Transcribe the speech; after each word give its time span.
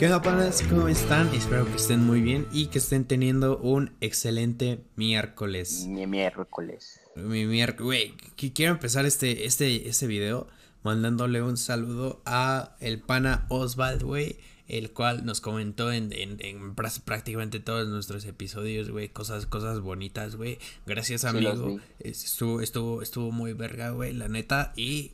¿Qué 0.00 0.06
onda, 0.06 0.22
panas? 0.22 0.62
¿Cómo 0.62 0.88
están? 0.88 1.28
Espero 1.34 1.66
que 1.66 1.76
estén 1.76 2.02
muy 2.02 2.22
bien 2.22 2.46
y 2.54 2.68
que 2.68 2.78
estén 2.78 3.04
teniendo 3.04 3.58
un 3.58 3.92
excelente 4.00 4.82
miércoles. 4.96 5.84
Mi 5.86 6.06
miércoles. 6.06 7.02
Mi 7.16 7.44
miércoles. 7.44 7.84
Güey, 7.84 8.16
quiero 8.54 8.72
empezar 8.72 9.04
este, 9.04 9.44
este, 9.44 9.90
este 9.90 10.06
video 10.06 10.46
mandándole 10.82 11.42
un 11.42 11.58
saludo 11.58 12.22
a 12.24 12.76
el 12.80 13.02
pana 13.02 13.44
Oswald, 13.50 14.02
güey. 14.02 14.38
El 14.68 14.90
cual 14.90 15.26
nos 15.26 15.42
comentó 15.42 15.92
en, 15.92 16.14
en, 16.14 16.38
en 16.40 16.74
prácticamente 16.74 17.60
todos 17.60 17.86
nuestros 17.86 18.24
episodios, 18.24 18.88
güey. 18.88 19.10
Cosas, 19.10 19.44
cosas 19.44 19.80
bonitas, 19.80 20.34
güey. 20.36 20.58
Gracias, 20.86 21.26
amigo. 21.26 21.78
estuvo, 21.98 22.62
estuvo, 22.62 23.02
estuvo 23.02 23.32
muy 23.32 23.52
verga, 23.52 23.90
güey, 23.90 24.14
la 24.14 24.28
neta. 24.28 24.72
Y 24.76 25.12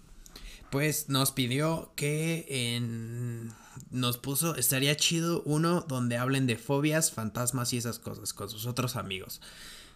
pues 0.70 1.08
nos 1.08 1.32
pidió 1.32 1.90
que 1.96 2.46
en 2.48 3.50
nos 3.90 4.18
puso, 4.18 4.56
estaría 4.56 4.96
chido 4.96 5.42
uno 5.44 5.82
donde 5.88 6.16
hablen 6.16 6.46
de 6.46 6.56
fobias, 6.56 7.10
fantasmas 7.10 7.72
y 7.72 7.78
esas 7.78 7.98
cosas 7.98 8.32
con 8.32 8.48
sus 8.48 8.66
otros 8.66 8.96
amigos. 8.96 9.40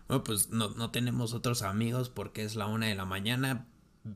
Bueno, 0.08 0.24
pues 0.24 0.50
no, 0.50 0.70
no 0.70 0.90
tenemos 0.90 1.34
otros 1.34 1.62
amigos 1.62 2.08
porque 2.08 2.42
es 2.42 2.56
la 2.56 2.66
una 2.66 2.86
de 2.86 2.94
la 2.94 3.04
mañana 3.04 3.66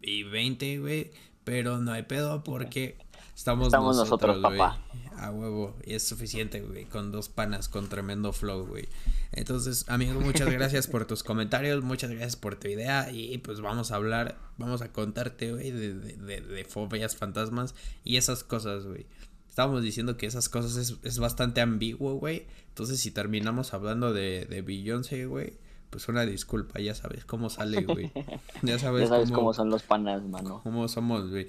y 0.02 0.24
20, 0.24 0.78
güey. 0.78 1.12
Pero 1.44 1.78
no 1.78 1.92
hay 1.92 2.04
pedo 2.04 2.42
porque 2.42 2.96
estamos, 3.36 3.66
estamos 3.66 3.96
nosotros, 3.96 4.38
papá. 4.40 4.80
A 5.18 5.30
huevo. 5.30 5.76
Y 5.84 5.94
es 5.94 6.02
suficiente, 6.02 6.62
güey. 6.62 6.86
Con 6.86 7.12
dos 7.12 7.28
panas, 7.28 7.68
con 7.68 7.88
tremendo 7.88 8.32
flow, 8.32 8.66
güey. 8.66 8.88
Entonces, 9.30 9.84
amigo, 9.88 10.18
muchas 10.20 10.48
gracias 10.52 10.86
por 10.86 11.06
tus 11.06 11.22
comentarios. 11.22 11.84
Muchas 11.84 12.10
gracias 12.10 12.36
por 12.36 12.56
tu 12.56 12.68
idea. 12.68 13.12
Y 13.12 13.38
pues 13.38 13.60
vamos 13.60 13.92
a 13.92 13.96
hablar, 13.96 14.38
vamos 14.56 14.80
a 14.80 14.90
contarte, 14.90 15.52
güey, 15.52 15.70
de, 15.70 15.94
de, 15.94 16.40
de 16.40 16.64
fobias, 16.64 17.14
fantasmas 17.14 17.74
y 18.02 18.16
esas 18.16 18.42
cosas, 18.42 18.86
güey 18.86 19.06
estábamos 19.54 19.84
diciendo 19.84 20.16
que 20.16 20.26
esas 20.26 20.48
cosas 20.48 20.74
es, 20.74 20.96
es 21.04 21.20
bastante 21.20 21.60
ambiguo, 21.60 22.14
güey. 22.14 22.44
Entonces, 22.70 22.98
si 22.98 23.12
terminamos 23.12 23.72
hablando 23.72 24.12
de, 24.12 24.46
de 24.46 24.62
Beyoncé, 24.62 25.26
güey, 25.26 25.60
pues 25.90 26.08
una 26.08 26.26
disculpa, 26.26 26.80
ya 26.80 26.92
sabes 26.92 27.24
cómo 27.24 27.48
sale, 27.48 27.84
güey. 27.84 28.10
Ya 28.62 28.80
sabes, 28.80 29.08
cómo, 29.30 29.54
son 29.54 29.70
los 29.70 29.84
panas, 29.84 30.24
mano. 30.24 30.60
Cómo 30.64 30.88
somos, 30.88 31.30
güey. 31.30 31.46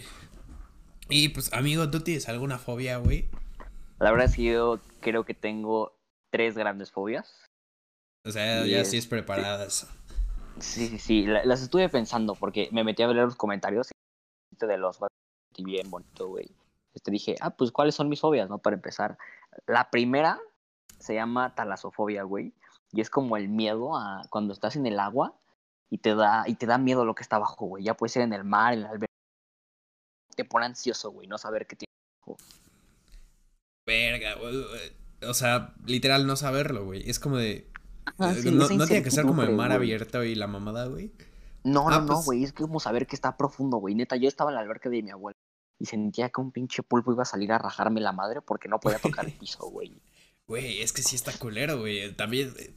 Y 1.09 1.29
pues, 1.29 1.51
amigo, 1.51 1.89
¿tú 1.89 2.01
tienes 2.01 2.29
alguna 2.29 2.59
fobia, 2.59 2.97
güey? 2.97 3.27
La 3.97 4.11
verdad 4.11 4.27
es 4.27 4.35
que 4.35 4.43
yo 4.43 4.79
creo 4.99 5.25
que 5.25 5.33
tengo 5.33 5.97
tres 6.29 6.55
grandes 6.55 6.91
fobias. 6.91 7.33
O 8.23 8.29
sea, 8.29 8.67
ya 8.67 8.85
sí 8.85 8.97
es 8.97 9.07
preparadas. 9.07 9.87
Sí, 10.59 10.89
sí, 10.89 10.99
sí. 10.99 11.25
Las 11.25 11.63
estuve 11.63 11.89
pensando 11.89 12.35
porque 12.35 12.69
me 12.71 12.83
metí 12.83 13.01
a 13.01 13.07
ver 13.07 13.15
los 13.15 13.35
comentarios 13.35 13.89
de 14.59 14.77
los 14.77 14.99
bien 15.57 15.89
bonito, 15.89 16.27
güey 16.27 16.51
este, 16.95 17.11
dije, 17.11 17.35
ah, 17.41 17.51
pues 17.51 17.71
cuáles 17.71 17.93
son 17.93 18.09
mis 18.09 18.21
fobias, 18.21 18.49
¿no? 18.49 18.57
Para 18.57 18.77
empezar. 18.77 19.17
La 19.67 19.91
primera 19.91 20.39
se 20.97 21.13
llama 21.13 21.53
talasofobia, 21.53 22.23
güey. 22.23 22.53
Y 22.93 23.01
es 23.01 23.09
como 23.09 23.35
el 23.35 23.49
miedo 23.49 23.97
a 23.97 24.23
cuando 24.29 24.53
estás 24.53 24.77
en 24.77 24.85
el 24.85 24.99
agua 24.99 25.37
y 25.89 25.97
te 25.97 26.15
da, 26.15 26.45
y 26.47 26.55
te 26.55 26.65
da 26.65 26.77
miedo 26.77 27.03
lo 27.05 27.13
que 27.13 27.23
está 27.23 27.35
abajo, 27.35 27.65
güey. 27.65 27.83
Ya 27.83 27.95
puede 27.95 28.09
ser 28.09 28.23
en 28.23 28.31
el 28.31 28.45
mar, 28.45 28.73
en 28.73 28.79
el 28.79 28.85
albergue. 28.85 29.05
Te 30.35 30.45
pone 30.45 30.65
ansioso, 30.65 31.11
güey, 31.11 31.27
no 31.27 31.37
saber 31.37 31.67
qué 31.67 31.75
tiene 31.75 31.91
abajo. 32.23 32.37
Verga, 33.85 34.35
güey. 34.35 35.29
O 35.29 35.33
sea, 35.33 35.73
literal 35.85 36.25
no 36.25 36.37
saberlo, 36.37 36.85
güey. 36.85 37.09
Es 37.09 37.19
como 37.19 37.37
de. 37.37 37.69
Eh, 38.19 38.51
no, 38.51 38.67
tiene 38.87 39.03
que 39.03 39.11
ser 39.11 39.25
como 39.25 39.43
el 39.43 39.53
mar 39.53 39.71
abierto 39.71 40.23
y 40.23 40.35
la 40.35 40.47
mamada, 40.47 40.87
güey. 40.87 41.11
No, 41.63 41.89
no, 41.89 41.95
ah, 41.95 41.99
no, 41.99 42.07
pues 42.07 42.25
güey. 42.25 42.43
Es 42.43 42.53
como 42.53 42.79
saber 42.79 43.07
que 43.07 43.15
está 43.15 43.35
profundo, 43.35 43.77
güey. 43.77 43.95
Neta, 43.95 44.15
yo 44.15 44.27
estaba 44.27 44.51
en 44.51 44.55
la 44.55 44.61
alberca 44.61 44.89
de 44.89 45.01
mi 45.01 45.09
abuela 45.09 45.35
y 45.79 45.85
sentía 45.85 46.29
que 46.29 46.41
un 46.41 46.51
pinche 46.51 46.83
pulpo 46.83 47.11
iba 47.11 47.23
a 47.23 47.25
salir 47.25 47.51
a 47.51 47.57
rajarme 47.57 48.01
la 48.01 48.11
madre 48.11 48.41
porque 48.41 48.67
no 48.67 48.79
podía 48.79 48.99
tocar 48.99 49.25
el 49.25 49.33
piso, 49.39 49.67
güey. 49.69 50.01
Güey, 50.47 50.81
es 50.81 50.93
que 50.93 51.01
sí 51.01 51.15
está 51.15 51.31
culero, 51.33 51.79
güey. 51.79 52.13
También, 52.13 52.53
eh, 52.57 52.73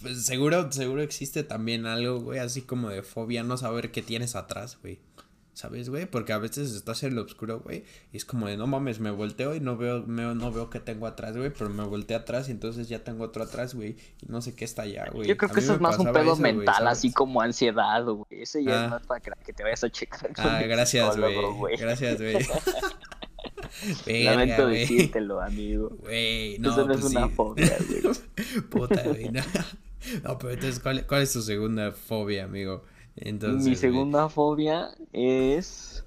pues 0.00 0.24
seguro, 0.24 0.70
seguro 0.72 1.02
existe 1.02 1.42
también 1.42 1.86
algo, 1.86 2.20
güey, 2.20 2.38
así 2.38 2.62
como 2.62 2.88
de 2.88 3.02
fobia, 3.02 3.42
no 3.42 3.56
saber 3.56 3.90
qué 3.90 4.02
tienes 4.02 4.36
atrás, 4.36 4.78
güey. 4.80 5.00
¿Sabes, 5.52 5.90
güey? 5.90 6.06
Porque 6.06 6.32
a 6.32 6.38
veces 6.38 6.74
estás 6.74 7.02
en 7.02 7.14
lo 7.14 7.22
oscuro, 7.22 7.60
güey. 7.60 7.84
Y 8.12 8.16
es 8.16 8.24
como 8.24 8.46
de, 8.46 8.56
no 8.56 8.66
mames, 8.66 9.00
me 9.00 9.10
volteo 9.10 9.54
y 9.54 9.60
no 9.60 9.76
veo, 9.76 10.04
no 10.06 10.52
veo 10.52 10.70
qué 10.70 10.80
tengo 10.80 11.06
atrás, 11.06 11.36
güey. 11.36 11.50
Pero 11.50 11.68
me 11.70 11.84
volteé 11.84 12.16
atrás 12.16 12.48
y 12.48 12.52
entonces 12.52 12.88
ya 12.88 13.04
tengo 13.04 13.24
otro 13.24 13.42
atrás, 13.42 13.74
güey. 13.74 13.96
Y 14.22 14.26
no 14.30 14.40
sé 14.40 14.54
qué 14.54 14.64
está 14.64 14.82
allá, 14.82 15.08
güey. 15.12 15.28
Yo 15.28 15.36
creo 15.36 15.50
que 15.50 15.60
eso 15.60 15.74
es 15.74 15.80
más 15.80 15.98
un 15.98 16.12
pedo 16.12 16.36
mental, 16.36 16.86
así 16.86 17.12
como 17.12 17.42
ansiedad, 17.42 18.04
güey. 18.04 18.24
Ese 18.30 18.64
ya 18.64 18.70
es 18.70 18.76
ah. 18.76 18.88
más 18.88 19.06
para 19.06 19.20
que 19.20 19.52
te 19.52 19.62
vayas 19.62 19.84
a 19.84 19.90
checar. 19.90 20.30
ah, 20.36 20.62
gracias, 20.62 21.16
güey. 21.16 21.76
Gracias, 21.76 22.18
güey. 22.18 22.38
Lamento 24.24 24.66
decírtelo, 24.68 25.40
amigo. 25.40 25.90
Güey, 26.00 26.58
no, 26.58 26.72
Eso 26.72 26.86
no 26.86 26.94
es 26.94 27.00
pues 27.00 27.14
una 27.14 27.28
fobia, 27.28 27.76
güey. 28.02 28.62
Puta, 28.68 29.02
güey. 29.04 29.28
No. 29.30 29.42
no, 30.24 30.38
pero 30.38 30.52
entonces, 30.52 30.80
¿cuál, 30.80 31.06
¿cuál 31.06 31.22
es 31.22 31.32
tu 31.32 31.42
segunda 31.42 31.92
fobia, 31.92 32.44
amigo? 32.44 32.84
Mi 33.16 33.76
segunda 33.76 34.28
fobia 34.28 34.90
es. 35.12 36.04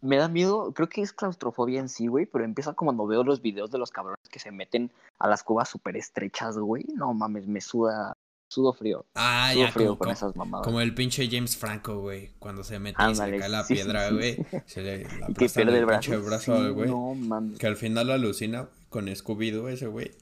Me 0.00 0.16
da 0.16 0.28
miedo, 0.28 0.72
creo 0.74 0.88
que 0.88 1.02
es 1.02 1.12
claustrofobia 1.12 1.80
en 1.80 1.88
sí, 1.88 2.06
güey, 2.06 2.26
pero 2.26 2.44
empieza 2.44 2.74
como 2.74 2.90
cuando 2.90 3.06
veo 3.06 3.24
los 3.24 3.42
videos 3.42 3.70
de 3.72 3.78
los 3.78 3.90
cabrones 3.90 4.28
que 4.30 4.38
se 4.38 4.52
meten 4.52 4.92
a 5.18 5.28
las 5.28 5.42
cuevas 5.42 5.68
súper 5.68 5.96
estrechas, 5.96 6.56
güey. 6.56 6.84
No 6.94 7.12
mames, 7.14 7.48
me 7.48 7.60
suda, 7.60 8.16
sudo 8.48 8.72
frío. 8.72 9.06
Ah, 9.16 9.50
sudo 9.52 9.68
frío 9.68 9.86
como, 9.88 9.98
con 9.98 10.10
esas 10.10 10.36
mamadas. 10.36 10.64
Como 10.64 10.80
el 10.80 10.94
pinche 10.94 11.28
James 11.28 11.56
Franco, 11.56 12.00
güey, 12.00 12.30
cuando 12.38 12.62
se 12.62 12.78
mete 12.78 13.02
y 13.10 13.14
se 13.14 13.38
cae 13.38 13.48
la 13.48 13.66
piedra, 13.66 14.10
güey. 14.10 14.36
se 14.66 14.82
le 14.82 15.02
que 15.36 15.48
pierde 15.48 15.78
el 15.78 15.86
brazo. 15.86 16.22
brazo 16.22 16.74
güey. 16.74 16.88
No 16.88 17.14
mames. 17.14 17.58
Que 17.58 17.66
al 17.66 17.76
final 17.76 18.06
lo 18.06 18.12
alucina 18.12 18.68
con 18.90 19.06
Scooby-Doo 19.06 19.68
ese, 19.68 19.88
güey. 19.88 20.12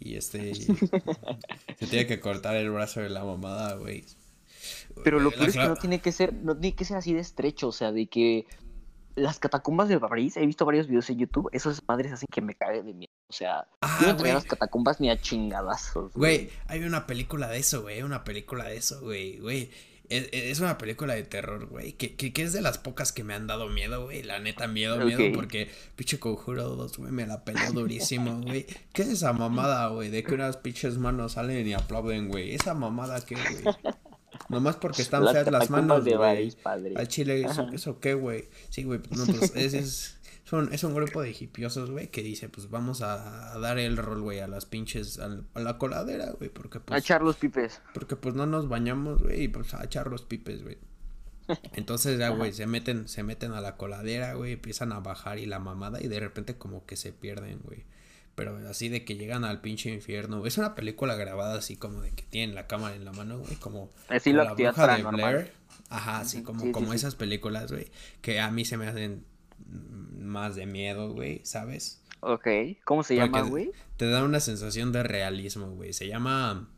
Y 0.00 0.16
este. 0.16 0.54
se 1.78 1.86
tiene 1.88 2.06
que 2.06 2.18
cortar 2.18 2.56
el 2.56 2.70
brazo 2.70 3.00
de 3.00 3.10
la 3.10 3.24
mamada, 3.24 3.74
güey. 3.74 4.04
Pero 5.02 5.20
lo 5.20 5.30
peor 5.30 5.48
es 5.48 5.56
que 5.56 5.68
no 5.68 5.76
tiene 5.76 6.00
que 6.00 6.12
ser, 6.12 6.32
no 6.34 6.56
tiene 6.56 6.76
que 6.76 6.84
ser 6.84 6.96
así 6.96 7.12
de 7.12 7.20
estrecho, 7.20 7.68
o 7.68 7.72
sea, 7.72 7.92
de 7.92 8.06
que 8.06 8.46
las 9.14 9.38
catacumbas 9.38 9.88
de 9.88 9.98
París, 9.98 10.36
he 10.36 10.46
visto 10.46 10.64
varios 10.64 10.88
videos 10.88 11.08
en 11.10 11.18
YouTube, 11.18 11.48
esas 11.52 11.82
madres 11.86 12.12
hacen 12.12 12.28
que 12.30 12.40
me 12.40 12.54
cague 12.54 12.82
de 12.82 12.94
miedo. 12.94 13.12
O 13.28 13.32
sea, 13.32 13.66
ah, 13.82 13.98
yo 14.00 14.14
no 14.14 14.24
las 14.24 14.44
catacumbas 14.44 15.00
ni 15.00 15.10
a 15.10 15.20
chingadazos. 15.20 16.12
Güey, 16.14 16.50
hay 16.66 16.82
una 16.84 17.06
película 17.06 17.48
de 17.48 17.58
eso, 17.58 17.82
güey, 17.82 18.02
una 18.02 18.24
película 18.24 18.64
de 18.64 18.76
eso, 18.76 19.00
güey, 19.00 19.38
güey. 19.38 19.70
Es, 20.08 20.58
una 20.58 20.76
película 20.76 21.14
de 21.14 21.22
terror, 21.22 21.66
güey, 21.66 21.92
que, 21.92 22.16
que, 22.16 22.42
es 22.42 22.52
de 22.52 22.60
las 22.60 22.78
pocas 22.78 23.12
que 23.12 23.22
me 23.22 23.32
han 23.32 23.46
dado 23.46 23.68
miedo, 23.68 24.06
güey, 24.06 24.24
la 24.24 24.40
neta, 24.40 24.66
miedo, 24.66 24.98
miedo, 25.04 25.22
porque 25.32 25.70
pinche 25.94 26.18
Conjuro 26.18 26.70
2, 26.70 26.98
güey, 26.98 27.12
me 27.12 27.28
la 27.28 27.44
peleó 27.44 27.70
durísimo, 27.70 28.40
güey. 28.40 28.66
¿Qué 28.92 29.02
es 29.02 29.08
esa 29.08 29.32
mamada, 29.32 29.86
güey, 29.86 30.10
de 30.10 30.24
que 30.24 30.34
unas 30.34 30.56
pinches 30.56 30.98
manos 30.98 31.34
salen 31.34 31.64
y 31.64 31.74
aplauden, 31.74 32.28
güey? 32.28 32.52
Esa 32.56 32.74
mamada 32.74 33.24
que, 33.24 33.36
güey. 33.36 33.76
Nomás 34.48 34.76
porque 34.76 35.02
están 35.02 35.26
feas 35.28 35.50
las 35.50 35.70
manos, 35.70 36.04
güey. 36.04 36.56
Al 36.96 37.08
chile, 37.08 37.46
¿eso, 37.72 38.00
qué, 38.00 38.14
güey? 38.14 38.48
Sí, 38.68 38.84
güey, 38.84 39.00
no, 39.10 39.26
pues 39.26 39.52
es, 39.54 39.74
es, 39.74 40.18
es 40.72 40.84
un 40.84 40.94
grupo 40.94 41.22
de 41.22 41.30
hipiosos, 41.30 41.90
güey, 41.90 42.08
que 42.08 42.22
dice, 42.22 42.48
pues 42.48 42.70
vamos 42.70 43.02
a, 43.02 43.58
dar 43.58 43.78
el 43.78 43.96
rol, 43.96 44.22
güey, 44.22 44.40
a 44.40 44.48
las 44.48 44.66
pinches, 44.66 45.18
a, 45.18 45.40
la 45.54 45.78
coladera, 45.78 46.32
güey, 46.32 46.50
porque 46.50 46.80
pues... 46.80 46.96
A 46.96 46.98
echar 46.98 47.22
los 47.22 47.36
pipes. 47.36 47.80
Porque 47.94 48.16
pues 48.16 48.34
no 48.34 48.46
nos 48.46 48.68
bañamos, 48.68 49.22
güey, 49.22 49.44
y 49.44 49.48
pues 49.48 49.74
a 49.74 49.84
echar 49.84 50.08
los 50.08 50.22
pipes, 50.22 50.62
güey. 50.62 50.78
Entonces 51.74 52.18
ya, 52.18 52.30
güey, 52.30 52.52
se 52.52 52.66
meten, 52.66 53.08
se 53.08 53.22
meten 53.22 53.52
a 53.52 53.60
la 53.60 53.76
coladera, 53.76 54.34
güey, 54.34 54.52
empiezan 54.52 54.92
a 54.92 55.00
bajar 55.00 55.38
y 55.38 55.46
la 55.46 55.58
mamada 55.58 56.02
y 56.02 56.08
de 56.08 56.20
repente 56.20 56.56
como 56.56 56.86
que 56.86 56.96
se 56.96 57.12
pierden, 57.12 57.60
güey 57.64 57.84
pero 58.40 58.56
así 58.70 58.88
de 58.88 59.04
que 59.04 59.16
llegan 59.16 59.44
al 59.44 59.60
pinche 59.60 59.92
infierno. 59.92 60.46
Es 60.46 60.56
una 60.56 60.74
película 60.74 61.14
grabada 61.14 61.58
así 61.58 61.76
como 61.76 62.00
de 62.00 62.10
que 62.12 62.22
tienen 62.22 62.54
la 62.54 62.66
cámara 62.66 62.96
en 62.96 63.04
la 63.04 63.12
mano, 63.12 63.38
güey, 63.38 63.56
como, 63.56 63.90
así 64.08 64.32
la 64.32 64.54
bruja 64.54 64.96
de 64.96 65.02
Blair. 65.02 65.52
Ajá, 65.90 66.20
así 66.20 66.42
como, 66.42 66.72
como 66.72 66.94
esas 66.94 67.16
películas, 67.16 67.70
güey, 67.70 67.88
que 68.22 68.40
a 68.40 68.50
mí 68.50 68.64
se 68.64 68.78
me 68.78 68.86
hacen 68.86 69.26
más 70.16 70.54
de 70.56 70.64
miedo, 70.64 71.12
güey, 71.12 71.42
¿sabes? 71.44 72.00
Ok, 72.20 72.46
¿cómo 72.84 73.02
se 73.02 73.16
llama, 73.16 73.42
güey? 73.42 73.72
Te 73.98 74.08
da 74.08 74.24
una 74.24 74.40
sensación 74.40 74.90
de 74.90 75.02
realismo, 75.02 75.72
güey. 75.72 75.92
Se 75.92 76.08
llama... 76.08 76.70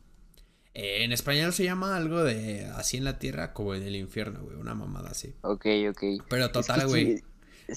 Eh, 0.73 1.05
en 1.05 1.13
español 1.13 1.53
se 1.53 1.63
llama 1.63 1.95
algo 1.95 2.25
de 2.25 2.65
así 2.75 2.97
en 2.97 3.05
la 3.05 3.19
tierra 3.19 3.53
como 3.53 3.73
en 3.73 3.83
el 3.83 3.95
infierno, 3.95 4.41
güey, 4.41 4.57
una 4.57 4.75
mamada 4.75 5.11
así. 5.11 5.33
Ok, 5.43 5.65
ok. 5.91 6.25
Pero 6.27 6.51
total, 6.51 6.87
güey 6.87 7.23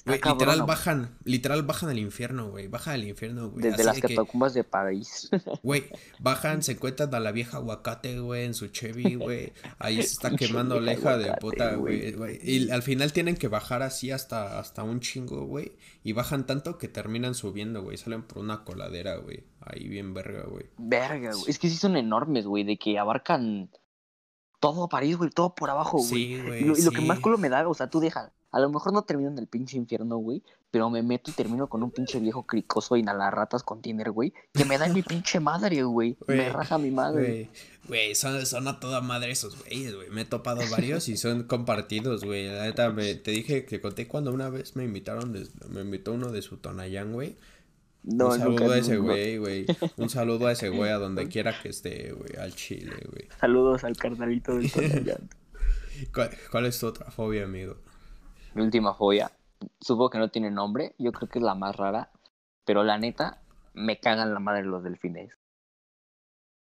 literal 0.04 0.62
bajan, 0.62 1.16
literal 1.24 1.62
bajan 1.62 1.90
al 1.90 1.98
infierno, 1.98 2.50
güey. 2.50 2.68
Bajan 2.68 2.94
al 2.94 3.04
infierno, 3.04 3.50
güey. 3.50 3.62
Desde 3.62 3.84
las 3.84 4.00
catacumbas 4.00 4.54
de 4.54 4.64
París. 4.64 5.30
Güey, 5.62 5.84
bajan, 6.18 6.62
se 6.62 6.72
encuentran 6.72 7.14
a 7.14 7.20
la 7.20 7.32
vieja 7.32 7.56
aguacate, 7.56 8.20
güey, 8.20 8.44
en 8.44 8.54
su 8.54 8.68
Chevy, 8.68 9.14
güey. 9.16 9.52
Ahí 9.78 9.96
se 9.96 10.12
está 10.12 10.30
quemando 10.36 10.80
leja 10.80 11.16
de 11.16 11.32
puta, 11.34 11.74
güey. 11.74 12.14
Y 12.42 12.70
al 12.70 12.82
final 12.82 13.12
tienen 13.12 13.36
que 13.36 13.48
bajar 13.48 13.82
así 13.82 14.10
hasta, 14.10 14.58
hasta 14.58 14.82
un 14.82 15.00
chingo, 15.00 15.46
güey. 15.46 15.76
Y 16.02 16.12
bajan 16.12 16.46
tanto 16.46 16.78
que 16.78 16.88
terminan 16.88 17.34
subiendo, 17.34 17.82
güey. 17.82 17.96
Salen 17.96 18.22
por 18.22 18.38
una 18.38 18.64
coladera, 18.64 19.16
güey. 19.16 19.44
Ahí 19.60 19.88
bien 19.88 20.14
verga, 20.14 20.44
güey. 20.44 20.66
Verga, 20.78 21.32
güey. 21.32 21.44
Es 21.48 21.58
que 21.58 21.68
sí 21.68 21.76
son 21.76 21.96
enormes, 21.96 22.46
güey. 22.46 22.64
De 22.64 22.78
que 22.78 22.98
abarcan 22.98 23.70
todo 24.60 24.88
París, 24.88 25.16
güey. 25.16 25.30
Todo 25.30 25.54
por 25.54 25.70
abajo, 25.70 25.98
güey. 25.98 26.08
Sí, 26.08 26.40
güey. 26.40 26.62
Y, 26.62 26.82
lo, 26.82 26.90
que 26.90 27.00
más 27.00 27.20
culo 27.20 27.38
me 27.38 27.48
da, 27.48 27.66
o 27.68 27.74
sea, 27.74 27.90
tú 27.90 28.00
dejas 28.00 28.30
A 28.56 28.60
lo 28.60 28.70
mejor 28.70 28.94
no 28.94 29.02
termino 29.02 29.28
en 29.30 29.36
el 29.36 29.46
pinche 29.48 29.76
infierno, 29.76 30.16
güey, 30.16 30.42
pero 30.70 30.88
me 30.88 31.02
meto 31.02 31.30
y 31.30 31.34
termino 31.34 31.68
con 31.68 31.82
un 31.82 31.90
pinche 31.90 32.18
viejo 32.20 32.46
cricoso 32.46 32.96
inhalarratas 32.96 33.62
container, 33.62 34.10
güey, 34.12 34.32
que 34.54 34.64
me 34.64 34.78
da 34.78 34.86
en 34.86 34.94
mi 34.94 35.02
pinche 35.02 35.40
madre, 35.40 35.82
güey. 35.82 36.16
Me 36.26 36.48
raja 36.48 36.78
mi 36.78 36.90
madre. 36.90 37.50
Güey, 37.86 38.14
son, 38.14 38.46
son 38.46 38.66
a 38.66 38.80
toda 38.80 39.02
madre 39.02 39.30
esos 39.30 39.58
güeyes, 39.62 39.94
güey. 39.94 40.08
Me 40.08 40.22
he 40.22 40.24
topado 40.24 40.62
varios 40.70 41.08
y 41.10 41.18
son 41.18 41.42
compartidos, 41.44 42.24
güey. 42.24 42.46
La 42.48 42.62
neta, 42.64 42.90
me- 42.90 43.14
te 43.14 43.30
dije 43.30 43.66
que 43.66 43.78
conté 43.82 44.08
cuando 44.08 44.32
una 44.32 44.48
vez 44.48 44.74
me 44.74 44.84
invitaron, 44.84 45.34
de- 45.34 45.46
me 45.68 45.82
invitó 45.82 46.14
uno 46.14 46.32
de 46.32 46.40
su 46.40 46.56
Tonayán, 46.56 47.12
güey. 47.12 47.36
No, 48.04 48.28
Un 48.28 48.38
nunca, 48.38 48.38
saludo 48.64 48.72
a 48.72 48.78
ese 48.78 48.96
güey, 48.96 49.36
güey. 49.38 49.66
Un 49.98 50.08
saludo 50.08 50.46
a 50.46 50.52
ese 50.52 50.70
güey 50.70 50.90
a 50.92 50.96
donde 50.98 51.28
quiera 51.28 51.60
que 51.60 51.68
esté, 51.68 52.12
güey. 52.12 52.36
Al 52.40 52.54
chile, 52.54 52.96
güey. 53.10 53.28
Saludos 53.38 53.84
al 53.84 53.96
carnalito 53.98 54.54
del 54.56 54.72
Tonayán. 54.72 55.28
¿Cuál, 56.14 56.30
cuál 56.50 56.66
es 56.66 56.78
tu 56.78 56.86
otra 56.86 57.10
fobia, 57.10 57.44
amigo? 57.44 57.76
Mi 58.56 58.62
última 58.62 58.94
fobia. 58.94 59.30
Supongo 59.82 60.08
que 60.08 60.18
no 60.18 60.30
tiene 60.30 60.50
nombre. 60.50 60.94
Yo 60.98 61.12
creo 61.12 61.28
que 61.28 61.38
es 61.40 61.44
la 61.44 61.54
más 61.54 61.76
rara. 61.76 62.10
Pero 62.64 62.84
la 62.84 62.96
neta, 62.96 63.42
me 63.74 64.00
cagan 64.00 64.32
la 64.32 64.40
madre 64.40 64.64
los 64.64 64.82
delfines. 64.82 65.36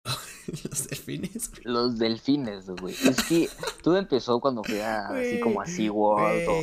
Los 0.69 0.89
delfines, 0.89 1.51
güey. 1.51 1.63
Los 1.65 1.99
delfines, 1.99 2.69
güey. 2.69 2.95
Es 2.95 3.25
que 3.25 3.49
todo 3.83 3.97
empezó 3.97 4.41
cuando 4.41 4.63
fui 4.65 4.81
a, 4.81 5.07
así 5.07 5.41
como 5.41 5.63
a 5.63 5.67
SeaWorld 5.67 6.49
o 6.49 6.61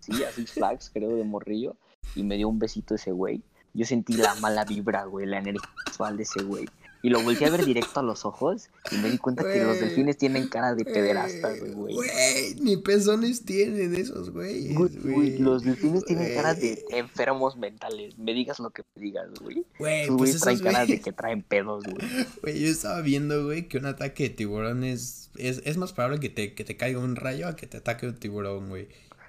sí, 0.00 0.24
a 0.24 0.30
Six 0.30 0.52
Flags, 0.52 0.90
creo, 0.94 1.14
de 1.16 1.24
morrillo. 1.24 1.76
Y 2.14 2.22
me 2.22 2.36
dio 2.36 2.48
un 2.48 2.58
besito 2.58 2.94
ese 2.94 3.10
güey. 3.10 3.42
Yo 3.74 3.84
sentí 3.84 4.14
la 4.14 4.34
mala 4.36 4.64
vibra, 4.64 5.04
güey, 5.04 5.26
la 5.26 5.38
energía 5.38 5.68
sexual 5.84 6.16
de 6.16 6.22
ese 6.22 6.42
güey. 6.44 6.66
Y 7.06 7.08
lo 7.08 7.22
volteé 7.22 7.46
a 7.46 7.50
ver 7.50 7.64
directo 7.64 8.00
a 8.00 8.02
los 8.02 8.24
ojos 8.24 8.68
y 8.90 8.96
me 8.96 9.08
di 9.08 9.18
cuenta 9.18 9.44
que 9.44 9.62
los 9.62 9.78
delfines 9.78 10.18
tienen 10.18 10.48
cara 10.48 10.74
de 10.74 10.84
pederastas, 10.84 11.60
güey. 11.60 11.94
Güey, 11.94 12.54
ni 12.60 12.78
pezones 12.78 13.44
tienen 13.44 13.94
esos 13.94 14.32
Güey, 14.32 15.38
los 15.38 15.62
delfines 15.62 16.04
tienen 16.04 16.34
cara 16.34 16.54
de 16.54 16.84
enfermos 16.90 17.56
mentales. 17.58 18.18
Me 18.18 18.34
digas 18.34 18.58
lo 18.58 18.70
que 18.70 18.82
me 18.96 19.02
digas, 19.02 19.28
güey. 19.40 19.64
Güey, 19.78 20.08
pues 20.08 20.30
esos 20.30 20.42
traen 20.42 20.58
cara 20.58 20.84
de 20.84 21.00
que 21.00 21.12
traen 21.12 21.42
pedos, 21.44 21.84
güey. 21.84 21.96
Güey, 22.42 22.58
yo 22.58 22.66
estaba 22.66 23.00
viendo, 23.02 23.44
güey, 23.44 23.68
que 23.68 23.78
un 23.78 23.86
ataque 23.86 24.24
de 24.24 24.30
tiburón 24.30 24.82
es, 24.82 25.30
es, 25.36 25.62
es 25.64 25.76
más 25.76 25.92
probable 25.92 26.18
que 26.18 26.28
te, 26.28 26.54
que 26.54 26.64
te 26.64 26.76
caiga 26.76 26.98
un 26.98 27.14
rayo 27.14 27.46
a 27.46 27.54
que 27.54 27.68
te 27.68 27.76
ataque 27.76 28.08
un 28.08 28.16
tiburón, 28.16 28.68
güey. 28.68 28.88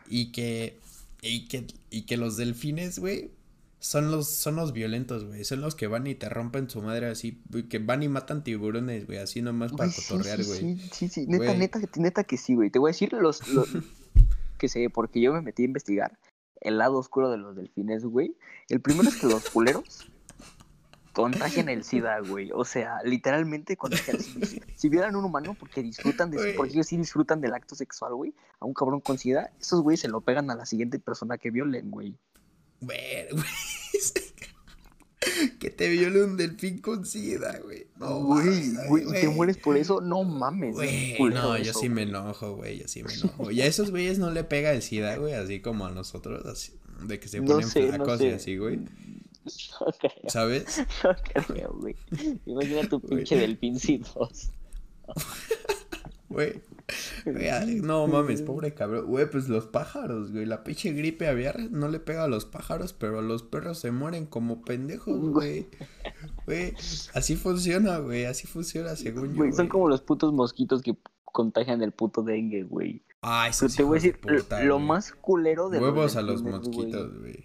Y 0.10 0.32
que, 0.32 0.80
y 1.22 1.48
que, 1.48 1.68
y 1.92 2.08
que 2.08 2.18
los 2.18 2.38
delfines, 2.38 2.98
güey, 2.98 3.30
son 3.80 4.12
los, 4.12 4.30
son 4.30 4.56
los 4.56 4.74
violentos, 4.74 5.26
güey. 5.26 5.44
Son 5.44 5.62
los 5.62 5.76
que 5.76 5.88
van 5.88 6.08
y 6.08 6.16
te 6.16 6.30
rompen 6.30 6.70
su 6.70 6.82
madre 6.82 7.08
así, 7.08 7.42
güey, 7.50 7.68
que 7.70 7.80
van 7.80 8.04
y 8.04 8.10
matan 8.10 8.44
tiburones, 8.44 9.06
güey, 9.06 9.20
así 9.20 9.42
nomás 9.42 9.72
para 9.74 9.92
sí, 9.92 10.02
cotorrear, 10.02 10.44
sí, 10.44 10.48
güey. 10.48 10.78
Sí, 10.78 10.90
sí, 10.92 11.10
sí, 11.10 11.26
neta, 11.28 11.46
Güey. 11.46 11.58
neta, 11.58 11.80
neta 11.96 12.24
que 12.24 12.38
sí, 12.38 12.56
güey. 12.56 12.70
Te 12.70 12.80
voy 12.80 12.90
a 12.90 12.94
decir 12.94 13.14
los, 13.14 13.48
los 13.50 13.70
que 14.58 14.68
sé, 14.68 14.90
porque 14.90 15.22
yo 15.22 15.34
me 15.34 15.42
metí 15.42 15.64
a 15.64 15.66
investigar 15.66 16.18
el 16.62 16.78
lado 16.80 16.98
oscuro 16.98 17.30
de 17.30 17.38
los 17.38 17.56
delfines, 17.56 18.04
güey. 18.04 18.36
El 18.70 18.82
primero 18.82 19.10
es 19.10 19.16
que 19.16 19.28
los 19.28 19.50
culeros 19.50 20.10
contagian 21.14 21.70
el 21.70 21.84
SIDA, 21.84 22.20
güey. 22.20 22.52
O 22.54 22.66
sea, 22.66 23.00
literalmente 23.04 23.78
contagian. 23.78 24.20
Si, 24.20 24.62
si 24.76 24.90
vieran 24.90 25.16
un 25.16 25.26
humano 25.26 25.56
porque 25.60 25.82
disfrutan 25.82 26.30
de 26.30 26.54
porque 26.56 26.74
ellos 26.74 26.88
sí 26.88 26.98
disfrutan 26.98 27.42
del 27.42 27.54
acto 27.54 27.76
sexual, 27.76 28.14
güey, 28.16 28.34
a 28.60 28.66
un 28.66 28.74
cabrón 28.74 29.02
con 29.02 29.18
SIDA, 29.18 29.52
esos 29.60 29.82
güeyes 29.82 30.02
se 30.02 30.10
lo 30.10 30.22
pegan 30.22 30.50
a 30.52 30.56
la 30.56 30.66
siguiente 30.66 31.00
persona 31.00 31.38
que 31.38 31.52
violen, 31.52 31.90
güey. 31.90 32.16
Güey, 32.82 33.28
güey. 33.32 33.44
Que 35.60 35.70
te 35.72 35.90
viole 35.90 36.24
un 36.24 36.38
delfín 36.38 36.78
con 36.78 37.06
sida, 37.06 37.60
güey. 37.64 37.88
No, 37.98 38.20
Güey, 38.24 38.72
güey, 38.88 39.22
te 39.22 39.28
mueres 39.28 39.58
por 39.58 39.76
eso, 39.76 40.00
no 40.00 40.24
mames. 40.24 40.76
es 40.80 41.18
Güey, 41.18 41.34
no, 41.34 41.58
yo 41.58 41.74
sí 41.74 41.90
me 41.90 42.06
güey. 42.06 42.10
enojo, 42.10 42.56
güey, 42.56 42.80
yo 42.80 42.88
sí 42.88 43.04
me 43.04 43.12
enojo. 43.14 43.52
Y 43.52 43.62
a 43.62 43.66
esos 43.66 43.92
güeyes 43.92 44.20
no 44.20 44.32
le 44.32 44.44
pega 44.44 44.72
el 44.72 44.82
SIDA, 44.82 45.18
güey, 45.18 45.34
así 45.34 45.60
como 45.60 45.86
a 45.86 45.92
nosotros, 45.92 46.46
así, 46.46 46.74
de 47.02 47.20
que 47.20 47.28
se 47.28 47.42
No 47.42 47.48
ponen 47.48 47.68
sé, 47.68 47.82
no 47.88 47.96
flacos 47.96 48.22
y 48.22 48.30
sé. 48.30 48.34
así, 48.36 48.58
güey. 48.58 48.80
No 49.80 49.88
creo. 49.98 50.30
¿Sabes? 50.30 50.84
No 51.04 51.16
creo, 51.46 51.74
güey. 51.80 51.96
Imagina 52.46 52.88
tu 52.90 53.00
Güey. 53.00 53.16
pinche 53.18 53.38
delfincitos. 53.38 54.52
Güey. 56.28 56.28
Güey, 56.28 56.54
ay, 56.54 56.62
no 57.84 58.08
mames, 58.08 58.42
pobre 58.42 58.74
cabrón. 58.74 59.06
Güey, 59.08 59.30
pues 59.30 59.50
los 59.50 59.68
pájaros, 59.68 60.32
güey. 60.32 60.46
La 60.46 60.64
pinche 60.64 60.92
gripe 60.94 61.28
aviar 61.28 61.60
no 61.72 61.88
le 61.88 62.00
pega 62.00 62.24
a 62.24 62.28
los 62.28 62.46
pájaros, 62.46 62.94
pero 62.94 63.22
los 63.22 63.44
perros 63.44 63.80
se 63.80 63.92
mueren 63.92 64.26
como 64.26 64.62
pendejos, 64.62 65.20
güey. 65.30 65.68
Güey, 66.46 66.74
así 67.14 67.36
funciona, 67.36 67.98
güey. 68.00 68.26
Así 68.26 68.48
funciona 68.48 68.96
según 68.96 69.30
yo. 69.32 69.36
Güey, 69.36 69.52
son 69.52 69.66
güey. 69.66 69.70
como 69.70 69.90
los 69.90 70.02
putos 70.02 70.34
mosquitos 70.34 70.82
que 70.82 70.98
contagian 71.26 71.82
el 71.82 71.92
puto 71.92 72.24
dengue, 72.24 72.64
güey. 72.64 73.04
Pero 73.22 73.46
esos 73.50 73.76
te 73.76 73.84
voy 73.84 73.98
a 73.98 74.02
decir, 74.02 74.20
lo- 74.24 74.38
puta, 74.38 74.64
lo 74.64 74.76
güey. 74.76 74.88
más 74.88 75.12
culero 75.12 75.70
de 75.70 75.80
Huevos 75.80 76.16
a 76.16 76.22
los 76.22 76.44
mosquitos, 76.44 77.20
güey. 77.20 77.44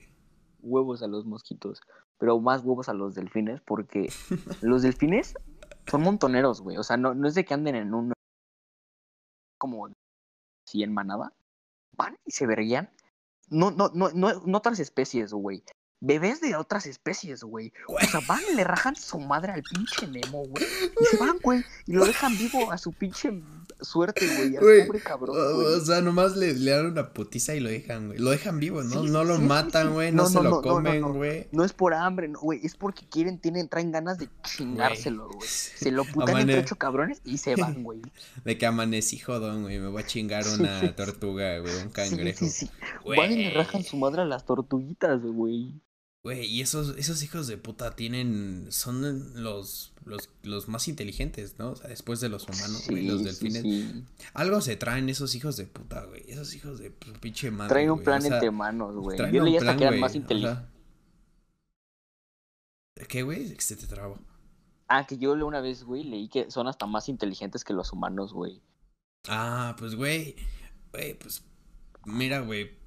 Huevos 0.60 1.02
a 1.02 1.08
los 1.08 1.26
mosquitos. 1.26 1.80
Pero 2.18 2.38
más 2.40 2.62
huevos 2.62 2.88
a 2.88 2.94
los 2.94 3.14
delfines, 3.16 3.60
porque 3.66 4.08
los 4.62 4.82
delfines 4.82 5.34
son 5.90 6.02
montoneros, 6.02 6.60
güey. 6.60 6.76
O 6.76 6.84
sea, 6.84 6.96
no, 6.96 7.14
no 7.14 7.26
es 7.26 7.34
de 7.34 7.44
que 7.44 7.54
anden 7.54 7.74
en 7.74 7.92
un. 7.94 8.12
Como. 9.62 9.88
así 10.66 10.82
en 10.82 10.92
manada. 10.92 11.32
Van 11.96 12.18
y 12.24 12.32
se 12.32 12.46
verguían. 12.46 12.90
No, 13.48 13.70
no, 13.70 13.90
no, 13.94 14.10
no, 14.10 14.42
no 14.44 14.58
otras 14.58 14.80
especies, 14.80 15.32
güey. 15.32 15.62
Bebés 16.00 16.40
de 16.40 16.56
otras 16.56 16.86
especies, 16.86 17.44
güey. 17.44 17.72
O 17.86 18.00
sea, 18.00 18.20
van 18.26 18.40
y 18.50 18.56
le 18.56 18.64
rajan 18.64 18.96
su 18.96 19.20
madre 19.20 19.52
al 19.52 19.62
pinche 19.62 20.08
Nemo, 20.08 20.42
güey. 20.46 20.64
Y 21.00 21.04
se 21.04 21.16
van, 21.16 21.38
güey. 21.38 21.62
Y 21.86 21.92
lo 21.92 22.04
dejan 22.04 22.36
vivo 22.36 22.72
a 22.72 22.78
su 22.78 22.92
pinche 22.92 23.30
suerte, 23.84 24.26
güey. 24.26 24.50
Güey, 24.56 24.86
pobre 24.86 25.00
cabrón, 25.00 25.36
O, 25.38 25.54
güey. 25.56 25.66
o 25.74 25.80
sea, 25.80 26.00
nomás 26.00 26.36
le, 26.36 26.54
le 26.54 26.70
dan 26.70 26.86
una 26.86 27.12
putiza 27.12 27.54
y 27.54 27.60
lo 27.60 27.68
dejan, 27.68 28.08
güey. 28.08 28.18
Lo 28.18 28.30
dejan 28.30 28.58
vivo, 28.60 28.82
¿no? 28.82 29.02
Sí, 29.02 29.08
no 29.10 29.22
sí, 29.22 29.28
lo 29.28 29.36
sí, 29.36 29.42
sí, 29.42 29.48
matan, 29.48 29.86
sí. 29.88 29.92
güey. 29.94 30.12
No, 30.12 30.22
No, 30.24 30.28
se 30.28 30.34
no, 30.36 30.42
lo 30.42 30.62
comen, 30.62 31.02
güey. 31.12 31.48
No 31.52 31.64
es 31.64 31.72
por 31.72 31.94
hambre, 31.94 32.28
güey. 32.28 32.60
Es 32.64 32.74
porque 32.76 33.06
quieren, 33.08 33.38
tienen, 33.38 33.68
traen 33.68 33.92
ganas 33.92 34.18
de 34.18 34.28
chingárselo, 34.42 35.28
güey. 35.28 35.48
Se 35.48 35.90
lo 35.90 36.04
putan 36.04 36.36
Amane- 36.36 36.40
entre 36.42 36.58
ocho 36.60 36.76
cabrones 36.76 37.20
y 37.24 37.38
se 37.38 37.56
van, 37.56 37.82
güey. 37.82 38.00
De 38.44 38.58
que 38.58 38.66
amanecí 38.66 39.18
jodón, 39.18 39.62
güey. 39.62 39.78
Me 39.78 39.88
voy 39.88 40.02
a 40.02 40.06
chingar 40.06 40.44
una 40.58 40.80
tortuga, 40.96 41.58
güey. 41.58 41.74
Un 41.76 41.88
Sí, 41.88 41.92
cangrejo. 41.92 42.38
sí, 42.38 42.48
sí. 42.50 42.70
Van 43.04 43.32
y 43.32 43.44
le 43.44 43.50
rajan 43.50 43.82
su 43.84 43.96
madre 43.96 44.22
a 44.22 44.24
las 44.24 44.44
tortuguitas, 44.44 45.20
güey. 45.22 45.80
Güey, 46.24 46.46
y 46.46 46.60
esos, 46.60 46.96
esos 46.98 47.20
hijos 47.24 47.48
de 47.48 47.56
puta 47.56 47.96
tienen. 47.96 48.68
Son 48.70 49.42
los, 49.42 49.92
los, 50.04 50.30
los 50.44 50.68
más 50.68 50.86
inteligentes, 50.86 51.58
¿no? 51.58 51.70
O 51.72 51.76
sea, 51.76 51.88
después 51.88 52.20
de 52.20 52.28
los 52.28 52.44
humanos, 52.44 52.86
güey. 52.88 53.06
los 53.06 53.24
delfines. 53.24 53.62
sí, 53.62 53.90
sí. 53.92 54.04
Algo 54.32 54.60
se 54.60 54.76
traen 54.76 55.08
esos 55.08 55.34
hijos 55.34 55.56
de 55.56 55.66
puta, 55.66 56.04
güey. 56.04 56.22
Esos 56.28 56.54
hijos 56.54 56.78
de 56.78 56.90
pinche 56.90 57.50
madre. 57.50 57.70
Traen 57.70 57.90
un 57.90 57.96
güey, 57.96 58.04
plan 58.04 58.18
o 58.18 58.22
sea, 58.22 58.34
entre 58.34 58.50
manos, 58.52 58.94
güey. 58.94 59.18
Yo 59.32 59.40
un 59.40 59.46
leí 59.46 59.56
hasta 59.56 59.76
que 59.76 59.84
eran 59.84 59.98
más 59.98 60.14
o 60.14 60.16
inteligentes. 60.16 60.64
sea, 62.96 63.06
¿Qué, 63.08 63.22
güey? 63.24 63.56
Se 63.58 63.74
te 63.74 63.88
trabó. 63.88 64.20
Ah, 64.86 65.06
que 65.08 65.18
yo 65.18 65.32
una 65.32 65.60
vez, 65.60 65.82
güey, 65.82 66.04
leí 66.04 66.28
que 66.28 66.52
son 66.52 66.68
hasta 66.68 66.86
más 66.86 67.08
inteligentes 67.08 67.64
que 67.64 67.72
los 67.72 67.92
humanos, 67.92 68.32
güey. 68.32 68.62
Ah, 69.26 69.74
pues, 69.76 69.96
güey. 69.96 70.36
Güey, 70.92 71.18
pues. 71.18 71.42
Mira, 72.04 72.40
güey. 72.40 72.81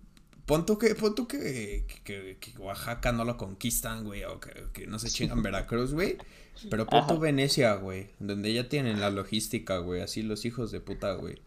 Pon 0.45 0.65
tú 0.65 0.77
que, 0.77 0.93
pon 0.95 1.15
tú 1.15 1.27
que, 1.27 1.85
que, 2.03 2.37
que 2.39 2.57
Oaxaca 2.59 3.11
no 3.11 3.25
lo 3.25 3.35
conquistan, 3.37 4.03
güey. 4.03 4.23
O 4.25 4.39
que, 4.39 4.51
que 4.73 4.85
no 4.87 4.99
se 4.99 5.09
chingan 5.09 5.41
Veracruz, 5.41 5.93
güey. 5.93 6.17
Pero 6.69 6.85
pon 6.85 7.07
tú. 7.07 7.19
Venecia, 7.19 7.73
güey. 7.75 8.07
Donde 8.19 8.53
ya 8.53 8.69
tienen 8.69 8.99
la 8.99 9.09
logística, 9.09 9.77
güey. 9.79 10.01
Así 10.01 10.21
los 10.21 10.45
hijos 10.45 10.71
de 10.71 10.79
puta, 10.81 11.13
güey. 11.13 11.41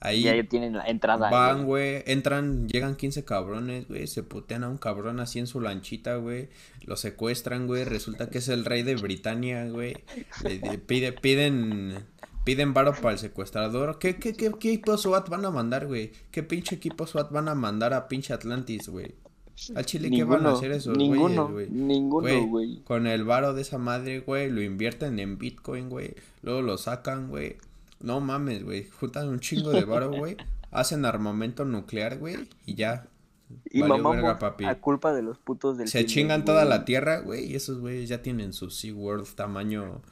Ahí 0.00 0.22
Ya 0.22 0.44
tienen 0.44 0.74
la 0.74 0.84
entrada. 0.84 1.30
van, 1.30 1.64
güey. 1.64 1.94
güey. 1.94 2.02
Entran, 2.06 2.68
llegan 2.68 2.94
15 2.94 3.24
cabrones, 3.24 3.88
güey. 3.88 4.06
Se 4.06 4.22
putean 4.22 4.62
a 4.62 4.68
un 4.68 4.76
cabrón 4.78 5.18
así 5.18 5.38
en 5.38 5.46
su 5.46 5.60
lanchita, 5.60 6.16
güey. 6.16 6.48
Lo 6.82 6.96
secuestran, 6.96 7.66
güey. 7.66 7.84
Resulta 7.84 8.28
que 8.28 8.38
es 8.38 8.48
el 8.48 8.64
rey 8.66 8.82
de 8.82 8.96
Britania, 8.96 9.66
güey. 9.66 9.96
Le- 10.44 10.58
le 10.60 10.78
pide, 10.78 11.12
piden. 11.12 12.04
Piden 12.44 12.74
varo 12.74 12.94
para 12.94 13.12
el 13.12 13.18
secuestrador. 13.18 13.98
¿Qué, 13.98 14.16
qué, 14.16 14.34
qué, 14.34 14.52
qué 14.58 14.72
equipo 14.74 14.98
SWAT 14.98 15.28
van 15.30 15.44
a 15.46 15.50
mandar, 15.50 15.86
güey? 15.86 16.12
¿Qué 16.30 16.42
pinche 16.42 16.76
equipo 16.76 17.06
SWAT 17.06 17.32
van 17.32 17.48
a 17.48 17.54
mandar 17.54 17.94
a 17.94 18.06
pinche 18.06 18.34
Atlantis, 18.34 18.88
güey? 18.88 19.14
Al 19.76 19.86
Chile, 19.86 20.10
¿qué 20.10 20.24
van 20.24 20.46
a 20.46 20.52
hacer 20.52 20.72
esos 20.72 20.96
ninguno, 20.96 21.48
güeyes, 21.48 21.70
güey? 21.70 21.86
ninguno, 21.86 22.46
Güey. 22.46 22.82
Con 22.82 23.06
el 23.06 23.24
varo 23.24 23.54
de 23.54 23.62
esa 23.62 23.78
madre, 23.78 24.20
güey, 24.20 24.50
lo 24.50 24.60
invierten 24.60 25.18
en 25.20 25.38
Bitcoin, 25.38 25.88
güey. 25.88 26.14
Luego 26.42 26.60
lo 26.60 26.76
sacan, 26.76 27.28
güey. 27.28 27.56
No 28.00 28.20
mames, 28.20 28.64
güey. 28.64 28.88
Juntan 28.90 29.28
un 29.28 29.40
chingo 29.40 29.70
de 29.70 29.84
varo, 29.84 30.10
güey. 30.10 30.36
Hacen 30.72 31.04
armamento 31.04 31.64
nuclear, 31.64 32.18
güey. 32.18 32.48
Y 32.66 32.74
ya. 32.74 33.06
Y 33.70 33.82
mamamos 33.82 34.16
verga, 34.16 34.38
papi. 34.38 34.64
a 34.64 34.80
culpa 34.80 35.12
de 35.12 35.22
los 35.22 35.38
putos 35.38 35.78
del 35.78 35.86
Se 35.86 36.04
chingan 36.04 36.44
toda 36.44 36.64
la 36.64 36.84
tierra, 36.84 37.20
güey. 37.20 37.44
Y 37.44 37.54
esos 37.54 37.78
güeyes 37.78 38.08
ya 38.08 38.22
tienen 38.22 38.52
su 38.52 38.70
SeaWorld 38.70 39.34
tamaño 39.36 40.02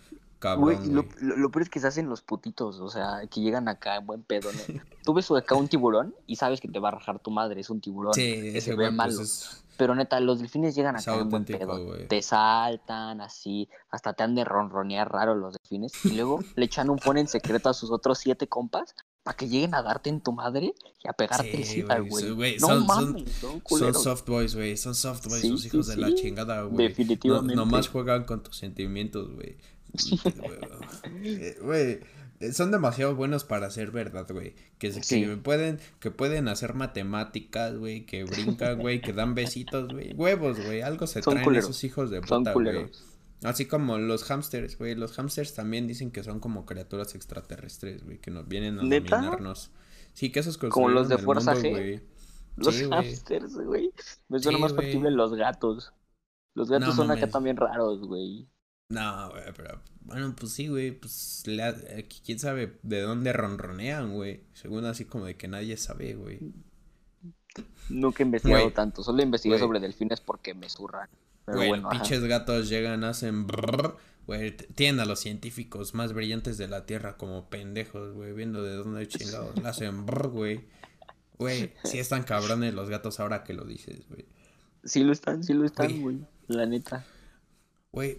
cabrón, 0.42 0.74
güey. 0.76 0.90
lo, 0.90 1.06
lo 1.36 1.50
peor 1.50 1.62
es 1.62 1.70
que 1.70 1.78
se 1.80 1.86
hacen 1.86 2.08
los 2.08 2.20
putitos, 2.22 2.80
o 2.80 2.88
sea, 2.88 3.20
que 3.30 3.40
llegan 3.40 3.68
acá 3.68 3.96
en 3.96 4.06
buen 4.06 4.22
pedo, 4.24 4.50
¿no? 4.52 4.58
Tú 5.04 5.14
ves 5.14 5.30
acá 5.30 5.54
un 5.54 5.68
tiburón 5.68 6.14
y 6.26 6.36
sabes 6.36 6.60
que 6.60 6.68
te 6.68 6.78
va 6.80 6.88
a 6.88 6.92
rajar 6.92 7.20
tu 7.20 7.30
madre, 7.30 7.60
es 7.60 7.70
un 7.70 7.80
tiburón. 7.80 8.12
Sí, 8.14 8.32
ese 8.32 8.60
se 8.60 8.70
ve 8.72 8.86
güey, 8.86 8.92
malo. 8.92 9.14
pues 9.16 9.28
es... 9.28 9.58
Pero 9.78 9.94
neta, 9.94 10.20
los 10.20 10.38
delfines 10.38 10.74
llegan 10.74 10.96
acá 10.96 11.14
en 11.16 11.30
buen 11.30 11.44
pedo. 11.46 11.82
güey. 11.84 12.06
Te 12.06 12.20
saltan 12.20 13.20
así, 13.20 13.68
hasta 13.90 14.12
te 14.12 14.22
han 14.22 14.34
de 14.34 14.44
ronronear 14.44 15.10
raro 15.10 15.34
los 15.34 15.54
delfines. 15.54 15.92
Y 16.04 16.10
luego 16.10 16.40
le 16.56 16.64
echan 16.66 16.90
un 16.90 16.98
phone 16.98 17.18
en 17.18 17.28
secreto 17.28 17.70
a 17.70 17.74
sus 17.74 17.90
otros 17.90 18.18
siete 18.18 18.46
compas 18.48 18.94
para 19.22 19.36
que 19.36 19.48
lleguen 19.48 19.74
a 19.74 19.82
darte 19.82 20.10
en 20.10 20.20
tu 20.20 20.32
madre 20.32 20.74
y 21.02 21.08
a 21.08 21.12
pegarte 21.14 21.56
el 21.56 21.64
Sí, 21.64 21.82
güey, 22.34 22.58
No 22.58 22.66
son- 22.66 22.86
mames, 22.86 23.32
son, 23.40 23.62
Son 23.66 23.94
soft 23.94 24.26
boys, 24.28 24.54
güey. 24.54 24.76
Son 24.76 24.94
soft 24.94 25.26
boys, 25.28 25.40
Sí, 25.40 25.48
sus 25.48 25.62
sí, 25.62 25.68
hijos 25.68 25.86
de 25.86 25.96
la 25.96 26.14
chingada, 26.14 26.62
güey. 26.62 26.88
Definitivamente. 26.88 27.54
No, 27.56 27.64
nomás 27.64 27.88
juegan 27.88 28.24
con 28.24 28.42
tus 28.42 28.56
sentimientos, 28.58 29.32
güey. 29.32 29.56
Eh, 31.22 31.56
Güey, 31.62 32.00
eh, 32.40 32.52
son 32.52 32.70
demasiado 32.70 33.14
buenos 33.14 33.44
para 33.44 33.70
ser 33.70 33.90
verdad, 33.90 34.26
güey. 34.30 34.54
Que, 34.78 34.92
se- 34.92 35.02
Sí. 35.02 35.22
que 35.24 35.36
pueden, 35.36 35.78
que 36.00 36.10
pueden 36.10 36.48
hacer 36.48 36.74
matemáticas, 36.74 37.76
güey, 37.76 38.04
que 38.06 38.24
brincan, 38.24 38.78
güey, 38.80 39.00
que 39.00 39.12
dan 39.12 39.34
besitos, 39.34 39.92
güey. 39.92 40.12
Huevos, 40.14 40.58
güey. 40.64 40.82
Algo 40.82 41.06
se 41.06 41.22
Son 41.22 41.34
traen 41.34 41.44
culeros. 41.44 41.66
esos 41.70 41.84
hijos 41.84 42.10
de 42.10 42.20
puta, 42.20 42.52
güey. 42.52 42.90
Así 43.44 43.66
como 43.66 43.98
los 43.98 44.24
hamsters, 44.24 44.78
güey. 44.78 44.94
Los 44.94 45.12
hamsters 45.18 45.54
también 45.54 45.86
dicen 45.88 46.10
que 46.12 46.22
son 46.22 46.38
como 46.40 46.64
criaturas 46.64 47.14
extraterrestres, 47.14 48.04
güey, 48.04 48.18
que 48.18 48.30
nos 48.30 48.46
vienen 48.48 48.78
a 48.78 48.82
¿Neta? 48.84 49.16
dominarnos. 49.16 49.70
Sí, 50.14 50.30
que 50.30 50.40
esos 50.40 50.58
Como 50.58 50.88
los 50.88 51.08
de 51.08 51.18
Fuerza 51.18 51.54
mundo, 51.54 51.68
G. 51.68 51.70
güey. 51.72 52.00
Los 52.56 52.74
Sí, 52.74 52.84
hamsters, 52.90 53.54
güey. 53.56 53.90
Me 54.28 54.38
suena 54.38 54.58
Sí, 54.58 54.62
más 54.62 54.74
factible 54.74 55.10
los 55.10 55.34
gatos. 55.34 55.92
Los 56.54 56.68
gatos 56.70 56.88
No 56.88 56.94
son 56.94 57.10
acá 57.10 57.28
también 57.28 57.56
raros, 57.56 58.00
güey. 58.06 58.46
No, 58.88 59.30
güey, 59.30 59.44
pero 59.56 59.80
bueno, 60.02 60.34
pues 60.38 60.52
sí, 60.52 60.68
güey, 60.68 60.92
pues 60.92 61.42
eh, 61.46 62.06
quién 62.24 62.38
sabe 62.38 62.78
de 62.82 63.00
dónde 63.00 63.32
ronronean, 63.32 64.12
güey. 64.12 64.42
Según 64.52 64.84
así 64.84 65.04
como 65.06 65.24
de 65.24 65.36
que 65.36 65.48
nadie 65.48 65.76
sabe, 65.76 66.14
güey. 66.14 66.40
Nunca 67.88 68.22
he 68.22 68.26
investigado 68.26 68.62
Güey. 68.64 68.74
tanto. 68.74 69.02
Solo 69.02 69.22
investigué 69.22 69.54
Güey. 69.56 69.60
sobre 69.66 69.80
delfines 69.80 70.20
porque 70.20 70.54
me 70.54 70.68
zurran. 70.68 71.08
Pero 71.44 71.58
Güey, 71.58 71.68
bueno, 71.70 71.88
ajá. 71.88 71.98
pinches 72.00 72.24
gatos 72.24 72.68
llegan, 72.68 73.04
hacen 73.04 73.46
brrr, 73.46 73.96
güey, 74.26 74.56
tienen 74.56 75.00
a 75.00 75.04
los 75.04 75.20
científicos 75.20 75.92
más 75.94 76.12
brillantes 76.12 76.56
de 76.56 76.68
la 76.68 76.86
Tierra 76.86 77.16
como 77.16 77.50
pendejos, 77.50 78.14
güey, 78.14 78.32
viendo 78.32 78.62
de 78.62 78.74
dónde 78.76 79.08
chingados 79.08 79.56
hacen 79.64 80.06
brrr, 80.06 80.28
güey. 80.28 80.64
Güey, 81.38 81.72
sí 81.84 81.98
están 81.98 82.22
cabrones 82.22 82.72
los 82.74 82.88
gatos 82.88 83.18
ahora 83.20 83.42
que 83.42 83.52
lo 83.54 83.64
dices, 83.64 84.06
güey. 84.08 84.26
Sí 84.84 85.02
lo 85.02 85.12
están, 85.12 85.42
sí 85.42 85.52
lo 85.54 85.64
están, 85.64 86.00
güey. 86.00 86.18
La 86.46 86.66
neta. 86.66 87.04
Güey, 87.90 88.18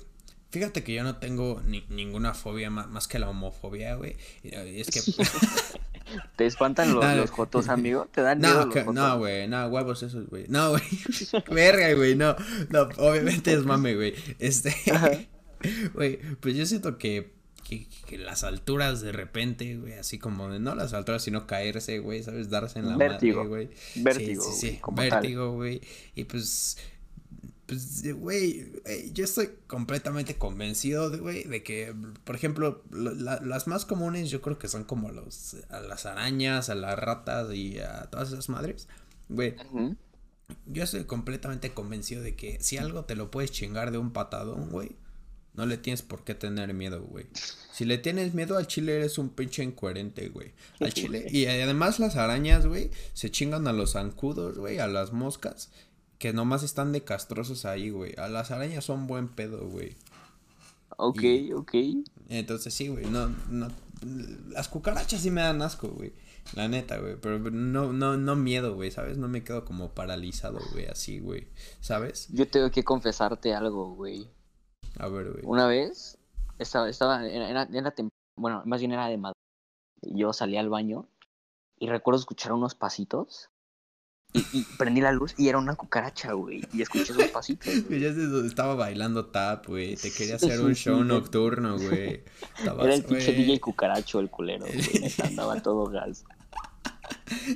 fíjate 0.53 0.83
que 0.83 0.93
yo 0.93 1.03
no 1.03 1.17
tengo 1.17 1.62
ni- 1.65 1.83
ninguna 1.89 2.33
fobia 2.36 2.69
más, 2.69 3.07
que 3.07 3.17
la 3.19 3.27
homofobia, 3.29 3.95
güey. 3.95 4.15
Eh, 4.43 4.81
Es 4.86 4.88
que 4.91 5.01
¿Te 6.36 6.45
espantan 6.45 6.93
los, 6.93 7.03
Dale. 7.03 7.22
los 7.22 7.31
jotos, 7.31 7.69
amigo? 7.69 8.07
¿Te 8.13 8.22
dan 8.22 8.39
miedo 8.39 8.53
No, 8.53 8.65
los 8.65 8.74
que- 8.74 8.81
jotos? 8.81 8.93
no, 8.95 9.17
güey, 9.17 9.48
no, 9.48 9.65
huevos 9.67 10.03
esos, 10.03 10.27
güey. 10.29 10.45
No, 10.48 10.69
güey. 10.72 10.81
Verga, 11.51 11.91
güey, 11.95 12.15
no. 12.15 12.36
No, 12.69 12.81
obviamente 12.98 13.51
es 13.53 13.63
mame, 13.65 13.95
güey. 13.95 14.13
Este. 14.39 14.75
Güey, 15.93 16.19
pues 16.39 16.55
yo 16.55 16.65
siento 16.65 16.98
que, 16.98 17.31
que, 17.67 17.88
que 18.05 18.17
las 18.17 18.43
alturas 18.43 19.01
de 19.01 19.12
repente, 19.13 19.77
güey, 19.77 19.93
así 19.93 20.19
como 20.19 20.50
de, 20.51 20.60
no 20.60 20.75
las 20.75 20.93
alturas, 20.93 21.24
sino 21.24 21.48
caerse, 21.48 22.00
güey, 22.00 22.22
¿sabes? 22.22 22.50
Darse 22.50 22.79
en 22.79 22.89
la 22.89 22.98
Vértigo. 22.98 23.45
madre, 23.45 23.50
güey. 23.50 23.69
Vértigo, 24.03 24.43
Sí, 24.43 24.51
sí, 24.60 24.67
sí, 24.74 24.77
como 24.79 25.01
vértigo, 25.01 25.53
güey. 25.53 25.81
Y 26.15 26.25
pues, 26.25 26.77
pues, 27.65 28.03
güey, 28.15 28.72
eh, 28.86 29.10
yo 29.13 29.24
estoy 29.24 29.50
completamente 29.67 30.36
convencido, 30.38 31.10
de, 31.10 31.17
güey, 31.20 31.43
de 31.46 31.63
que, 31.63 31.93
por 32.24 32.36
ejemplo, 32.36 32.84
lo- 32.91 33.13
la- 33.13 33.39
las 33.41 33.67
más 33.67 33.86
comunes 33.86 34.29
yo 34.29 34.41
creo 34.41 34.58
que 34.60 34.67
son 34.67 34.84
como 34.84 35.12
los, 35.12 35.55
a 35.70 35.79
las 35.79 36.05
arañas, 36.05 36.70
a 36.70 36.75
las 36.75 36.98
ratas 37.00 37.53
y 37.53 37.79
a 37.79 38.03
todas 38.12 38.29
esas 38.32 38.50
madres. 38.50 38.88
Güey, 39.29 39.55
Ujú. 39.72 39.96
yo 40.65 40.84
estoy 40.84 41.05
completamente 41.05 41.74
convencido 41.74 42.22
de 42.22 42.36
que 42.36 42.58
si 42.62 42.77
algo 42.77 43.05
te 43.05 43.15
lo 43.15 43.32
puedes 43.32 43.51
chingar 43.51 43.91
de 43.91 43.98
un 43.98 44.12
patadón, 44.12 44.70
güey, 44.70 44.96
no 45.55 45.65
le 45.67 45.77
tienes 45.77 46.01
por 46.01 46.24
qué 46.24 46.34
tener 46.36 46.74
miedo, 46.74 47.01
güey. 47.03 47.27
Si 47.72 47.86
le 47.86 47.98
tienes 48.00 48.34
miedo 48.34 48.58
al 48.58 48.65
chile, 48.67 48.96
eres 48.96 49.17
un 49.20 49.29
pinche 49.29 49.63
incoherente, 49.63 50.27
güey. 50.29 50.51
Al 50.79 50.93
chile. 50.93 51.27
Y 51.29 51.46
además 51.46 52.00
las 52.00 52.15
arañas, 52.15 52.65
güey, 52.65 52.89
se 53.13 53.29
chingan 53.32 53.67
a 53.67 53.72
los 53.74 53.93
zancudos, 53.93 54.58
güey, 54.58 54.79
a 54.79 54.88
las 54.88 55.13
moscas, 55.13 55.70
que 56.24 56.32
nomás 56.32 56.63
están 56.63 56.94
de 56.94 57.03
castrosos 57.03 57.65
ahí, 57.65 57.89
güey. 57.89 58.13
A 58.18 58.30
las 58.30 58.50
arañas 58.50 58.86
son 58.86 59.08
buen 59.08 59.27
pedo, 59.27 59.68
güey. 59.68 59.94
Ok, 60.96 61.22
Y- 61.22 61.51
ok. 61.51 61.74
Entonces 62.30 62.74
sí, 62.74 62.88
güey, 62.88 63.08
no, 63.08 63.27
no, 63.50 63.68
las 64.48 64.70
cucarachas 64.70 65.20
sí 65.20 65.32
me 65.32 65.42
dan 65.42 65.62
asco, 65.62 65.89
güey. 65.89 66.13
La 66.53 66.70
neta, 66.70 66.98
güey, 66.98 67.18
pero 67.18 67.39
no, 67.39 67.92
no, 67.92 68.15
no 68.15 68.36
miedo, 68.38 68.74
güey, 68.74 68.89
¿sabes? 68.89 69.18
No 69.18 69.27
me 69.27 69.44
quedo 69.44 69.65
como 69.65 69.89
paralizado, 69.89 70.62
güey, 70.72 70.86
así, 70.86 71.20
güey, 71.20 71.50
¿sabes? 71.82 72.30
Yo 72.32 72.48
tengo 72.48 72.72
que 72.72 72.86
confesarte 72.86 73.53
algo, 73.53 73.94
güey. 73.94 74.30
A 75.00 75.10
ver, 75.10 75.30
güey. 75.30 75.44
Una 75.46 75.68
vez 75.68 76.18
estaba, 76.58 76.88
estaba, 76.88 77.27
era, 77.27 77.63
era, 77.63 77.94
bueno, 78.38 78.63
más 78.65 78.80
bien 78.80 78.94
era 78.94 79.08
de 79.08 79.18
madrugada. 79.18 79.34
Yo 80.03 80.32
salí 80.32 80.56
al 80.56 80.70
baño 80.70 81.06
y 81.80 81.89
recuerdo 81.89 82.22
escuchar 82.22 82.53
unos 82.53 82.75
pasitos 82.75 83.50
y, 84.34 84.40
y 84.52 84.63
prendí 84.78 85.00
la 85.02 85.12
luz 85.12 85.36
y 85.38 85.48
era 85.48 85.58
una 85.60 85.75
cucaracha, 85.75 86.34
güey. 86.34 86.62
Y 86.74 86.82
escuché 86.82 87.13
esos 87.13 87.28
pasitos. 87.28 87.72
se- 87.88 88.48
estaba 88.48 88.75
bailando 88.75 89.25
tap, 89.28 89.68
güey, 89.68 89.96
te 89.96 90.12
quería 90.12 90.36
hacer 90.36 90.60
un 90.62 90.74
show 90.75 91.04
nocturno, 91.04 91.78
güey. 91.80 92.24
Era 92.63 92.94
el 92.96 93.04
pinche 93.04 93.32
DJ 93.34 93.60
cucaracho, 93.60 94.20
el 94.20 94.30
culero, 94.30 94.66
güey. 94.66 95.13
Andaba 95.24 95.62
todo 95.62 95.86
gas. 95.86 96.25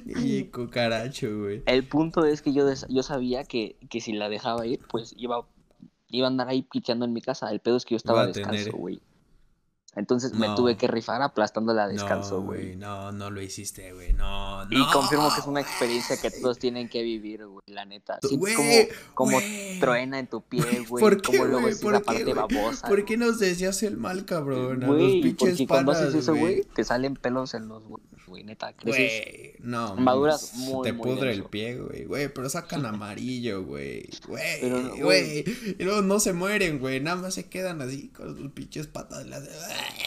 DJ 0.06 0.52
cucaracho, 0.52 1.28
güey. 1.40 1.64
El 1.66 1.84
punto 1.88 2.26
es 2.26 2.42
que 2.42 2.54
yo, 2.54 2.66
yo 2.90 3.04
sabía 3.04 3.44
que, 3.44 3.76
que 3.90 4.02
si 4.02 4.14
la 4.14 4.30
dejaba 4.30 4.66
ir, 4.66 4.80
pues 4.90 5.14
iba, 5.18 5.48
iba 6.10 6.28
a 6.28 6.30
andar 6.30 6.48
ahí 6.50 6.62
piteando 6.64 7.06
en 7.06 7.14
mi 7.14 7.22
casa. 7.22 7.52
El 7.52 7.60
pedo 7.60 7.78
es 7.78 7.86
que 7.86 7.94
yo 7.96 7.98
estaba 7.98 8.28
descalzo, 8.28 8.78
güey. 8.78 9.02
Entonces 9.98 10.34
me 10.34 10.48
tuve 10.56 10.78
que 10.78 10.88
rifar 10.88 11.22
aplastándola 11.24 11.88
descalzo, 11.88 12.36
No, 12.38 12.44
güey. 12.44 12.76
No, 12.76 13.12
no 13.12 13.32
lo 13.32 13.42
hiciste, 13.42 13.92
güey, 13.94 14.14
no, 14.14 14.64
no. 14.66 14.80
Y 14.80 14.92
confirmo 14.94 15.34
que 15.34 15.42
es 15.42 15.48
una 15.48 15.60
experiencia 15.60 16.16
que 16.22 16.30
todos 16.30 16.60
tienen 16.60 16.88
que 16.88 17.02
vivir, 17.02 17.46
güey, 17.48 17.64
la 17.66 17.84
neta. 17.86 18.20
Sientes 18.22 18.38
Güey, 18.40 18.56
como, 19.16 19.36
como 19.40 19.40
truena 19.80 20.20
en 20.20 20.28
tu 20.28 20.42
pie, 20.42 20.62
güey. 20.88 21.02
¿Por 21.02 21.20
qué, 21.22 21.38
como 21.40 21.46
luego 21.50 21.68
¿Por 21.82 21.94
la 21.94 22.00
qué, 22.00 22.06
parte 22.06 22.24
güey? 22.24 22.36
babosa. 22.36 22.88
¿Por 22.88 23.06
qué 23.06 23.18
nos 23.18 23.40
deseas 23.40 23.82
el 23.84 23.98
mal, 23.98 24.24
cabrón? 24.26 24.84
A 24.84 24.88
los 24.88 25.12
pinches 25.14 25.50
porque 25.52 25.68
cuando 25.68 25.92
panas, 25.94 26.08
haces 26.10 26.22
eso, 26.24 26.36
güey, 26.36 26.64
te 26.76 26.84
salen 26.84 27.16
pelos 27.16 27.56
en 27.56 27.68
los 27.68 27.84
güey, 28.28 28.44
neta. 28.44 28.74
Güey, 28.84 29.56
no, 29.62 29.96
maduras 29.96 30.54
muy, 30.56 30.84
te 30.84 30.94
muy 30.94 31.08
pudre 31.08 31.32
el 31.32 31.46
pie, 31.46 31.78
güey, 31.80 32.06
güey, 32.06 32.28
pero 32.28 32.50
sacan 32.50 32.86
amarillo, 32.86 33.64
güey, 33.64 34.08
güey, 34.28 35.00
güey, 35.02 35.44
y 35.80 35.84
luego 35.84 36.02
no 36.02 36.20
se 36.20 36.34
mueren, 36.34 36.78
güey, 36.80 37.00
nada 37.00 37.22
más 37.22 37.34
se 37.34 37.48
quedan 37.50 37.82
así 37.82 38.10
con 38.10 38.38
sus 38.38 38.52
pinches 38.52 38.86
patas, 38.88 39.26
las- 39.26 39.48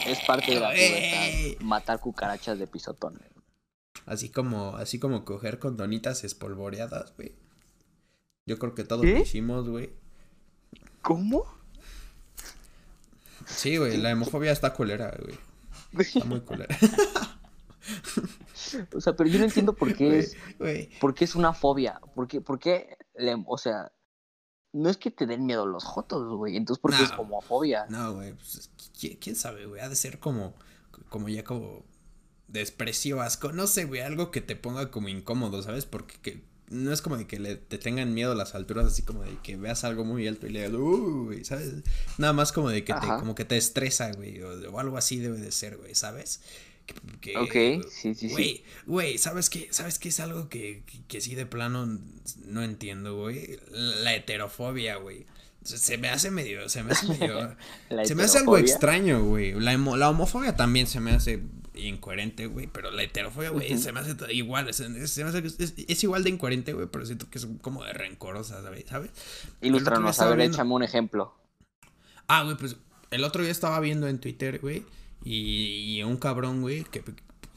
Es 0.05 0.19
parte 0.25 0.53
de 0.53 0.59
la 0.59 0.69
pubertad. 0.69 1.61
Matar 1.65 1.99
cucarachas 1.99 2.57
de 2.59 2.67
pisotón. 2.67 3.19
así 4.05 4.29
como, 4.29 4.75
así 4.77 4.99
como 4.99 5.23
coger 5.25 5.59
con 5.59 5.77
donitas 5.77 6.23
espolvoreadas, 6.23 7.13
güey, 7.15 7.35
yo 8.45 8.57
creo 8.57 8.73
que 8.75 8.83
todos 8.83 9.03
¿Qué? 9.03 9.13
lo 9.13 9.19
hicimos, 9.19 9.69
güey, 9.69 9.91
¿Cómo? 11.01 11.45
sí, 13.45 13.77
güey, 13.77 13.97
la 13.97 14.09
hemofobia 14.11 14.51
está 14.51 14.73
culera, 14.73 15.15
güey, 15.21 15.37
está 15.99 16.25
muy 16.25 16.41
culera, 16.41 16.75
O 18.95 19.01
sea, 19.01 19.15
pero 19.15 19.29
yo 19.29 19.39
no 19.39 19.45
entiendo 19.45 19.73
por 19.73 19.93
qué 19.95 20.19
es, 20.19 20.37
por 20.99 21.13
qué 21.13 21.25
es 21.25 21.35
una 21.35 21.51
fobia. 21.53 21.99
¿Por 22.15 22.27
qué, 22.27 22.39
por 22.39 22.57
qué 22.59 22.95
le- 23.15 23.43
o 23.45 23.57
sea, 23.57 23.91
no 24.73 24.89
es 24.89 24.97
que 24.97 25.11
te 25.11 25.25
den 25.25 25.45
miedo 25.45 25.65
los 25.65 25.83
jotos, 25.83 26.27
güey. 26.37 26.55
Entonces, 26.57 26.81
¿por 26.81 26.95
qué 26.95 27.03
es 27.03 27.11
No. 27.11 27.17
como 27.17 27.41
fobia? 27.41 27.85
No, 27.89 28.13
güey, 28.15 28.33
pues, 28.33 28.69
¿quién, 28.99 29.17
quién 29.17 29.35
sabe, 29.35 29.65
güey? 29.65 29.81
Ha 29.81 29.89
de 29.89 29.95
ser 29.95 30.19
como, 30.19 30.53
como 31.09 31.27
ya 31.29 31.43
como 31.43 31.83
desprecio, 32.47 33.21
asco, 33.21 33.51
no 33.51 33.67
sé, 33.67 33.85
güey, 33.85 34.01
algo 34.01 34.31
que 34.31 34.41
te 34.41 34.55
ponga 34.55 34.91
como 34.91 35.07
incómodo, 35.09 35.61
¿sabes? 35.63 35.85
Porque 35.85 36.15
que- 36.21 36.51
no 36.69 36.93
es 36.93 37.01
como 37.01 37.17
de 37.17 37.27
que 37.27 37.37
le, 37.37 37.57
te 37.57 37.77
tengan 37.77 38.13
miedo 38.13 38.33
las 38.33 38.55
alturas, 38.55 38.85
así 38.85 39.01
como 39.03 39.23
de 39.23 39.37
que 39.43 39.57
veas 39.57 39.83
algo 39.83 40.05
muy 40.05 40.25
alto 40.25 40.47
y 40.47 40.51
le 40.51 40.59
digas, 40.59 40.73
güey, 40.73 41.43
¿sabes? 41.43 41.73
Nada 42.17 42.31
más 42.31 42.53
como 42.53 42.69
de 42.69 42.85
que 42.85 42.93
te, 42.93 43.07
como 43.07 43.35
que 43.35 43.43
te 43.43 43.57
estresa, 43.57 44.11
güey, 44.13 44.41
o, 44.41 44.71
o 44.71 44.79
algo 44.79 44.97
así 44.97 45.17
debe 45.19 45.37
de 45.37 45.51
ser, 45.51 45.75
güey, 45.77 45.95
¿sabes? 45.95 46.39
Que, 47.21 47.37
Ok, 47.37 47.85
sí, 47.89 48.15
sí, 48.15 48.29
sí. 48.29 48.63
Güey, 48.85 49.17
¿sabes 49.17 49.49
qué? 49.49 49.67
¿Sabes 49.71 49.99
qué 49.99 50.09
es 50.09 50.19
algo 50.19 50.49
que, 50.49 50.83
que, 50.85 51.03
que 51.07 51.21
sí 51.21 51.35
de 51.35 51.45
plano 51.45 51.99
no 52.45 52.63
entiendo, 52.63 53.15
güey? 53.15 53.59
La 53.71 54.15
heterofobia, 54.15 54.95
güey. 54.97 55.25
Se- 55.63 55.97
me 55.99 56.09
hace 56.09 56.31
medio, 56.31 56.67
se 56.69 56.83
me 56.83 56.91
hace 56.93 57.07
medio... 57.07 57.55
Se 58.05 58.15
me 58.15 58.23
hace 58.23 58.39
algo 58.39 58.57
extraño, 58.57 59.23
güey. 59.23 59.53
La, 59.53 59.77
la 59.77 60.09
homofobia 60.09 60.55
también 60.55 60.87
se 60.87 60.99
me 60.99 61.11
hace 61.11 61.43
incoherente, 61.75 62.47
güey. 62.47 62.65
Pero 62.67 62.89
la 62.89 63.03
heterofobia, 63.03 63.49
güey, 63.51 63.71
Ujú. 63.73 63.81
se 63.83 63.91
me 63.91 63.99
hace 63.99 64.15
igual. 64.33 64.73
Se 64.73 64.89
me 64.89 65.03
hace 65.03 65.37
es, 65.59 65.73
es 65.87 66.03
igual 66.03 66.23
de 66.23 66.31
incoherente, 66.31 66.73
güey. 66.73 66.87
Pero 66.91 67.05
siento 67.05 67.29
que 67.29 67.37
es 67.37 67.47
como 67.61 67.83
de 67.83 67.93
rencorosa, 67.93 68.63
¿sabes? 68.63 68.85
¿Sabes? 68.89 69.11
Ilústranos, 69.61 70.19
a 70.19 70.29
ver, 70.29 70.41
échame 70.41 70.73
un 70.73 70.81
ejemplo. 70.83 71.35
Ah, 72.27 72.43
güey, 72.43 72.57
pues 72.57 72.77
el 73.11 73.23
otro 73.23 73.43
día 73.43 73.51
estaba 73.51 73.79
viendo 73.79 74.07
en 74.07 74.19
Twitter, 74.19 74.59
güey, 74.59 74.83
y, 75.23 75.97
y 75.97 76.03
un 76.03 76.17
cabrón, 76.17 76.61
güey, 76.61 76.83
que 76.83 77.03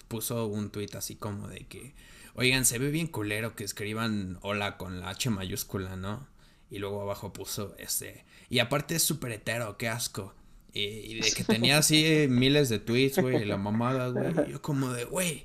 puso 0.09 0.47
un 0.47 0.71
tweet 0.71 0.91
así 0.95 1.17
como 1.17 1.49
de 1.49 1.67
que, 1.67 1.95
oigan, 2.35 2.65
se 2.65 2.79
ve 2.79 2.91
bien 2.91 3.07
culero 3.07 3.57
que 3.57 3.65
escriban 3.65 4.39
hola 4.43 4.77
con 4.77 5.01
la 5.01 5.11
H 5.11 5.31
mayúscula, 5.31 5.97
¿no? 5.97 6.27
Y 6.71 6.79
luego 6.79 7.03
abajo 7.03 7.33
puso, 7.33 7.75
este, 7.79 8.25
y 8.49 8.59
aparte 8.59 8.97
es 8.97 9.03
súper 9.03 9.33
hetero, 9.33 9.77
qué 9.77 9.89
asco. 9.89 10.35
Y, 10.73 10.81
y 10.81 11.21
de 11.21 11.31
que 11.31 11.45
tenía 11.45 11.79
así 11.79 12.05
eh, 12.05 12.29
miles 12.31 12.69
de 12.69 12.81
tweets, 12.81 13.19
güey, 13.19 13.45
la 13.45 13.57
mamada, 13.57 14.09
güey. 14.09 14.51
yo 14.51 14.61
como 14.61 14.93
de, 14.93 15.05
güey, 15.05 15.45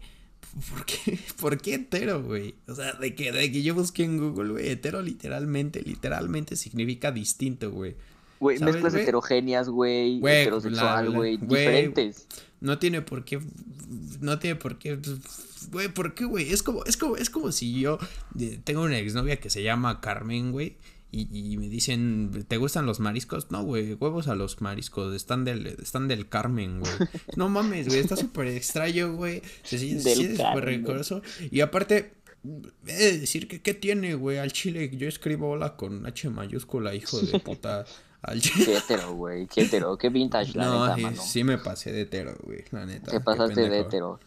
¿por 0.69 0.85
qué, 0.85 1.19
¿por 1.39 1.61
qué 1.61 1.75
hetero, 1.75 2.23
güey? 2.23 2.55
O 2.67 2.75
sea, 2.75 2.93
de 2.93 3.13
que, 3.15 3.31
de 3.31 3.51
que 3.51 3.61
yo 3.61 3.75
busqué 3.75 4.03
en 4.03 4.17
Google, 4.17 4.51
güey, 4.51 4.69
hetero 4.69 5.01
literalmente, 5.01 5.81
literalmente 5.81 6.55
significa 6.55 7.11
distinto, 7.11 7.71
güey. 7.71 7.95
Güey, 8.39 8.57
¿Sabes, 8.57 8.75
mezclas 8.75 8.95
heterogéneas, 8.95 9.69
güey, 9.69 10.17
heterosexual, 10.17 11.11
güey, 11.11 11.37
diferentes. 11.37 12.27
No 12.61 12.79
tiene 12.79 13.01
por 13.01 13.25
qué. 13.25 13.39
No 14.21 14.39
tiene 14.39 14.55
por 14.55 14.77
qué. 14.77 14.99
Güey, 15.71 15.89
¿por 15.89 16.13
qué, 16.13 16.25
güey? 16.25 16.51
Es 16.51 16.63
como, 16.63 16.83
es 16.85 16.97
como, 16.97 17.17
es 17.17 17.29
como 17.29 17.51
si 17.51 17.79
yo 17.79 17.99
tengo 18.63 18.83
una 18.83 18.97
exnovia 18.97 19.39
que 19.39 19.49
se 19.49 19.63
llama 19.63 20.01
Carmen, 20.01 20.51
güey. 20.51 20.77
Y, 21.11 21.27
y 21.33 21.57
me 21.57 21.69
dicen, 21.69 22.45
¿te 22.47 22.57
gustan 22.57 22.85
los 22.85 22.99
mariscos? 22.99 23.49
No, 23.49 23.63
güey, 23.63 23.93
huevos 23.93 24.27
a 24.27 24.35
los 24.35 24.61
mariscos, 24.61 25.15
están 25.15 25.43
del, 25.43 25.65
están 25.65 26.07
del 26.07 26.29
Carmen, 26.29 26.81
güey. 26.81 26.91
No 27.35 27.49
mames, 27.49 27.87
güey, 27.87 27.99
está 27.99 28.15
súper 28.15 28.47
extraño, 28.47 29.13
güey. 29.13 29.41
Se 29.63 29.79
siente 29.79 30.15
súper. 30.15 30.83
Y 31.49 31.61
aparte, 31.61 32.13
he 32.85 32.93
de 32.93 33.19
decir 33.19 33.47
que, 33.47 33.59
¿qué 33.61 33.73
tiene, 33.73 34.13
güey? 34.13 34.37
Al 34.37 34.53
chile, 34.53 34.91
yo 34.95 35.07
escribo 35.07 35.49
hola 35.49 35.75
con 35.75 36.05
H 36.05 36.29
mayúscula, 36.29 36.93
hijo 36.93 37.19
de 37.19 37.39
puta. 37.39 37.85
Al. 38.21 38.41
Qué 38.41 38.77
hetero, 38.77 39.13
güey, 39.13 39.47
qué 39.47 39.61
hetero, 39.61 39.97
qué 39.97 40.09
vintage, 40.09 40.57
la 40.57 40.65
No, 40.65 40.81
neta, 40.85 40.95
sí, 40.95 41.01
mano. 41.01 41.21
sí 41.21 41.43
me 41.43 41.57
pasé 41.57 41.91
de 41.91 42.01
hetero, 42.01 42.35
güey, 42.43 42.63
la 42.71 42.85
neta. 42.85 43.11
Te 43.11 43.19
pasaste 43.19 43.69
de 43.69 43.79
hetero. 43.79 44.19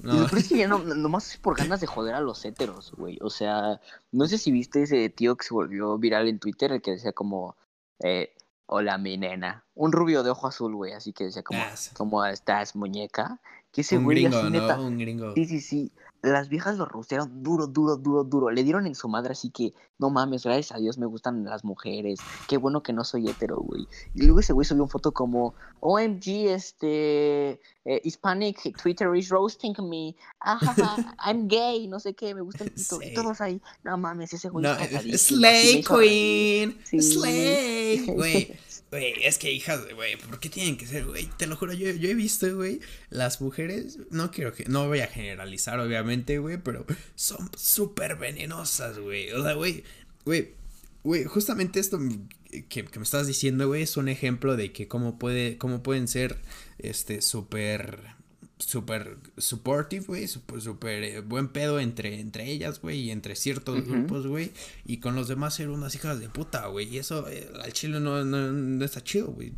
No, 0.00 0.26
peor 0.26 0.38
es 0.38 0.48
que 0.48 0.58
ya 0.58 0.68
no, 0.68 0.78
nomás 0.78 1.30
es 1.32 1.36
por 1.38 1.56
ganas 1.56 1.80
de 1.80 1.86
joder 1.86 2.14
a 2.14 2.20
los 2.20 2.44
héteros, 2.44 2.92
güey. 2.92 3.18
O 3.22 3.30
sea, 3.30 3.80
no 4.12 4.26
sé 4.26 4.36
si 4.36 4.50
viste 4.52 4.82
ese 4.82 5.08
tío 5.08 5.36
que 5.36 5.46
se 5.46 5.54
volvió 5.54 5.96
viral 5.96 6.28
en 6.28 6.38
Twitter, 6.38 6.70
el 6.72 6.82
que 6.82 6.90
decía 6.90 7.12
como, 7.12 7.56
eh, 8.00 8.34
hola 8.66 8.98
mi 8.98 9.16
nena. 9.16 9.64
Un 9.74 9.92
rubio 9.92 10.22
de 10.22 10.30
ojo 10.30 10.48
azul, 10.48 10.74
güey, 10.74 10.92
así 10.92 11.12
que 11.14 11.24
decía 11.24 11.42
como, 11.42 11.60
Ah, 11.62 11.74
sí. 11.76 11.90
¿cómo 11.94 12.24
estás, 12.26 12.76
muñeca? 12.76 13.40
Que 13.72 13.80
ese 13.80 13.96
un 13.96 14.04
güey 14.04 14.18
gringo, 14.22 14.36
así, 14.38 14.50
¿no? 14.50 14.60
neta, 14.60 14.78
Un 14.80 14.98
gringo. 14.98 15.32
Sí, 15.34 15.46
sí, 15.46 15.60
sí. 15.60 15.92
Las 16.22 16.48
viejas 16.48 16.76
lo 16.76 16.86
rostearon 16.86 17.42
duro, 17.42 17.66
duro, 17.66 17.96
duro, 17.96 18.24
duro. 18.24 18.50
Le 18.50 18.64
dieron 18.64 18.86
en 18.86 18.94
su 18.94 19.08
madre, 19.08 19.32
así 19.32 19.50
que 19.50 19.72
no 19.98 20.10
mames, 20.10 20.44
gracias 20.44 20.72
a 20.72 20.78
Dios 20.78 20.98
me 20.98 21.06
gustan 21.06 21.44
las 21.44 21.64
mujeres. 21.64 22.18
Qué 22.48 22.56
bueno 22.56 22.82
que 22.82 22.92
no 22.92 23.04
soy 23.04 23.28
hetero, 23.28 23.58
güey. 23.58 23.86
Y 24.14 24.22
luego 24.22 24.40
ese 24.40 24.52
güey 24.52 24.64
subió 24.64 24.82
una 24.82 24.90
foto 24.90 25.12
como, 25.12 25.54
OMG, 25.80 26.48
este, 26.48 27.60
eh, 27.84 28.00
Hispanic 28.02 28.76
Twitter 28.82 29.14
is 29.14 29.28
roasting 29.28 29.74
me. 29.88 30.16
Ajaja, 30.40 31.14
I'm 31.24 31.48
gay, 31.48 31.86
no 31.86 32.00
sé 32.00 32.14
qué, 32.14 32.34
me 32.34 32.40
gusta 32.40 32.64
el 32.64 32.72
pito. 32.72 32.98
Sí. 32.98 33.08
Y 33.10 33.14
todos 33.14 33.40
ahí, 33.40 33.60
no 33.84 33.96
mames, 33.96 34.32
ese 34.32 34.48
güey 34.48 34.64
No, 34.64 34.72
es 34.72 35.22
Slay 35.22 35.78
hizo 35.78 35.96
reír". 35.96 36.76
Queen. 36.76 36.78
Sí. 36.84 37.00
Slay. 37.00 38.06
Güey, 38.06 38.58
güey, 38.90 39.14
es 39.22 39.38
que 39.38 39.52
hijas, 39.52 39.80
güey, 39.94 40.16
¿por 40.16 40.38
qué 40.40 40.48
tienen 40.48 40.76
que 40.76 40.86
ser, 40.86 41.04
güey? 41.04 41.28
Te 41.36 41.46
lo 41.46 41.56
juro, 41.56 41.72
yo, 41.72 41.90
yo 41.90 42.08
he 42.08 42.14
visto, 42.14 42.54
güey, 42.54 42.80
las 43.10 43.40
mujeres, 43.40 43.98
no 44.10 44.30
quiero 44.30 44.52
que, 44.52 44.64
no 44.66 44.86
voy 44.86 45.00
a 45.00 45.06
generalizar, 45.06 45.78
obviamente, 45.80 46.38
güey, 46.38 46.58
pero 46.58 46.86
son 47.14 47.50
súper 47.56 48.16
venenosas, 48.16 48.98
güey. 48.98 49.32
O 49.32 49.42
sea, 49.42 49.54
güey, 49.54 49.84
güey, 50.24 50.54
güey, 51.02 51.24
justamente 51.24 51.80
esto 51.80 51.98
que, 52.68 52.84
que 52.84 52.98
me 52.98 53.04
estás 53.04 53.26
diciendo, 53.26 53.68
güey, 53.68 53.82
es 53.82 53.96
un 53.96 54.08
ejemplo 54.08 54.56
de 54.56 54.72
que 54.72 54.88
cómo 54.88 55.18
puede, 55.18 55.58
cómo 55.58 55.82
pueden 55.82 56.08
ser, 56.08 56.38
este, 56.78 57.22
súper 57.22 58.15
súper 58.58 59.18
supportive, 59.36 60.04
güey, 60.06 60.28
súper 60.28 60.62
súper 60.62 61.04
eh, 61.04 61.20
buen 61.20 61.48
pedo 61.48 61.78
entre, 61.78 62.20
entre 62.20 62.50
ellas, 62.50 62.80
güey, 62.80 63.00
y 63.00 63.10
entre 63.10 63.36
ciertos 63.36 63.86
grupos, 63.86 64.26
güey, 64.26 64.50
y 64.86 64.98
con 64.98 65.14
los 65.14 65.28
demás 65.28 65.54
ser 65.54 65.68
unas 65.68 65.94
hijas 65.94 66.20
de 66.20 66.30
puta, 66.30 66.66
güey, 66.68 66.88
y 66.88 66.98
eso 66.98 67.28
eh, 67.28 67.50
al 67.62 67.72
chile 67.74 68.00
no, 68.00 68.24
no, 68.24 68.52
no 68.52 68.84
está 68.84 69.04
chido, 69.04 69.26
güey, 69.26 69.52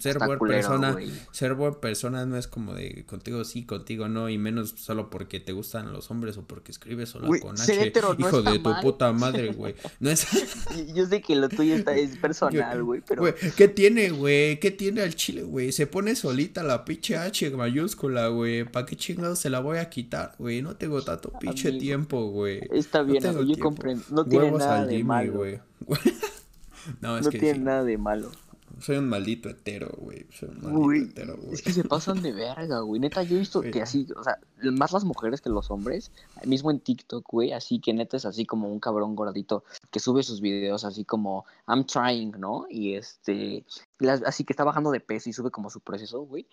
ser 0.00 0.18
buena 0.18 0.38
persona, 0.38 0.96
ser 1.30 1.54
buena 1.54 1.80
persona 1.80 2.26
no 2.26 2.36
es 2.36 2.48
como 2.48 2.74
de 2.74 3.04
contigo 3.06 3.44
sí, 3.44 3.64
contigo 3.64 4.08
no, 4.08 4.28
y 4.28 4.36
menos 4.36 4.74
solo 4.76 5.10
porque 5.10 5.38
te 5.38 5.52
gustan 5.52 5.92
los 5.92 6.10
hombres 6.10 6.36
o 6.36 6.42
porque 6.42 6.72
escribes 6.72 7.10
sola 7.10 7.28
Güey, 7.28 7.40
con 7.40 7.58
H, 7.58 7.92
hijo 8.18 8.42
de 8.42 8.58
tu 8.58 8.74
puta 8.82 9.12
madre, 9.12 9.52
güey, 9.52 9.76
no 10.00 10.10
es... 10.10 10.26
Yo 10.94 11.06
sé 11.06 11.22
que 11.22 11.36
lo 11.36 11.48
tuyo 11.48 11.76
está, 11.76 11.94
es 11.94 12.16
personal, 12.16 12.82
güey, 12.82 13.00
pero... 13.06 13.22
¿qué 13.56 13.68
tiene, 13.68 14.10
güey? 14.10 14.58
¿Qué 14.58 14.72
tiene 14.72 15.02
al 15.02 15.14
chile, 15.14 15.44
güey? 15.44 15.70
Se 15.70 15.86
pone 15.86 16.16
solita 16.16 16.64
la 16.64 16.84
pinche 16.84 17.16
H 17.16 17.48
mayúscula, 17.50 18.26
güey. 18.26 18.39
¿Para 18.72 18.86
qué 18.86 18.96
chingados 18.96 19.38
se 19.38 19.50
la 19.50 19.60
voy 19.60 19.78
a 19.78 19.88
quitar, 19.90 20.34
güey? 20.38 20.62
No 20.62 20.76
tengo 20.76 21.02
tanto 21.02 21.30
pinche 21.38 21.68
Amigo. 21.68 21.80
tiempo, 21.82 22.26
güey. 22.30 22.60
Está 22.72 23.02
bien, 23.02 23.22
tengo 23.22 23.40
amigo, 23.40 23.54
yo 23.56 23.62
comprendo. 23.62 24.04
No 24.10 24.24
tiene 24.24 24.44
Huevos 24.46 24.58
nada 24.60 24.78
al 24.80 24.86
de 24.88 24.92
Jimmy, 24.96 25.04
malo. 25.08 25.32
güey. 25.34 25.60
no, 27.00 27.18
es 27.18 27.24
no 27.26 27.30
que 27.30 27.38
tiene 27.38 27.58
sí. 27.58 27.64
nada 27.64 27.84
de 27.84 27.98
malo. 27.98 28.30
Soy 28.78 28.96
un 28.96 29.08
maldito 29.08 29.50
hetero, 29.50 29.90
güey. 29.98 30.26
Soy 30.30 30.48
un 30.48 30.54
maldito 30.62 30.80
Güey, 30.80 31.02
hetero, 31.02 31.36
güey. 31.36 31.52
es 31.52 31.60
que 31.60 31.72
se 31.72 31.84
pasan 31.84 32.22
de 32.22 32.32
verga, 32.32 32.80
güey. 32.80 32.98
Neta, 33.00 33.22
yo 33.24 33.36
he 33.36 33.40
visto 33.40 33.60
Güey. 33.60 33.72
que 33.72 33.82
así, 33.82 34.06
o 34.16 34.22
sea, 34.24 34.38
más 34.72 34.92
las 34.92 35.04
mujeres 35.04 35.40
que 35.42 35.50
los 35.50 35.70
hombres, 35.70 36.12
mismo 36.46 36.70
en 36.70 36.80
TikTok, 36.80 37.26
güey, 37.30 37.52
así 37.52 37.78
que 37.80 37.92
neta 37.92 38.16
es 38.16 38.24
así 38.24 38.46
como 38.46 38.72
un 38.72 38.80
cabrón 38.80 39.16
gordito 39.16 39.64
que 39.90 40.00
sube 40.00 40.22
sus 40.22 40.40
videos 40.40 40.84
así 40.84 41.04
como 41.04 41.44
I'm 41.68 41.84
trying, 41.84 42.30
¿no? 42.38 42.66
Y 42.70 42.94
este, 42.94 43.64
las- 43.98 44.22
así 44.22 44.44
que 44.44 44.52
está 44.54 44.64
bajando 44.64 44.90
de 44.92 45.00
peso 45.00 45.28
y 45.28 45.32
sube 45.34 45.50
como 45.50 45.68
su 45.68 45.80
proceso, 45.80 46.20
güey. 46.22 46.46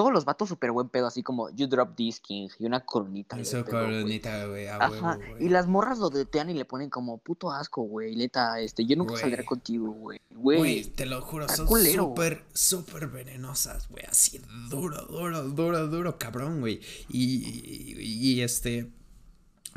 Todos 0.00 0.14
los 0.14 0.24
vatos 0.24 0.48
súper 0.48 0.70
buen 0.72 0.88
pedo, 0.88 1.08
así 1.08 1.22
como 1.22 1.50
You 1.50 1.66
drop 1.66 1.94
this 1.94 2.20
king 2.20 2.48
y 2.58 2.64
una 2.64 2.80
coronita. 2.80 3.38
Eso 3.38 3.62
coronita, 3.66 4.46
güey. 4.46 4.66
A 4.66 4.76
Ajá, 4.76 5.18
huevo, 5.18 5.36
y 5.38 5.50
las 5.50 5.66
morras 5.66 5.98
lo 5.98 6.08
detean 6.08 6.48
y 6.48 6.54
le 6.54 6.64
ponen 6.64 6.88
como 6.88 7.18
puto 7.18 7.52
asco, 7.52 7.82
güey. 7.82 8.16
Neta, 8.16 8.60
este, 8.60 8.86
yo 8.86 8.96
nunca 8.96 9.18
saldré 9.18 9.44
contigo, 9.44 9.92
güey. 9.92 10.18
Güey, 10.30 10.84
te 10.84 11.04
lo 11.04 11.20
juro, 11.20 11.46
son 11.50 11.68
súper, 11.68 12.46
súper 12.54 13.08
venenosas, 13.08 13.90
güey. 13.90 14.06
Así 14.06 14.40
duro, 14.70 15.04
duro, 15.04 15.42
duro, 15.42 15.86
duro, 15.88 16.16
cabrón, 16.16 16.60
güey. 16.60 16.80
Y, 17.10 17.98
y, 18.00 18.00
y, 18.00 18.40
este. 18.40 18.90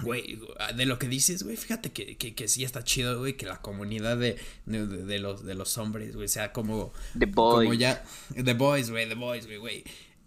Güey, 0.04 0.40
de 0.78 0.86
lo 0.86 1.00
que 1.00 1.10
dices, 1.10 1.44
güey, 1.44 1.58
fíjate 1.58 1.92
que, 1.92 2.16
que, 2.18 2.34
que 2.34 2.48
sí 2.48 2.64
está 2.64 2.82
chido, 2.86 3.20
güey, 3.20 3.36
que 3.36 3.46
la 3.46 3.62
comunidad 3.62 4.18
de, 4.18 4.40
de, 4.66 4.88
de 4.88 5.20
los, 5.20 5.44
de 5.44 5.54
los 5.54 5.78
hombres, 5.78 6.16
güey, 6.16 6.30
sea 6.30 6.54
como, 6.54 6.94
The 7.20 7.26
Boy. 7.26 7.66
como 7.66 7.74
ya, 7.74 8.04
The 8.34 8.54
Boys, 8.54 8.90
güey, 8.90 9.08
The 9.10 9.16
Boys, 9.16 9.46
güey, 9.48 9.58
güey. 9.58 9.84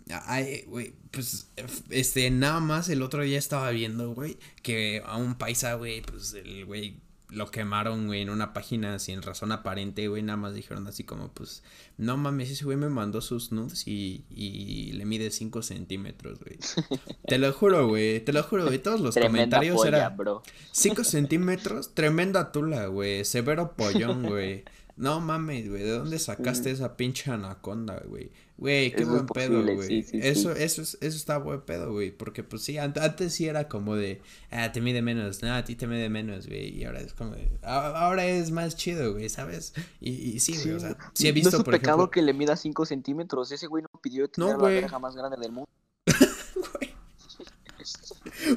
Ay, 0.08 0.64
güey, 0.68 0.94
pues, 1.10 1.50
este, 1.90 2.30
nada 2.30 2.60
más 2.60 2.88
el 2.88 3.02
otro 3.02 3.22
día 3.22 3.38
estaba 3.38 3.70
viendo, 3.70 4.14
güey, 4.14 4.38
que 4.62 5.02
a 5.04 5.16
un 5.16 5.34
paisa, 5.34 5.74
güey, 5.74 6.02
pues, 6.02 6.34
el 6.34 6.64
güey 6.64 7.00
lo 7.28 7.50
quemaron, 7.50 8.06
güey, 8.06 8.22
en 8.22 8.30
una 8.30 8.52
página 8.52 9.00
sin 9.00 9.20
razón 9.20 9.50
aparente, 9.50 10.06
güey, 10.06 10.22
nada 10.22 10.36
más 10.36 10.54
dijeron 10.54 10.86
así 10.86 11.02
como, 11.02 11.32
pues, 11.32 11.64
no 11.98 12.16
mames, 12.16 12.50
ese 12.50 12.64
güey 12.64 12.76
me 12.76 12.88
mandó 12.88 13.20
sus 13.20 13.50
nudes 13.50 13.88
y, 13.88 14.24
y 14.30 14.92
le 14.92 15.04
mide 15.06 15.32
5 15.32 15.62
centímetros, 15.62 16.38
güey. 16.38 16.58
te 17.26 17.38
lo 17.38 17.52
juro, 17.52 17.88
güey, 17.88 18.20
te 18.20 18.32
lo 18.32 18.44
juro, 18.44 18.66
güey, 18.66 18.78
todos 18.78 19.00
los 19.00 19.14
Tremenda 19.14 19.58
comentarios 19.58 19.84
eran 19.86 20.16
bro. 20.16 20.42
5 20.70 21.02
centímetros, 21.02 21.94
tremenda 21.94 22.52
tula, 22.52 22.86
güey, 22.86 23.24
severo 23.24 23.72
pollón, 23.72 24.22
güey. 24.22 24.64
No 24.96 25.20
mames, 25.20 25.68
güey, 25.68 25.82
¿de 25.82 25.90
dónde 25.90 26.18
sacaste 26.18 26.70
esa 26.70 26.96
pinche 26.96 27.30
anaconda, 27.30 28.02
güey? 28.06 28.30
Güey, 28.56 28.92
qué 28.92 29.02
Eso 29.02 29.10
buen 29.12 29.26
pedo, 29.26 29.62
güey. 29.62 29.86
sí, 29.86 30.02
sí, 30.02 30.18
eso, 30.22 30.54
sí. 30.54 30.62
eso, 30.62 30.80
es- 30.80 30.96
eso 31.02 31.16
está 31.18 31.36
buen 31.36 31.60
pedo, 31.60 31.92
güey. 31.92 32.10
Porque, 32.10 32.42
pues 32.42 32.62
sí, 32.62 32.76
ant- 32.76 32.98
antes 33.02 33.34
sí 33.34 33.46
era 33.46 33.68
como 33.68 33.94
de, 33.94 34.22
ah, 34.50 34.72
te 34.72 34.80
mide 34.80 35.02
menos, 35.02 35.42
no, 35.42 35.52
a 35.54 35.62
ti 35.64 35.76
te 35.76 35.86
mide 35.86 36.08
menos, 36.08 36.46
güey. 36.46 36.70
Y 36.74 36.84
ahora 36.84 37.00
es 37.02 37.12
como 37.12 37.34
de, 37.34 37.46
ahora 37.62 38.24
es 38.24 38.50
más 38.50 38.74
chido, 38.74 39.12
güey, 39.12 39.28
¿sabes? 39.28 39.74
Y, 40.00 40.12
y 40.12 40.40
sí, 40.40 40.56
güey, 40.62 40.70
o 40.76 40.80
sea, 40.80 40.96
sí 41.12 41.28
he 41.28 41.32
visto, 41.32 41.50
no 41.50 41.56
es 41.56 41.58
un 41.58 41.64
por 41.64 41.74
pecado 41.74 41.96
ejemplo. 41.98 42.10
que 42.12 42.22
le 42.22 42.32
mida 42.32 42.56
5 42.56 42.86
centímetros. 42.86 43.52
Ese 43.52 43.66
güey 43.66 43.82
no 43.82 44.00
pidió 44.00 44.26
tener 44.28 44.52
la 44.52 44.56
güey. 44.56 44.74
verga 44.80 44.98
más 44.98 45.14
grande 45.14 45.36
del 45.38 45.52
mundo. 45.52 45.68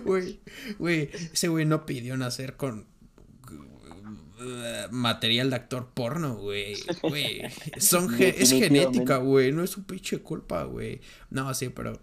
Güey, 0.06 0.39
güey, 0.78 1.10
ese 1.34 1.47
güey 1.47 1.65
no 1.65 1.86
pidió 1.86 2.15
nacer 2.17 2.58
con 2.58 2.86
eh, 4.41 4.88
material 4.91 5.49
de 5.49 5.56
actor 5.58 5.89
porno, 5.93 6.36
güey. 6.38 6.75
Güey, 7.04 7.41
son 7.80 8.10
ge- 8.10 8.36
es 8.38 8.52
genética, 8.52 9.17
güey, 9.17 9.52
no 9.52 9.63
es 9.63 9.69
su 9.71 9.86
pinche 9.86 10.19
culpa, 10.19 10.63
güey. 10.63 11.02
No, 11.30 11.54
sí, 11.54 11.69
pero 11.69 11.99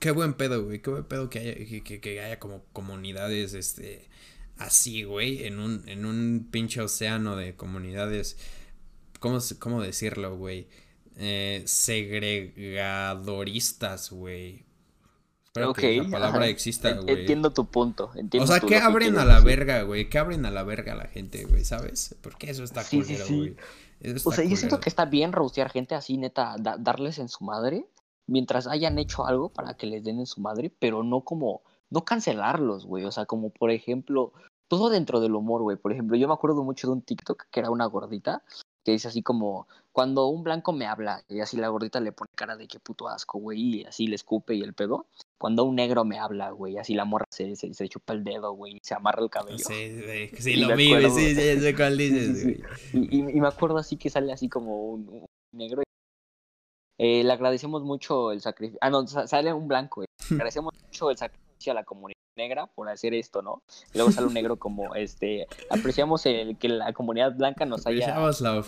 qué 0.00 0.10
buen 0.10 0.34
pedo, 0.34 0.64
güey, 0.64 0.80
qué 0.82 0.90
buen 0.90 1.04
pedo 1.04 1.30
que 1.30 1.38
haya 1.40 1.54
que, 1.54 1.82
que- 1.82 2.00
que 2.00 2.20
haya 2.20 2.38
como 2.38 2.64
comunidades 2.72 3.54
este 3.54 4.08
así, 4.58 5.02
güey, 5.04 5.44
en 5.46 5.58
un 5.60 5.82
en 5.88 6.04
un 6.06 6.48
pinche 6.50 6.80
océano 6.80 7.36
de 7.36 7.54
comunidades 7.56 8.36
¿cómo 9.20 9.38
cómo 9.58 9.82
decirlo, 9.82 10.36
güey? 10.36 10.68
Eh, 11.16 11.62
segregadoristas, 11.66 14.10
güey. 14.10 14.65
Que 15.74 16.02
la 16.02 16.10
palabra 16.10 16.40
ajá. 16.42 16.46
exista, 16.48 16.92
güey. 16.92 17.20
Entiendo 17.20 17.50
tu 17.52 17.66
punto. 17.66 18.10
Entiendo 18.14 18.44
O 18.44 18.46
sea, 18.46 18.60
que 18.60 18.66
que 18.68 18.76
abren 18.76 19.18
a 19.18 19.24
la 19.24 19.34
decir. 19.40 19.46
verga, 19.46 19.82
güey. 19.82 20.08
Que 20.08 20.18
abren 20.18 20.44
a 20.46 20.50
la 20.50 20.62
verga 20.62 20.92
a 20.92 20.96
la 20.96 21.06
gente, 21.06 21.44
güey, 21.44 21.64
¿sabes? 21.64 22.14
Porque 22.22 22.50
eso 22.50 22.64
está 22.64 22.82
Sí, 22.82 23.02
sí, 23.02 23.14
culero, 23.14 23.24
sí. 23.26 23.36
güey. 23.36 23.56
Eso 24.00 24.28
O 24.28 24.32
sea, 24.32 24.44
yo 24.44 24.56
siento 24.56 24.78
que 24.80 24.88
está 24.90 25.04
bien 25.06 25.32
rostear 25.32 25.70
gente 25.70 25.94
así, 25.94 26.16
neta, 26.18 26.56
da- 26.58 26.76
darles 26.78 27.18
en 27.18 27.28
su 27.28 27.44
madre, 27.44 27.86
mientras 28.26 28.66
hayan 28.66 28.98
hecho 28.98 29.26
algo 29.26 29.48
para 29.48 29.74
que 29.74 29.86
les 29.86 30.04
den 30.04 30.18
en 30.20 30.26
su 30.26 30.40
madre, 30.40 30.70
pero 30.78 31.02
no 31.02 31.22
como, 31.22 31.62
no 31.90 32.04
cancelarlos, 32.04 32.84
güey. 32.86 33.04
O 33.04 33.12
sea, 33.12 33.24
como 33.26 33.50
por 33.50 33.70
ejemplo, 33.70 34.32
todo 34.68 34.90
dentro 34.90 35.20
del 35.20 35.34
humor, 35.34 35.62
güey. 35.62 35.76
Por 35.76 35.92
ejemplo, 35.92 36.16
yo 36.16 36.28
me 36.28 36.34
acuerdo 36.34 36.62
mucho 36.64 36.88
de 36.88 36.92
un 36.94 37.02
TikTok 37.02 37.44
que 37.50 37.60
era 37.60 37.70
una 37.70 37.86
gordita 37.86 38.42
que 38.86 38.92
dice 38.92 39.08
así 39.08 39.20
como, 39.20 39.66
cuando 39.90 40.28
un 40.28 40.44
blanco 40.44 40.72
me 40.72 40.86
habla, 40.86 41.24
y 41.28 41.40
así 41.40 41.56
la 41.56 41.66
gordita 41.66 41.98
le 41.98 42.12
pone 42.12 42.30
cara 42.36 42.56
de 42.56 42.68
qué 42.68 42.78
puto 42.78 43.08
asco, 43.08 43.40
güey, 43.40 43.60
y 43.80 43.84
así 43.84 44.06
le 44.06 44.14
escupe 44.14 44.54
y 44.54 44.62
el 44.62 44.74
pedo. 44.74 45.06
Cuando 45.38 45.64
un 45.64 45.74
negro 45.74 46.04
me 46.04 46.20
habla, 46.20 46.50
güey, 46.50 46.78
así 46.78 46.94
la 46.94 47.04
morra 47.04 47.24
se, 47.28 47.56
se, 47.56 47.74
se 47.74 47.88
chupa 47.88 48.12
el 48.12 48.22
dedo, 48.22 48.52
güey, 48.52 48.76
y 48.76 48.80
se 48.82 48.94
amarra 48.94 49.24
el 49.24 49.28
cabello. 49.28 49.58
Sí, 49.58 50.30
sí, 50.38 50.52
Y 50.52 50.56
lo 50.58 50.72
güey, 50.74 50.92
acuerdo- 50.92 51.10
sí, 51.16 51.34
sí, 51.34 51.60
sé 51.60 51.74
cuál 51.74 51.96
Sí, 51.96 52.10
dices, 52.10 52.38
sí, 52.38 52.44
güey. 52.44 52.62
sí. 52.76 53.08
Y, 53.10 53.16
y- 53.16 53.36
y 53.36 53.40
me 53.40 53.48
acuerdo 53.48 53.76
así 53.78 53.96
que 53.96 54.08
sale 54.08 54.32
así 54.32 54.48
como 54.48 54.84
un, 54.90 55.08
un 55.08 55.26
negro. 55.52 55.82
Eh, 56.98 57.24
le 57.24 57.32
agradecemos 57.32 57.82
mucho 57.82 58.30
el 58.32 58.40
sacrificio. 58.40 58.78
Ah, 58.80 58.90
no, 58.90 59.06
sa- 59.06 59.26
sale 59.26 59.52
un 59.52 59.66
blanco. 59.68 60.02
eh. 60.04 60.06
Le 60.30 60.36
agradecemos 60.36 60.72
mucho 60.80 61.10
el 61.10 61.16
sacrificio 61.18 61.72
a 61.72 61.74
la 61.74 61.84
comunidad 61.84 62.14
negra 62.36 62.66
por 62.66 62.88
hacer 62.88 63.14
esto, 63.14 63.42
¿no? 63.42 63.62
Y 63.92 63.98
luego 63.98 64.12
sale 64.12 64.26
un 64.26 64.34
negro 64.34 64.56
como, 64.58 64.94
este, 64.94 65.46
apreciamos 65.70 66.26
el 66.26 66.56
que 66.58 66.68
la 66.68 66.92
comunidad 66.92 67.34
blanca 67.34 67.64
nos 67.64 67.86
haya 67.86 68.14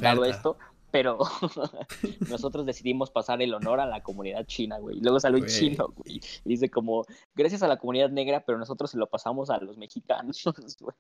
dado 0.00 0.24
esto, 0.24 0.56
pero 0.90 1.18
nosotros 2.30 2.64
decidimos 2.64 3.10
pasar 3.10 3.42
el 3.42 3.52
honor 3.52 3.80
a 3.80 3.86
la 3.86 4.02
comunidad 4.02 4.46
china, 4.46 4.78
güey. 4.78 4.98
Luego 5.00 5.20
sale 5.20 5.38
un 5.38 5.46
chino, 5.46 5.92
güey. 5.94 6.20
Y 6.44 6.48
dice 6.48 6.70
como, 6.70 7.04
gracias 7.34 7.62
a 7.62 7.68
la 7.68 7.76
comunidad 7.76 8.10
negra, 8.10 8.42
pero 8.46 8.58
nosotros 8.58 8.90
se 8.90 8.96
lo 8.96 9.06
pasamos 9.06 9.50
a 9.50 9.58
los 9.58 9.76
mexicanos, 9.76 10.42
güey. 10.80 10.96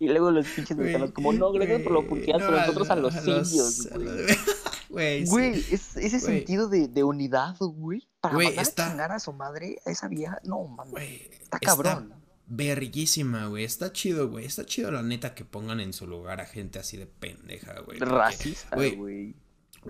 Y 0.00 0.08
luego 0.08 0.30
los 0.30 0.46
pinches 0.46 0.76
mexicanos 0.76 1.12
como, 1.12 1.32
no, 1.32 1.52
gracias 1.52 1.82
por 1.82 1.92
la 1.92 1.98
oportunidad, 2.00 2.40
no, 2.40 2.46
pero 2.46 2.58
nosotros 2.58 2.90
a 2.90 2.96
los 2.96 3.14
a 3.14 3.20
indios, 3.20 3.88
güey. 4.88 5.24
Güey, 5.26 5.60
sí. 5.60 5.74
Ese 5.74 6.20
sentido 6.20 6.68
de, 6.68 6.88
de 6.88 7.04
unidad, 7.04 7.56
güey, 7.58 8.08
para 8.28 8.34
Güey, 8.36 8.46
mandar 8.48 8.62
está- 8.66 8.86
a 8.86 8.90
chingar 8.90 9.12
a 9.12 9.18
su 9.20 9.32
madre, 9.32 9.78
a 9.86 9.90
esa 9.90 10.08
vieja, 10.08 10.38
no, 10.44 10.64
mames, 10.64 11.20
está 11.40 11.58
cabrón. 11.58 12.14
verguísima, 12.48 13.46
güey. 13.46 13.64
Está 13.64 13.92
chido, 13.92 14.28
güey. 14.28 14.44
Está 14.46 14.64
chido 14.64 14.90
la 14.90 15.02
neta 15.02 15.34
que 15.34 15.44
pongan 15.44 15.80
en 15.80 15.92
su 15.92 16.06
lugar 16.06 16.40
a 16.40 16.46
gente 16.46 16.78
así 16.78 16.96
de 16.96 17.06
pendeja, 17.06 17.80
güey. 17.80 17.98
Racista, 17.98 18.76
güey, 18.76 19.34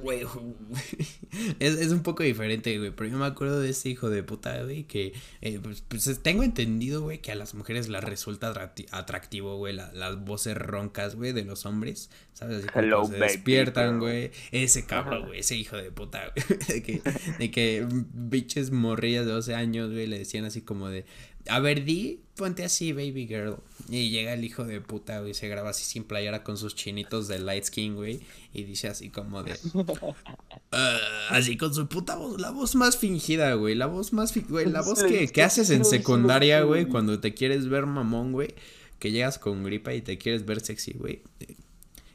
güey. 0.01 0.23
Es, 1.59 1.75
es 1.75 1.93
un 1.93 2.03
poco 2.03 2.23
diferente, 2.23 2.77
güey. 2.79 2.91
Pero 2.93 3.11
yo 3.11 3.19
me 3.19 3.27
acuerdo 3.27 3.61
de 3.61 3.71
ese 3.71 3.89
hijo 3.91 4.09
de 4.09 4.23
puta, 4.23 4.63
güey, 4.63 4.85
que 4.85 5.13
eh, 5.43 5.61
pues, 5.63 5.83
pues, 5.87 6.21
tengo 6.23 6.43
entendido, 6.43 7.03
güey, 7.03 7.21
que 7.21 7.31
a 7.31 7.35
las 7.35 7.55
mujeres 7.55 7.89
les 7.89 8.03
resulta 8.03 8.53
atracti- 8.55 8.87
atractivo, 8.91 9.57
güey, 9.59 9.75
la- 9.75 9.93
las 9.93 10.25
voces 10.25 10.57
roncas, 10.57 11.15
güey, 11.15 11.33
de 11.33 11.45
los 11.45 11.67
hombres. 11.67 12.11
¿Sabes? 12.33 12.59
Así 12.59 12.69
Hello, 12.75 13.05
se 13.05 13.13
baby 13.13 13.23
despiertan, 13.23 13.99
güey. 13.99 14.31
Ese 14.51 14.87
cabrón, 14.87 15.27
güey, 15.27 15.41
ese 15.41 15.57
hijo 15.57 15.77
de 15.77 15.91
puta, 15.91 16.23
güey. 16.35 16.59
De 16.69 16.83
que, 16.83 17.03
de 17.39 17.51
que 17.51 17.87
biches 18.15 18.71
morrillas 18.71 19.27
de 19.27 19.33
12 19.33 19.55
años, 19.55 19.91
güey, 19.91 20.07
le 20.07 20.19
decían 20.19 20.45
así 20.45 20.63
como 20.63 20.89
de. 20.89 21.05
A 21.49 21.61
ver, 21.61 21.85
di, 21.85 22.21
ponte 22.37 22.65
así, 22.65 22.93
baby 22.93 23.27
girl. 23.27 23.57
Y 23.89 24.11
llega 24.11 24.33
el 24.35 24.45
hijo 24.45 24.65
de 24.65 24.81
puta, 24.81 25.21
güey, 25.21 25.35
se 25.35 25.49
graba 25.49 25.71
así 25.71 25.85
sin 25.85 26.05
playera 26.05 26.43
con 26.43 26.57
sus 26.57 26.75
chinitos 26.75 27.29
de 27.29 27.39
light 27.39 27.65
skin, 27.65 27.95
güey. 27.95 28.21
Y 28.53 28.65
dice 28.65 28.89
así 28.89 29.11
como 29.11 29.43
de. 29.43 29.57
"Ah", 30.73 30.99
así 31.31 31.57
con 31.57 31.73
su 31.75 31.87
puta 31.89 32.17
voz, 32.17 32.41
la 32.41 32.51
voz 32.51 32.75
más 32.75 32.97
fingida, 32.97 33.55
güey. 33.55 33.75
La 33.75 33.87
voz 33.87 34.13
más, 34.13 34.35
güey, 34.49 34.67
la 34.67 34.83
voz 34.83 35.03
que, 35.05 35.29
que 35.29 35.43
haces 35.43 35.71
en 35.71 35.85
secundaria, 35.85 36.63
güey, 36.63 36.87
cuando 36.87 37.21
te 37.21 37.35
quieres 37.35 37.69
ver 37.69 37.87
mamón, 37.87 38.33
güey. 38.33 38.55
Que 38.99 39.11
llegas 39.13 39.39
con 39.39 39.63
gripa 39.63 39.93
y 39.95 40.01
te 40.03 40.17
quieres 40.19 40.47
ver 40.47 40.61
sexy, 40.61 40.93
güey. 40.95 41.23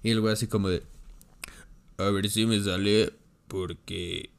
Y 0.03 0.09
el 0.11 0.19
güey 0.21 0.33
así 0.33 0.47
como 0.47 0.69
de. 0.69 0.83
A 1.97 2.09
ver 2.09 2.29
si 2.29 2.45
me 2.45 2.59
sale 2.61 3.13
porque. 3.47 4.29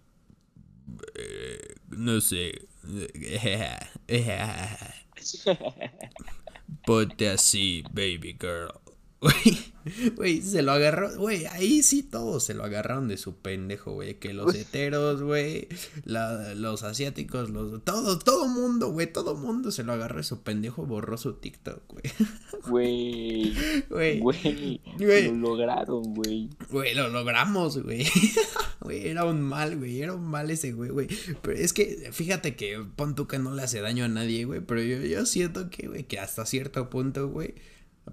eh, 1.14 1.74
no 1.90 2.20
sé. 2.20 2.62
Ponte 6.84 7.28
así, 7.28 7.84
baby 7.92 8.36
girl. 8.38 8.81
Güey, 9.22 9.58
güey, 10.16 10.42
se 10.42 10.62
lo 10.62 10.72
agarró, 10.72 11.16
güey, 11.16 11.46
ahí 11.46 11.82
sí 11.82 12.02
todos 12.02 12.42
se 12.42 12.54
lo 12.54 12.64
agarraron 12.64 13.06
de 13.06 13.16
su 13.16 13.37
pendejo, 13.37 13.92
güey, 13.92 14.18
que 14.18 14.32
los 14.32 14.52
heteros, 14.54 15.22
güey, 15.22 15.68
los 16.04 16.82
asiáticos, 16.82 17.50
los, 17.50 17.85
todo, 17.85 18.18
todo 18.18 18.48
mundo, 18.48 18.90
güey, 18.90 19.12
todo 19.12 19.37
mundo 19.37 19.70
se 19.70 19.85
lo 19.85 19.92
agarró 19.92 20.16
de 20.16 20.24
su 20.24 20.42
pendejo, 20.42 20.87
borró 20.87 21.16
su 21.16 21.35
TikTok, 21.35 21.82
güey, 21.88 22.02
Güey, 22.66 23.54
güey, 23.90 24.20
güey, 24.20 24.80
güey. 24.98 25.28
lo 25.28 25.35
lograron, 25.35 26.14
güey. 26.14 26.48
Güey, 26.70 26.94
lo 26.94 27.08
logramos, 27.08 27.78
güey. 27.82 28.06
Güey, 28.80 29.06
era 29.06 29.24
un 29.24 29.40
mal, 29.40 29.78
güey. 29.78 30.02
Era 30.02 30.14
un 30.14 30.24
mal 30.24 30.50
ese 30.50 30.72
güey, 30.72 30.90
güey. 30.90 31.06
Pero 31.40 31.56
es 31.56 31.72
que, 31.72 32.11
fíjate 32.12 32.56
que 32.56 32.85
pon 32.96 33.14
tú 33.14 33.28
que 33.28 33.38
no 33.38 33.54
le 33.54 33.62
hace 33.62 33.80
daño 33.80 34.04
a 34.04 34.08
nadie, 34.08 34.44
güey. 34.44 34.61
Pero 34.61 34.82
yo, 34.82 35.00
yo 35.02 35.24
siento 35.24 35.70
que, 35.70 35.87
güey, 35.87 36.02
que 36.02 36.18
hasta 36.18 36.44
cierto 36.46 36.90
punto, 36.90 37.28
güey. 37.28 37.54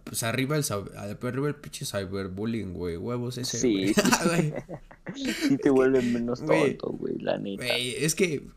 Pues 0.04 0.22
arriba 0.24 0.56
el, 0.56 0.64
sab- 0.64 0.96
arriba 0.96 1.48
el 1.48 1.56
pinche 1.56 1.86
cyberbullying, 1.86 2.74
güey. 2.74 2.98
Huevos 2.98 3.38
ese, 3.38 3.58
Sí, 3.58 3.74
güey. 3.74 3.96
sí. 5.16 5.58
Te 5.58 5.70
vuelven 5.70 6.14
menos 6.14 6.46
tonto, 6.46 6.90
güey, 6.92 7.18
la 7.20 7.38
neta. 7.38 7.64
Güey, 7.66 7.96
es 7.96 8.16
que. 8.16 8.48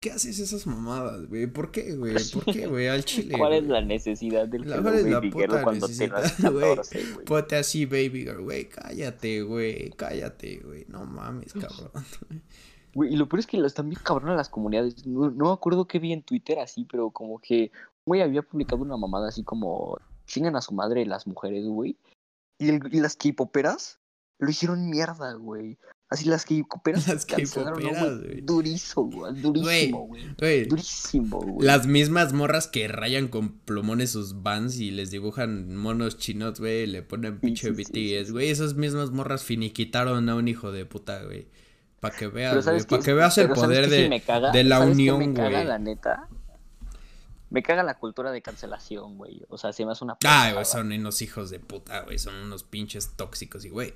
¿Qué 0.00 0.10
haces 0.12 0.38
esas 0.38 0.66
mamadas, 0.66 1.26
güey? 1.28 1.46
¿Por 1.46 1.70
qué, 1.70 1.94
güey? 1.94 2.14
¿Por 2.32 2.46
qué, 2.46 2.66
güey? 2.66 2.88
Al 2.88 3.04
chile. 3.04 3.34
¿Cuál 3.36 3.52
es 3.52 3.64
la 3.66 3.82
necesidad 3.82 4.48
del 4.48 4.68
La- 4.68 4.80
¿Cuál 4.80 4.94
es 4.94 5.04
la 5.04 5.20
puta 5.20 5.62
cuando 5.62 5.86
necesidad, 5.88 6.22
tengas 6.36 6.40
güey? 6.54 6.74
14, 6.76 7.12
güey? 7.12 7.24
Ponte 7.26 7.56
así, 7.56 7.84
baby 7.84 8.22
girl, 8.24 8.42
güey. 8.42 8.66
Cállate, 8.70 9.42
güey. 9.42 9.90
Cállate, 9.90 10.60
güey. 10.64 10.86
No 10.88 11.04
mames, 11.04 11.52
cabrón. 11.52 11.90
Güey, 12.94 13.12
y 13.12 13.16
lo 13.16 13.28
peor 13.28 13.40
es 13.40 13.46
que 13.46 13.58
las 13.58 13.74
también 13.74 14.00
cabronas 14.02 14.36
las 14.38 14.48
comunidades. 14.48 15.06
No, 15.06 15.30
no 15.30 15.44
me 15.44 15.52
acuerdo 15.52 15.86
qué 15.86 15.98
vi 15.98 16.14
en 16.14 16.22
Twitter 16.22 16.58
así, 16.60 16.86
pero 16.90 17.10
como 17.10 17.38
que 17.38 17.70
güey 18.10 18.22
había 18.22 18.42
publicado 18.42 18.82
una 18.82 18.96
mamada 18.96 19.28
así 19.28 19.44
como 19.44 19.96
chingan 20.26 20.56
a 20.56 20.60
su 20.60 20.74
madre 20.74 21.06
las 21.06 21.28
mujeres, 21.28 21.64
güey. 21.66 21.96
Y, 22.58 22.68
el- 22.68 22.80
y 22.92 22.98
las 23.00 23.14
K-poperas 23.16 24.00
lo 24.40 24.50
hicieron 24.50 24.90
mierda, 24.90 25.32
güey. 25.34 25.78
Así 26.08 26.28
las 26.28 26.44
K-poperas 26.44 27.06
Las 27.08 27.24
cancelaron, 27.24 27.80
¿no, 27.80 27.88
K-poperas, 27.90 28.18
güey? 28.18 28.30
güey. 28.32 28.40
Durísimo, 28.42 29.10
güey. 29.10 29.34
Durísimo, 29.40 30.06
güey. 30.08 30.34
Güey. 30.38 30.64
Durísimo, 30.66 31.38
güey. 31.40 31.66
Las 31.66 31.86
mismas 31.86 32.32
morras 32.32 32.66
que 32.66 32.88
rayan 32.88 33.28
con 33.28 33.60
plumones 33.60 34.10
sus 34.10 34.42
vans 34.42 34.80
y 34.80 34.90
les 34.90 35.10
dibujan 35.12 35.76
monos 35.76 36.18
chinos, 36.18 36.58
güey, 36.58 36.86
le 36.88 37.02
ponen 37.02 37.38
pinche 37.38 37.72
sí, 37.72 37.82
BTS, 37.84 38.32
güey. 38.32 38.50
Esas 38.50 38.74
mismas 38.74 39.12
morras 39.12 39.44
finiquitaron 39.44 40.28
a 40.28 40.34
un 40.34 40.48
hijo 40.48 40.72
de 40.72 40.84
puta, 40.84 41.22
güey. 41.24 41.46
Para 42.00 42.16
que 42.16 42.26
veas, 42.28 42.54
güey. 42.54 42.62
¿sabes 42.64 42.86
Para 42.86 43.02
que 43.02 43.12
veas 43.14 43.38
el 43.38 43.44
Pero 43.48 43.60
¿sabes 43.60 43.78
poder 43.78 43.90
de, 43.90 44.08
me 44.08 44.20
caga? 44.20 44.50
de 44.52 44.64
la 44.64 44.78
¿Sabes 44.78 44.88
qué 44.96 45.12
unión, 45.12 45.34
güey. 45.34 45.64
la 45.64 45.78
neta? 45.78 46.28
Me 47.50 47.62
caga 47.62 47.82
la 47.82 47.98
cultura 47.98 48.30
de 48.30 48.42
cancelación, 48.42 49.18
güey. 49.18 49.42
O 49.48 49.58
sea, 49.58 49.72
se 49.72 49.84
me 49.84 49.92
hace 49.92 50.04
una 50.04 50.16
pendejada. 50.16 50.52
güey, 50.54 50.64
son 50.64 50.92
unos 50.92 51.20
hijos 51.20 51.50
de 51.50 51.58
puta, 51.58 52.02
güey. 52.02 52.18
Son 52.18 52.34
unos 52.34 52.62
pinches 52.62 53.16
tóxicos 53.16 53.64
y, 53.64 53.68
güey. 53.68 53.92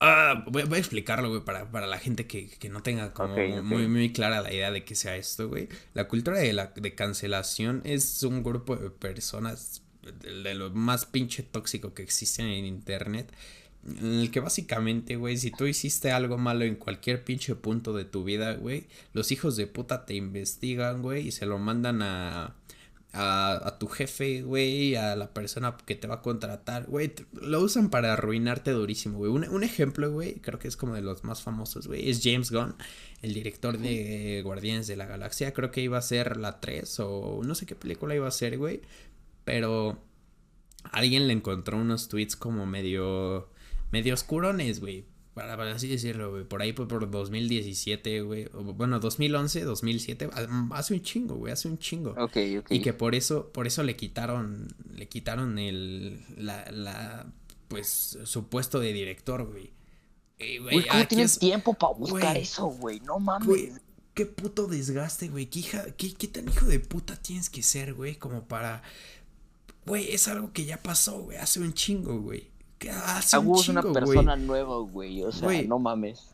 Ah, 0.00 0.44
voy, 0.48 0.64
voy 0.64 0.76
a 0.76 0.78
explicarlo, 0.78 1.28
güey, 1.28 1.44
para, 1.44 1.70
para 1.70 1.86
la 1.86 1.98
gente 1.98 2.26
que, 2.26 2.48
que 2.48 2.68
no 2.70 2.82
tenga 2.82 3.12
como 3.12 3.36
muy 3.36 4.12
clara 4.12 4.40
la 4.40 4.52
idea 4.52 4.70
de 4.70 4.84
que 4.84 4.94
sea 4.94 5.16
esto, 5.16 5.48
güey. 5.48 5.68
La 5.92 6.08
cultura 6.08 6.38
de, 6.38 6.52
la, 6.52 6.72
de 6.74 6.94
cancelación 6.94 7.82
es 7.84 8.22
un 8.22 8.42
grupo 8.42 8.76
de 8.76 8.90
personas 8.90 9.82
de, 10.02 10.42
de 10.42 10.54
lo 10.54 10.70
más 10.70 11.04
pinche 11.04 11.42
tóxico 11.42 11.92
que 11.92 12.02
existen 12.02 12.46
en 12.46 12.64
internet. 12.64 13.30
En 13.86 14.20
el 14.20 14.30
que 14.30 14.40
básicamente, 14.40 15.16
güey, 15.16 15.36
si 15.38 15.50
tú 15.50 15.66
hiciste 15.66 16.12
algo 16.12 16.36
malo 16.36 16.64
en 16.64 16.76
cualquier 16.76 17.24
pinche 17.24 17.54
punto 17.54 17.94
de 17.94 18.04
tu 18.04 18.24
vida, 18.24 18.54
güey, 18.54 18.86
los 19.14 19.32
hijos 19.32 19.56
de 19.56 19.66
puta 19.66 20.04
te 20.04 20.14
investigan, 20.14 21.02
güey, 21.02 21.28
y 21.28 21.32
se 21.32 21.46
lo 21.46 21.58
mandan 21.58 22.02
a, 22.02 22.54
a, 23.12 23.76
tu 23.78 23.88
jefe, 23.88 24.42
güey, 24.42 24.94
a 24.96 25.16
la 25.16 25.32
persona 25.32 25.76
que 25.86 25.94
te 25.94 26.06
va 26.06 26.16
a 26.16 26.22
contratar, 26.22 26.86
güey, 26.86 27.12
lo 27.32 27.60
usan 27.60 27.90
para 27.90 28.12
arruinarte 28.12 28.70
durísimo, 28.70 29.18
güey. 29.18 29.30
Un, 29.32 29.48
un 29.48 29.64
ejemplo, 29.64 30.10
güey, 30.12 30.34
creo 30.36 30.58
que 30.58 30.68
es 30.68 30.76
como 30.76 30.94
de 30.94 31.02
los 31.02 31.24
más 31.24 31.42
famosos, 31.42 31.86
güey, 31.86 32.08
es 32.10 32.20
James 32.22 32.50
Gunn, 32.50 32.74
el 33.22 33.34
director 33.34 33.78
de 33.78 34.42
Guardianes 34.44 34.86
de 34.86 34.96
la 34.96 35.06
Galaxia, 35.06 35.52
creo 35.52 35.70
que 35.70 35.80
iba 35.80 35.98
a 35.98 36.02
ser 36.02 36.36
la 36.36 36.60
3 36.60 37.00
o 37.00 37.40
no 37.44 37.54
sé 37.54 37.66
qué 37.66 37.74
película 37.74 38.14
iba 38.14 38.28
a 38.28 38.30
ser, 38.30 38.58
güey, 38.58 38.82
pero 39.44 39.98
alguien 40.92 41.26
le 41.26 41.32
encontró 41.32 41.76
unos 41.78 42.08
tweets 42.08 42.36
como 42.36 42.66
medio, 42.66 43.48
medio 43.92 44.14
oscurones, 44.14 44.80
güey. 44.80 45.04
Para, 45.34 45.56
para 45.56 45.72
así 45.74 45.86
decirlo, 45.86 46.30
güey. 46.32 46.44
Por 46.44 46.60
ahí 46.60 46.72
por, 46.72 46.88
por 46.88 47.08
2017, 47.08 48.22
güey. 48.22 48.48
Bueno, 48.52 48.98
2011, 48.98 49.62
2007. 49.64 50.28
ah, 50.32 50.68
Hace 50.72 50.94
un 50.94 51.02
chingo, 51.02 51.36
güey. 51.36 51.52
Hace 51.52 51.68
un 51.68 51.78
chingo. 51.78 52.10
Ok, 52.18 52.36
ok. 52.58 52.66
Y 52.70 52.80
que 52.82 52.92
por 52.92 53.14
eso, 53.14 53.50
por 53.52 53.66
eso 53.66 53.82
le 53.84 53.94
quitaron, 53.96 54.68
le 54.94 55.08
quitaron 55.08 55.58
el, 55.58 56.20
la, 56.36 56.70
la, 56.72 57.32
pues, 57.68 58.18
su 58.24 58.48
puesto 58.48 58.80
de 58.80 58.92
director, 58.92 59.44
güey. 59.46 59.70
¿cómo 60.90 61.06
tienes 61.06 61.32
es- 61.34 61.38
tiempo 61.38 61.74
para 61.74 61.92
buscar 61.94 62.32
Güey. 62.32 62.42
eso, 62.42 62.66
güey? 62.66 63.00
No 63.00 63.18
mames. 63.20 63.46
Güey, 63.46 63.72
qué 64.14 64.26
puto 64.26 64.66
desgaste, 64.66 65.28
güey. 65.28 65.46
¿Qué, 65.46 65.60
hija, 65.60 65.84
qué, 65.96 66.12
qué 66.14 66.26
tan 66.28 66.48
hijo 66.48 66.66
de 66.66 66.80
puta 66.80 67.16
tienes 67.16 67.48
que 67.50 67.62
ser, 67.62 67.94
güey? 67.94 68.16
Como 68.16 68.48
para. 68.48 68.82
Güey, 69.86 70.10
es 70.12 70.28
algo 70.28 70.52
que 70.52 70.64
ya 70.64 70.82
pasó, 70.82 71.20
güey. 71.20 71.38
Hace 71.38 71.60
un 71.60 71.72
chingo, 71.72 72.18
güey. 72.20 72.49
Que 72.80 72.90
Hace 72.90 73.38
un 73.38 73.54
es 73.56 73.68
una 73.68 73.82
chingo, 73.82 73.92
persona 73.94 74.34
nueva, 74.36 74.78
güey. 74.78 75.22
O 75.22 75.30
sea, 75.30 75.62
no 75.62 75.78
mames. 75.78 76.30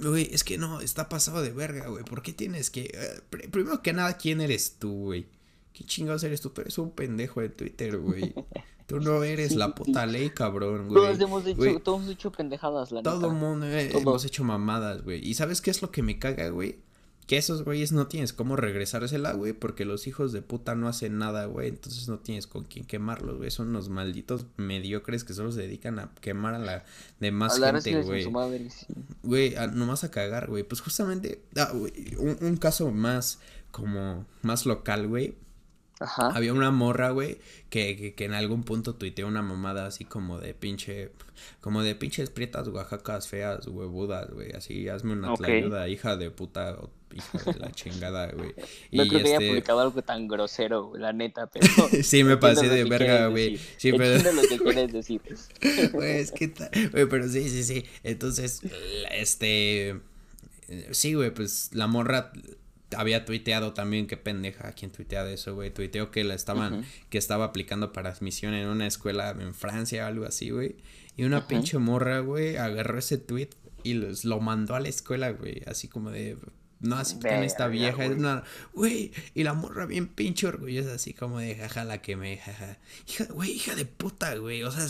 Güey, 0.00 0.28
es 0.32 0.42
que 0.44 0.58
no, 0.58 0.80
está 0.80 1.08
pasado 1.08 1.42
de 1.42 1.50
verga, 1.50 1.88
güey. 1.88 2.04
¿Por 2.04 2.22
qué 2.22 2.32
tienes 2.32 2.70
que. 2.70 2.84
eh, 2.94 3.20
pr- 3.30 3.50
primero 3.50 3.82
que 3.82 3.92
nada, 3.92 4.16
¿quién 4.16 4.40
eres 4.40 4.78
tú, 4.78 4.92
güey? 5.06 5.26
¿Qué 5.72 5.84
chingados 5.84 6.24
eres 6.24 6.40
tú? 6.40 6.50
Tú 6.50 6.62
eres 6.62 6.78
un 6.78 6.90
pendejo 6.92 7.40
de 7.40 7.50
Twitter, 7.50 7.98
güey. 7.98 8.32
Tú 8.86 9.00
no 9.00 9.22
eres 9.24 9.48
Sí, 9.52 9.56
la 9.56 9.74
puta 9.74 10.06
ley, 10.06 10.30
cabrón, 10.30 10.88
güey. 10.88 10.94
Todos 11.02 11.20
hemos 11.20 11.44
hecho, 11.46 11.56
Güey, 11.56 11.78
todos 11.80 11.98
hemos 12.00 12.12
hecho 12.12 12.32
pendejadas, 12.32 12.92
la 12.92 13.02
Todo 13.02 13.20
neta. 13.22 13.32
mundo 13.34 13.66
eh, 13.66 13.88
Todos. 13.90 14.02
hemos 14.02 14.24
hecho 14.24 14.44
mamadas, 14.44 15.02
güey. 15.02 15.20
¿Y 15.28 15.34
sabes 15.34 15.60
qué 15.60 15.70
es 15.72 15.82
lo 15.82 15.90
que 15.90 16.02
me 16.02 16.18
caga, 16.18 16.48
güey? 16.48 16.78
Que 17.26 17.36
esos 17.36 17.64
güeyes 17.64 17.90
no 17.90 18.06
tienes 18.06 18.32
cómo 18.32 18.54
regresársela, 18.54 19.32
güey, 19.32 19.52
porque 19.52 19.84
los 19.84 20.06
hijos 20.06 20.32
de 20.32 20.42
puta 20.42 20.76
no 20.76 20.86
hacen 20.86 21.18
nada, 21.18 21.46
güey. 21.46 21.68
Entonces 21.68 22.08
no 22.08 22.20
tienes 22.20 22.46
con 22.46 22.64
quién 22.64 22.84
quemarlos, 22.84 23.38
güey. 23.38 23.50
Son 23.50 23.68
unos 23.68 23.88
malditos 23.88 24.46
mediocres 24.56 25.24
que 25.24 25.34
solo 25.34 25.50
se 25.50 25.62
dedican 25.62 25.98
a 25.98 26.12
quemar 26.20 26.54
a 26.54 26.58
la 26.58 26.84
demás 27.18 27.58
gente, 27.58 28.02
güey. 28.02 28.24
sí. 28.70 28.86
Güey, 29.24 29.54
nomás 29.72 30.04
a 30.04 30.10
cagar, 30.10 30.48
güey. 30.48 30.62
Pues 30.62 30.80
justamente, 30.80 31.42
ah, 31.56 31.72
un, 31.72 32.38
un 32.40 32.56
caso 32.56 32.92
más 32.92 33.40
como 33.72 34.24
más 34.42 34.64
local, 34.64 35.08
güey. 35.08 35.34
Ajá. 35.98 36.28
Había 36.28 36.52
una 36.52 36.70
morra, 36.70 37.10
güey, 37.10 37.38
que, 37.70 37.96
que, 37.96 38.14
que 38.14 38.24
en 38.26 38.34
algún 38.34 38.64
punto 38.64 38.94
tuiteó 38.94 39.26
una 39.26 39.40
mamada 39.42 39.86
así 39.86 40.04
como 40.04 40.38
de 40.38 40.52
pinche, 40.52 41.10
como 41.62 41.82
de 41.82 41.94
pinches 41.94 42.28
prietas 42.28 42.68
oaxacas 42.68 43.28
feas, 43.28 43.66
huevudas, 43.66 44.30
güey, 44.30 44.52
así, 44.52 44.88
hazme 44.88 45.14
una 45.14 45.32
Ok. 45.32 45.38
tlayuda, 45.38 45.88
hija 45.88 46.16
de 46.16 46.30
puta, 46.30 46.74
o 46.80 46.90
hija 47.14 47.50
de 47.50 47.58
la 47.58 47.72
chingada, 47.72 48.30
güey. 48.32 48.54
No 48.92 49.04
Y 49.04 49.08
creo 49.08 49.20
que 49.22 49.26
haya 49.28 49.36
este, 49.36 49.48
publicado 49.48 49.80
algo 49.80 50.02
tan 50.02 50.28
grosero, 50.28 50.84
güey, 50.88 51.00
la 51.00 51.14
neta, 51.14 51.46
pero. 51.46 51.66
sí 52.02 52.24
me 52.24 52.36
pasé 52.36 52.68
de 52.68 52.84
verga, 52.84 53.28
güey, 53.28 53.58
sí, 53.78 53.92
pero... 53.92 54.22
Lo 54.32 54.42
que 54.42 54.58
quieres 54.62 54.92
decir. 54.92 55.22
Güey, 55.92 56.18
es 56.18 56.30
que, 56.30 56.48
ta- 56.48 56.70
güey, 56.92 57.06
pero 57.08 57.26
sí, 57.26 57.48
sí, 57.48 57.64
sí. 57.64 57.84
Entonces, 58.04 58.60
este, 59.12 59.98
sí, 60.90 61.14
güey, 61.14 61.30
pues 61.32 61.70
la 61.72 61.86
morra 61.86 62.32
había 62.96 63.24
tuiteado 63.24 63.72
también, 63.72 64.06
qué 64.06 64.16
pendeja, 64.16 64.72
¿quién 64.72 64.92
tuitea 64.92 65.24
de 65.24 65.34
eso, 65.34 65.54
güey? 65.54 65.72
Tuiteó 65.72 66.10
que 66.10 66.24
la 66.24 66.34
estaban, 66.34 66.84
que 67.10 67.18
estaba 67.18 67.46
aplicando 67.46 67.92
para 67.92 68.10
admisión 68.10 68.54
en 68.54 68.68
una 68.68 68.86
escuela 68.86 69.30
en 69.30 69.54
Francia 69.54 70.04
o 70.04 70.06
algo 70.06 70.24
así, 70.26 70.50
güey. 70.50 70.76
Y 71.16 71.24
una 71.24 71.48
pinche 71.48 71.78
morra, 71.78 72.20
güey, 72.20 72.56
agarró 72.56 72.98
ese 72.98 73.18
tweet 73.18 73.50
y 73.82 73.94
los, 73.94 74.24
lo 74.24 74.40
mandó 74.40 74.74
a 74.74 74.80
la 74.80 74.88
escuela, 74.88 75.30
güey, 75.30 75.62
así 75.66 75.88
como 75.88 76.10
de... 76.10 76.36
No 76.78 76.96
aceptan 76.96 77.42
esta 77.42 77.68
vieja, 77.68 78.04
es 78.04 78.10
una... 78.10 78.44
Güey, 78.74 79.10
y 79.34 79.44
la 79.44 79.54
morra 79.54 79.86
bien 79.86 80.08
pinche 80.08 80.46
orgullosa, 80.46 80.94
así 80.94 81.14
como 81.14 81.38
de 81.38 81.54
jaja 81.54 81.84
la 81.84 82.02
que 82.02 82.16
me 82.16 82.36
jaja. 82.36 82.78
Hija, 83.08 83.24
güey, 83.32 83.52
hija 83.52 83.74
de 83.74 83.86
puta, 83.86 84.34
güey. 84.36 84.62
O 84.62 84.70
sea, 84.70 84.86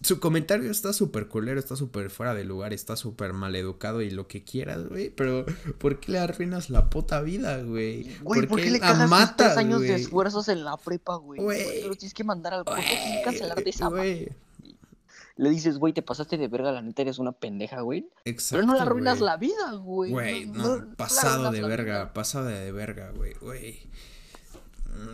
su 0.00 0.20
comentario 0.20 0.70
está 0.70 0.92
súper 0.92 1.26
culero, 1.28 1.58
está 1.58 1.74
súper 1.74 2.10
fuera 2.10 2.34
de 2.34 2.44
lugar, 2.44 2.72
está 2.72 2.96
súper 2.96 3.32
mal 3.32 3.56
educado 3.56 4.00
y 4.00 4.10
lo 4.10 4.28
que 4.28 4.44
quieras, 4.44 4.86
güey. 4.86 5.10
Pero, 5.10 5.44
¿por 5.78 5.98
qué 5.98 6.12
le 6.12 6.18
arruinas 6.18 6.70
la 6.70 6.88
puta 6.88 7.20
vida, 7.20 7.62
güey? 7.62 8.16
Güey, 8.22 8.46
¿por 8.46 8.60
qué 8.60 8.70
le 8.70 8.80
cagas 8.80 9.36
tres 9.36 9.56
años 9.56 9.80
de 9.80 9.94
esfuerzos 9.94 10.48
en 10.48 10.64
la 10.64 10.76
prepa, 10.76 11.16
güey? 11.16 11.40
¿Por 11.40 11.88
los 11.88 11.98
tienes 11.98 12.14
que 12.14 12.24
mandar 12.24 12.54
al 12.54 12.64
corte? 12.64 12.82
Tienes 12.82 13.18
que 13.18 13.22
cancelar 13.24 13.62
de 13.62 13.70
esa 13.70 13.88
Güey, 13.88 14.20
madre. 14.20 14.36
Le 15.36 15.50
dices, 15.50 15.78
güey, 15.78 15.92
te 15.92 16.02
pasaste 16.02 16.36
de 16.36 16.48
verga, 16.48 16.72
la 16.72 16.82
neta 16.82 17.02
eres 17.02 17.18
una 17.18 17.30
pendeja, 17.30 17.80
güey. 17.80 18.08
Exacto, 18.24 18.56
Pero 18.56 18.66
no 18.66 18.74
le 18.74 18.80
arruinas 18.80 19.20
la 19.20 19.36
vida, 19.36 19.72
güey. 19.74 20.10
Güey, 20.10 20.46
no 20.46 20.94
pasado 20.96 21.52
de 21.52 21.62
verga, 21.62 22.12
pasado 22.12 22.46
de 22.46 22.72
verga, 22.72 23.12
güey, 23.12 23.34
güey. 23.40 23.80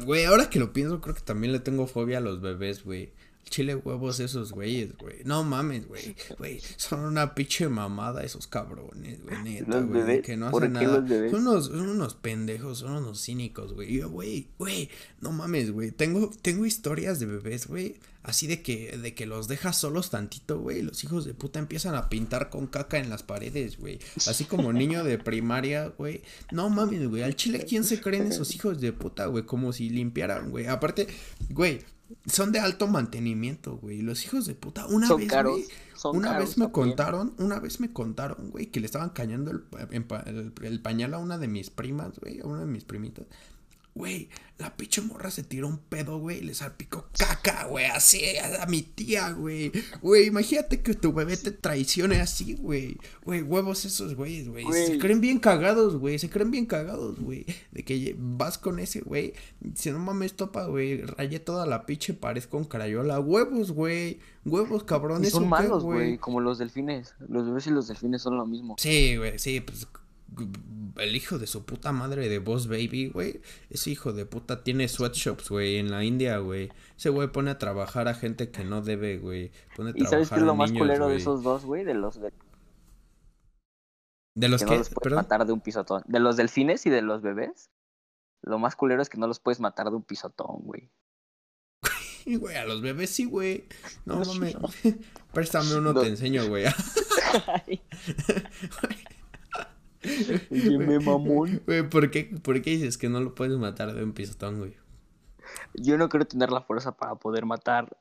Güey, 0.05 0.25
ahora 0.25 0.49
que 0.49 0.59
lo 0.59 0.73
pienso, 0.73 1.01
creo 1.01 1.15
que 1.15 1.21
también 1.21 1.53
le 1.53 1.61
tengo 1.61 1.87
fobia 1.87 2.19
a 2.19 2.21
los 2.21 2.41
bebés, 2.41 2.85
güey. 2.85 3.13
Chile 3.49 3.75
huevos 3.77 4.21
esos 4.21 4.53
güeyes, 4.53 4.97
güey. 4.97 5.19
No 5.25 5.45
mames, 5.45 5.87
güey. 5.87 6.17
Güey, 6.39 6.61
son 6.77 7.01
una 7.01 7.35
pinche 7.35 7.69
mamada 7.69 8.23
esos 8.23 8.47
cabrones, 8.47 9.23
güey, 9.23 9.43
neta, 9.43 9.71
¿Los 9.81 9.87
güey. 9.89 10.01
bebés? 10.03 10.23
Que 10.23 10.37
no 10.37 10.51
¿Por 10.51 10.65
hacen 10.65 10.73
nada. 10.73 11.07
Son 11.31 11.47
unos, 11.47 11.67
son 11.67 11.89
unos 11.89 12.15
pendejos, 12.15 12.79
son 12.79 12.93
unos 12.93 13.23
cínicos, 13.23 13.73
güey. 13.73 13.99
Yo, 13.99 14.11
güey, 14.11 14.49
güey, 14.59 14.89
no 15.21 15.31
mames, 15.33 15.71
güey. 15.71 15.91
Tengo, 15.91 16.31
tengo 16.43 16.67
historias 16.67 17.21
de 17.21 17.27
bebés, 17.27 17.67
güey. 17.67 17.97
Así 18.25 18.47
de 18.47 18.63
que, 18.63 18.97
de 18.97 19.15
que 19.15 19.27
los 19.27 19.49
dejas 19.49 19.77
solos 19.79 20.09
tantito, 20.09 20.59
güey. 20.59 20.81
Los 20.81 21.05
hijos 21.05 21.27
de 21.27 21.35
puta 21.35 21.59
empiezan 21.59 21.95
a 21.95 22.09
pintar 22.09 22.49
con 22.49 22.67
caca 22.67 22.99
en 22.99 23.11
las 23.11 23.23
paredes, 23.23 23.79
güey. 23.79 23.99
Así 24.27 24.45
como 24.45 24.73
niño 24.73 25.05
de 25.05 25.19
primaria, 25.19 25.89
güey. 25.89 26.23
No 26.51 26.71
mames, 26.71 27.07
güey. 27.07 27.23
Al 27.23 27.37
chile, 27.37 27.67
¿quién 27.69 27.85
se 27.85 28.01
creen 28.01 28.29
esos 28.29 28.55
hijos 28.55 28.81
de 28.81 28.95
puta, 28.95 29.27
güey? 29.27 29.45
Como 29.45 29.75
si 29.75 29.91
limpiaran, 29.91 30.51
güey. 30.51 30.67
Aparte, 30.69 31.07
güey, 31.51 31.81
son 32.27 32.53
de 32.53 32.61
alto 32.61 32.87
mantenimiento, 32.87 33.77
güey. 33.79 34.03
Los 34.03 34.25
hijos 34.25 34.47
de 34.47 34.55
puta, 34.55 34.87
una 34.87 35.07
Son 35.09 35.19
vez, 35.19 35.29
caros. 35.29 35.61
Son 35.95 36.17
Una 36.17 36.31
caros 36.33 36.49
vez 36.51 36.59
me 36.59 36.65
también. 36.67 36.89
contaron, 36.89 37.35
una 37.39 37.61
vez 37.61 37.81
me 37.81 37.93
contaron, 37.93 38.51
güey, 38.51 38.67
que 38.67 38.81
le 38.81 38.87
estaban 38.87 39.11
cañando 39.11 39.51
el- 39.51 39.65
el 40.63 40.83
pañal 40.83 41.15
a 41.15 41.19
una 41.19 41.39
de 41.39 41.49
mis 41.49 41.71
primas, 41.71 42.19
güey, 42.19 42.41
a 42.41 42.47
una 42.47 42.61
de 42.61 42.67
mis 42.67 42.85
primitas. 42.85 43.27
Güey, 43.95 44.29
la 44.59 44.77
pinche 44.77 45.03
morra 45.03 45.31
se 45.31 45.45
tiró 45.45 45.69
un 45.69 45.79
pedo, 45.79 46.19
güey, 46.19 46.39
y 46.39 46.41
le 46.43 46.55
salpicó 46.55 47.09
caca, 47.17 47.67
güey, 47.67 47.87
así 47.87 48.21
a, 48.39 48.67
mi 48.67 48.83
tía, 48.83 49.31
güey. 49.31 49.71
Güey, 50.03 50.27
imagínate 50.27 50.83
que 50.83 50.95
tu 50.95 51.13
bebé 51.13 51.37
te 51.37 51.53
traicione 51.53 52.21
así, 52.21 52.55
güey. 52.55 52.97
Güey, 53.25 53.43
huevos 53.43 53.85
esos 53.85 54.17
güeyes, 54.17 54.49
güey. 54.49 54.65
Se 54.73 54.99
creen 54.99 55.21
bien 55.21 55.39
cagados, 55.39 55.97
güey. 55.97 56.19
Se 56.19 56.29
creen 56.29 56.51
bien 56.51 56.67
cagados, 56.67 57.21
güey. 57.21 57.47
De 57.71 57.85
que 57.85 58.17
vas 58.19 58.59
con 58.59 58.81
ese, 58.81 59.01
güey. 59.01 59.35
Si 59.75 59.93
no 59.93 60.01
mames, 60.01 60.35
topa, 60.35 60.67
güey. 60.67 61.03
Rayé 61.03 61.39
toda 61.39 61.65
la 61.65 61.87
pinche 61.87 62.15
pared 62.15 62.43
con 62.45 62.65
crayola. 62.65 63.21
Huevos, 63.21 63.71
güey. 63.71 64.19
Huevos, 64.45 64.85
¿eso 65.23 65.39
son 65.39 65.49
malos, 65.49 65.85
güey, 65.85 66.19
como 66.19 66.41
los 66.41 66.59
delfines. 66.59 67.15
Los 67.29 67.47
bebés 67.47 67.67
y 67.69 67.71
los 67.71 67.89
delfines 67.89 68.23
son 68.23 68.37
lo 68.37 68.45
mismo. 68.45 68.75
Sí, 68.79 69.17
güey, 69.17 69.39
sí, 69.39 69.61
pues 69.61 69.87
el 70.97 71.17
hijo 71.17 71.39
de 71.39 71.47
su 71.47 71.65
puta 71.65 71.93
madre 71.93 72.29
de 72.29 72.39
Boss 72.39 72.69
Baby, 72.69 73.09
güey. 73.09 73.41
Ese 73.71 73.91
hijo 73.91 74.13
de 74.13 74.27
puta 74.27 74.63
tiene 74.63 74.87
sweatshops, 74.89 75.51
güey, 75.51 75.77
en 75.79 75.91
la 75.91 76.05
India, 76.05 76.39
güey. 76.39 76.71
Ese 76.97 77.11
güey 77.11 77.29
pone 77.29 77.51
a 77.51 77.59
trabajar 77.59 78.07
a 78.09 78.15
gente 78.15 78.51
que 78.51 78.65
no 78.65 78.81
debe, 78.83 79.19
güey. 79.19 79.51
Pone 79.77 79.91
a 79.91 79.93
¿Y 79.97 80.07
sabes 80.07 80.29
qué 80.31 80.37
es 80.37 80.43
lo 80.43 80.55
más 80.55 80.71
niños, 80.71 80.87
culero 80.87 81.09
de 81.09 81.17
esos 81.17 81.43
dos, 81.43 81.65
güey? 81.65 81.85
De 81.85 81.95
los 81.95 82.21
de- 82.21 82.33
¿De 84.37 84.49
los 84.49 84.63
que 84.63 84.67
que, 84.67 84.73
no 84.73 84.79
los 84.79 84.91
puedes 84.91 85.15
matar 85.15 85.47
de 85.47 85.53
un 85.53 85.61
pisotón. 85.61 86.03
De 86.07 86.19
los 86.21 86.37
delfines 86.37 86.87
y 86.87 86.91
de 86.91 87.03
los 87.03 87.23
bebés. 87.23 87.71
Lo 88.43 88.59
más 88.59 88.75
culero 88.77 89.01
es 89.01 89.09
que 89.09 89.17
no 89.19 89.27
los 89.27 89.41
puedes 89.41 89.61
matar 89.61 89.89
de 89.91 89.97
un 89.97 90.03
pisotón, 90.03 90.59
güey. 90.61 90.91
Güey, 92.27 92.57
a 92.57 92.65
los 92.65 92.81
bebés 92.81 93.11
sí, 93.11 93.27
güey. 93.27 93.65
No 94.07 94.17
mames. 94.25 94.57
Préstame 95.35 95.75
uno, 95.75 95.93
No. 95.93 96.01
te 96.01 96.09
enseño, 96.09 96.47
güey. 96.49 96.65
Dime, 100.51 100.99
mamón. 101.01 101.63
Güey, 101.67 101.89
¿por 101.89 102.11
qué, 102.11 102.25
¿por 102.43 102.61
qué 102.63 102.71
dices 102.71 102.99
que 102.99 103.09
no 103.09 103.21
lo 103.21 103.35
puedes 103.35 103.57
matar 103.59 103.95
de 103.95 104.03
un 104.05 104.13
pisotón, 104.13 104.59
güey? 104.59 104.77
Yo 105.75 105.99
no 105.99 106.09
quiero 106.09 106.27
tener 106.27 106.51
la 106.51 106.61
fuerza 106.63 106.97
para 106.97 107.15
poder 107.17 107.47
matar 107.47 107.97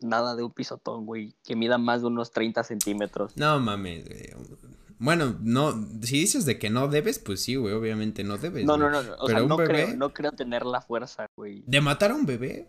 nada 0.00 0.34
de 0.36 0.42
un 0.42 0.52
pisotón, 0.52 1.06
güey. 1.06 1.34
Que 1.44 1.56
mida 1.56 1.78
más 1.78 2.00
de 2.02 2.08
unos 2.08 2.30
30 2.32 2.62
centímetros. 2.64 3.36
No 3.36 3.58
mames, 3.60 4.04
güey. 4.06 4.30
Bueno, 5.00 5.36
no, 5.40 5.72
si 6.02 6.18
dices 6.18 6.44
de 6.44 6.58
que 6.58 6.70
no 6.70 6.88
debes, 6.88 7.18
pues 7.20 7.40
sí, 7.42 7.54
güey, 7.54 7.72
obviamente 7.74 8.24
no 8.24 8.36
debes. 8.36 8.64
No, 8.64 8.76
güey. 8.76 8.90
no, 8.90 9.02
no. 9.02 9.14
O 9.14 9.26
Pero 9.26 9.38
sea, 9.38 9.42
un 9.44 9.48
no 9.48 9.56
bebé- 9.56 9.66
creo, 9.66 9.96
no 9.96 10.12
creo 10.12 10.32
tener 10.32 10.66
la 10.66 10.80
fuerza, 10.80 11.26
güey. 11.36 11.62
¿De 11.66 11.80
matar 11.80 12.10
a 12.10 12.14
un 12.16 12.26
bebé? 12.26 12.68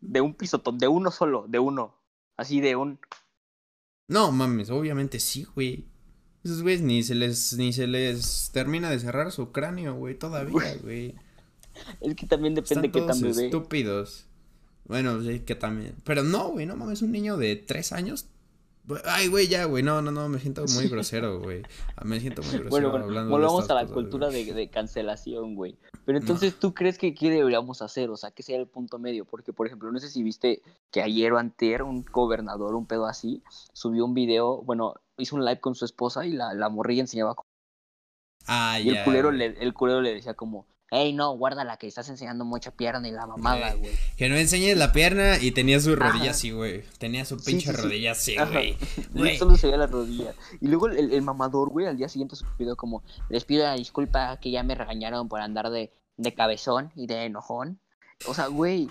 De 0.00 0.20
un 0.20 0.34
pisotón, 0.34 0.78
de 0.78 0.88
uno 0.88 1.10
solo, 1.10 1.44
de 1.48 1.58
uno. 1.58 1.94
Así 2.38 2.60
de 2.60 2.76
un. 2.76 2.98
No, 4.08 4.32
mames, 4.32 4.70
obviamente 4.70 5.20
sí, 5.20 5.46
güey. 5.54 5.88
Esos 6.46 6.62
güeyes 6.62 6.80
ni 6.80 7.02
se 7.02 7.16
les, 7.16 7.54
ni 7.54 7.72
se 7.72 7.88
les 7.88 8.50
termina 8.52 8.88
de 8.88 9.00
cerrar 9.00 9.32
su 9.32 9.50
cráneo, 9.50 9.96
güey, 9.96 10.16
todavía, 10.16 10.76
güey. 10.80 11.16
Es 12.00 12.14
que 12.14 12.24
también 12.24 12.54
depende 12.54 12.86
Están 12.86 12.92
qué 12.92 13.00
todos 13.00 13.20
tan 13.20 13.20
bebé. 13.20 13.46
estúpidos. 13.46 14.26
Bueno, 14.84 15.20
sí, 15.24 15.40
que 15.40 15.56
también. 15.56 15.96
Pero 16.04 16.22
no, 16.22 16.50
güey, 16.50 16.64
no 16.64 16.76
mames, 16.76 17.02
un 17.02 17.10
niño 17.10 17.36
de 17.36 17.56
tres 17.56 17.90
años. 17.90 18.26
Ay, 19.04 19.26
güey, 19.28 19.48
ya, 19.48 19.64
güey, 19.64 19.82
no, 19.82 20.00
no, 20.00 20.10
no, 20.12 20.28
me 20.28 20.38
siento 20.38 20.64
muy 20.74 20.88
grosero, 20.88 21.40
güey. 21.40 21.62
Ah, 21.96 22.04
Me 22.04 22.20
siento 22.20 22.42
muy 22.42 22.52
grosero 22.52 22.70
Bueno, 22.70 22.90
bueno, 22.90 23.28
volvamos 23.28 23.68
a 23.70 23.74
la 23.74 23.80
cosas, 23.82 23.94
cultura 23.94 24.28
de, 24.28 24.52
de 24.54 24.70
cancelación, 24.70 25.54
güey. 25.56 25.76
Pero 26.04 26.18
entonces, 26.18 26.54
¿tú 26.58 26.72
crees 26.72 26.96
que 26.98 27.12
qué 27.14 27.30
deberíamos 27.30 27.82
hacer? 27.82 28.10
O 28.10 28.16
sea, 28.16 28.30
¿qué 28.30 28.44
sería 28.44 28.60
el 28.60 28.68
punto 28.68 28.98
medio? 29.00 29.24
Porque, 29.24 29.52
por 29.52 29.66
ejemplo, 29.66 29.90
no 29.90 29.98
sé 29.98 30.08
si 30.08 30.22
viste 30.22 30.62
que 30.92 31.02
ayer 31.02 31.32
o 31.32 31.38
antier 31.38 31.82
un 31.82 32.04
gobernador, 32.04 32.76
un 32.76 32.86
pedo 32.86 33.06
así, 33.06 33.42
subió 33.72 34.04
un 34.04 34.14
video, 34.14 34.62
bueno, 34.62 34.94
hizo 35.18 35.34
un 35.34 35.44
live 35.44 35.60
con 35.60 35.74
su 35.74 35.84
esposa 35.84 36.24
y 36.24 36.32
la, 36.32 36.54
la 36.54 36.68
morrilla 36.68 37.00
enseñaba. 37.00 37.34
cómo- 37.34 37.46
Ah, 38.46 38.78
Y 38.78 38.90
el 38.90 39.02
culero, 39.02 39.28
güey. 39.30 39.38
le, 39.38 39.46
el 39.60 39.74
culero 39.74 40.00
le 40.00 40.14
decía 40.14 40.34
como, 40.34 40.66
hey, 40.90 41.12
no, 41.12 41.32
guárdala 41.36 41.76
que 41.76 41.86
estás 41.86 42.08
enseñando 42.08 42.44
mucha 42.44 42.70
pierna 42.70 43.06
y 43.08 43.10
la 43.10 43.26
mamada, 43.26 43.70
Güey. 43.70 43.80
güey. 43.80 43.92
Que 44.16 44.28
no 44.28 44.36
enseñes 44.36 44.76
la 44.76 44.92
pierna 44.92 45.38
y 45.40 45.50
tenía 45.50 45.80
su 45.80 45.96
rodilla 45.96 46.24
Ajá. 46.24 46.30
así, 46.30 46.50
güey. 46.52 46.84
Tenía 46.98 47.24
su 47.24 47.36
pinche 47.36 47.70
sí, 47.70 47.76
sí. 47.76 47.82
rodilla 47.82 48.12
así, 48.12 48.36
güey. 49.12 49.36
Solo 49.38 49.56
se 49.56 49.66
veía 49.66 49.78
la 49.78 49.86
rodilla. 49.86 50.32
Y 50.60 50.68
luego 50.68 50.86
el, 50.88 51.12
el 51.12 51.22
mamador, 51.22 51.70
güey, 51.70 51.86
al 51.86 51.96
día 51.96 52.08
siguiente 52.08 52.36
subió 52.36 52.76
como, 52.76 53.02
les 53.28 53.44
pido 53.44 53.64
la 53.64 53.74
disculpa 53.74 54.36
que 54.38 54.50
ya 54.50 54.62
me 54.62 54.74
regañaron 54.74 55.28
por 55.28 55.40
andar 55.40 55.70
de, 55.70 55.92
de 56.16 56.34
cabezón 56.34 56.92
y 56.94 57.06
de 57.06 57.24
enojón. 57.24 57.80
O 58.26 58.34
sea, 58.34 58.46
güey, 58.46 58.88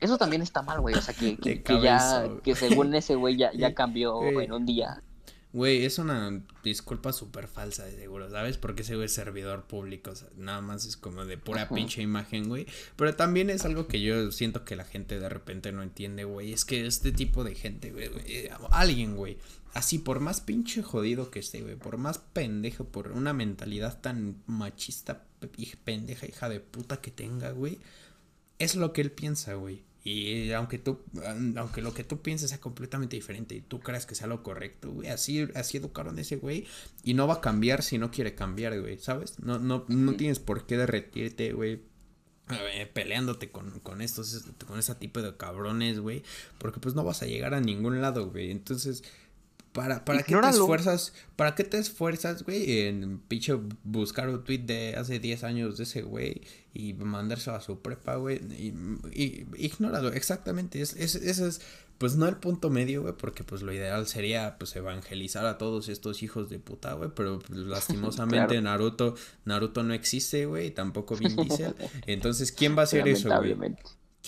eso 0.00 0.18
también 0.18 0.42
está 0.42 0.62
mal, 0.62 0.80
güey. 0.80 0.94
O 0.94 1.00
sea, 1.00 1.14
que, 1.14 1.36
que, 1.42 1.62
que 1.62 1.80
ya, 1.80 2.24
que 2.42 2.54
según 2.54 2.94
ese 2.94 3.14
güey 3.14 3.36
ya, 3.36 3.52
ya 3.52 3.74
cambió 3.74 4.22
en 4.40 4.52
un 4.52 4.66
día. 4.66 5.02
Güey, 5.58 5.84
es 5.84 5.98
una 5.98 6.40
disculpa 6.62 7.12
súper 7.12 7.48
falsa 7.48 7.84
de 7.84 7.90
seguro, 7.90 8.30
¿sabes? 8.30 8.56
Porque 8.56 8.82
ese 8.82 8.94
güey 8.94 9.06
es 9.06 9.12
servidor 9.12 9.64
público, 9.64 10.12
o 10.12 10.14
sea, 10.14 10.28
nada 10.36 10.60
más 10.60 10.86
es 10.86 10.96
como 10.96 11.24
de 11.24 11.36
pura 11.36 11.68
pinche 11.68 12.00
imagen, 12.00 12.48
güey. 12.48 12.64
Pero 12.94 13.16
también 13.16 13.50
es 13.50 13.64
algo 13.64 13.88
que 13.88 14.00
yo 14.00 14.30
siento 14.30 14.64
que 14.64 14.76
la 14.76 14.84
gente 14.84 15.18
de 15.18 15.28
repente 15.28 15.72
no 15.72 15.82
entiende, 15.82 16.22
güey. 16.22 16.52
Es 16.52 16.64
que 16.64 16.86
este 16.86 17.10
tipo 17.10 17.42
de 17.42 17.56
gente, 17.56 17.90
güey, 17.90 18.08
eh, 18.26 18.52
alguien, 18.70 19.16
güey, 19.16 19.36
así 19.74 19.98
por 19.98 20.20
más 20.20 20.40
pinche 20.40 20.80
jodido 20.84 21.32
que 21.32 21.40
esté, 21.40 21.60
güey, 21.62 21.74
por 21.74 21.96
más 21.96 22.18
pendejo, 22.18 22.84
por 22.84 23.10
una 23.10 23.32
mentalidad 23.32 24.00
tan 24.00 24.40
machista, 24.46 25.24
pendeja, 25.82 26.26
hija 26.26 26.48
de 26.48 26.60
puta 26.60 27.00
que 27.00 27.10
tenga, 27.10 27.50
güey, 27.50 27.80
es 28.60 28.76
lo 28.76 28.92
que 28.92 29.00
él 29.00 29.10
piensa, 29.10 29.54
güey. 29.54 29.82
Y 30.10 30.52
aunque 30.52 30.78
tú, 30.78 31.00
aunque 31.56 31.82
lo 31.82 31.92
que 31.92 32.02
tú 32.02 32.22
pienses 32.22 32.48
sea 32.48 32.60
completamente 32.60 33.14
diferente 33.14 33.54
y 33.54 33.60
tú 33.60 33.80
creas 33.80 34.06
que 34.06 34.14
sea 34.14 34.26
lo 34.26 34.42
correcto, 34.42 34.90
güey, 34.90 35.08
así, 35.08 35.46
así 35.54 35.76
educaron 35.76 36.16
a 36.16 36.22
ese 36.22 36.36
güey 36.36 36.66
y 37.02 37.12
no 37.12 37.26
va 37.26 37.34
a 37.34 37.40
cambiar 37.42 37.82
si 37.82 37.98
no 37.98 38.10
quiere 38.10 38.34
cambiar, 38.34 38.80
güey, 38.80 38.96
¿sabes? 38.96 39.38
No, 39.38 39.58
no, 39.58 39.84
no 39.88 40.14
tienes 40.14 40.38
por 40.38 40.64
qué 40.64 40.78
derretirte, 40.78 41.52
güey, 41.52 41.82
peleándote 42.94 43.50
con, 43.50 43.80
con 43.80 44.00
estos, 44.00 44.46
con 44.66 44.78
ese 44.78 44.94
tipo 44.94 45.20
de 45.20 45.36
cabrones, 45.36 46.00
güey, 46.00 46.22
porque 46.56 46.80
pues 46.80 46.94
no 46.94 47.04
vas 47.04 47.22
a 47.22 47.26
llegar 47.26 47.52
a 47.52 47.60
ningún 47.60 48.00
lado, 48.00 48.30
güey, 48.30 48.50
entonces 48.50 49.04
¿Para, 49.72 50.04
para 50.04 50.22
qué 50.22 50.34
te 50.34 50.48
esfuerzas? 50.48 51.12
¿Para 51.36 51.54
qué 51.54 51.64
te 51.64 51.78
esfuerzas, 51.78 52.42
güey? 52.42 52.80
En 52.80 53.18
pinche 53.20 53.58
buscar 53.84 54.28
un 54.28 54.42
tweet 54.42 54.58
de 54.60 54.96
hace 54.96 55.18
10 55.18 55.44
años 55.44 55.76
de 55.76 55.84
ese 55.84 56.02
güey 56.02 56.42
y 56.72 56.94
mandárselo 56.94 57.56
a 57.56 57.60
su 57.60 57.80
prepa, 57.80 58.16
güey. 58.16 58.40
Y, 58.58 58.74
y, 59.12 59.46
ignóralo, 59.56 60.12
exactamente. 60.12 60.80
Es, 60.80 60.94
es, 60.96 61.14
ese 61.14 61.48
es, 61.48 61.60
pues 61.98 62.16
no 62.16 62.26
el 62.28 62.36
punto 62.36 62.70
medio, 62.70 63.02
güey, 63.02 63.14
porque 63.14 63.44
pues 63.44 63.62
lo 63.62 63.72
ideal 63.72 64.06
sería 64.06 64.56
pues 64.58 64.74
evangelizar 64.76 65.44
a 65.46 65.58
todos 65.58 65.88
estos 65.88 66.22
hijos 66.22 66.48
de 66.48 66.58
puta, 66.58 66.94
güey. 66.94 67.10
Pero 67.14 67.40
pues, 67.40 67.58
lastimosamente 67.66 68.60
Naruto, 68.62 69.16
Naruto 69.44 69.82
no 69.82 69.92
existe, 69.94 70.46
güey, 70.46 70.68
y 70.68 70.70
tampoco 70.70 71.16
Vin 71.16 71.36
Diesel. 71.36 71.74
Entonces, 72.06 72.52
¿quién 72.52 72.76
va 72.76 72.82
a 72.82 72.84
hacer 72.84 73.06
eso, 73.06 73.28
güey? 73.36 73.56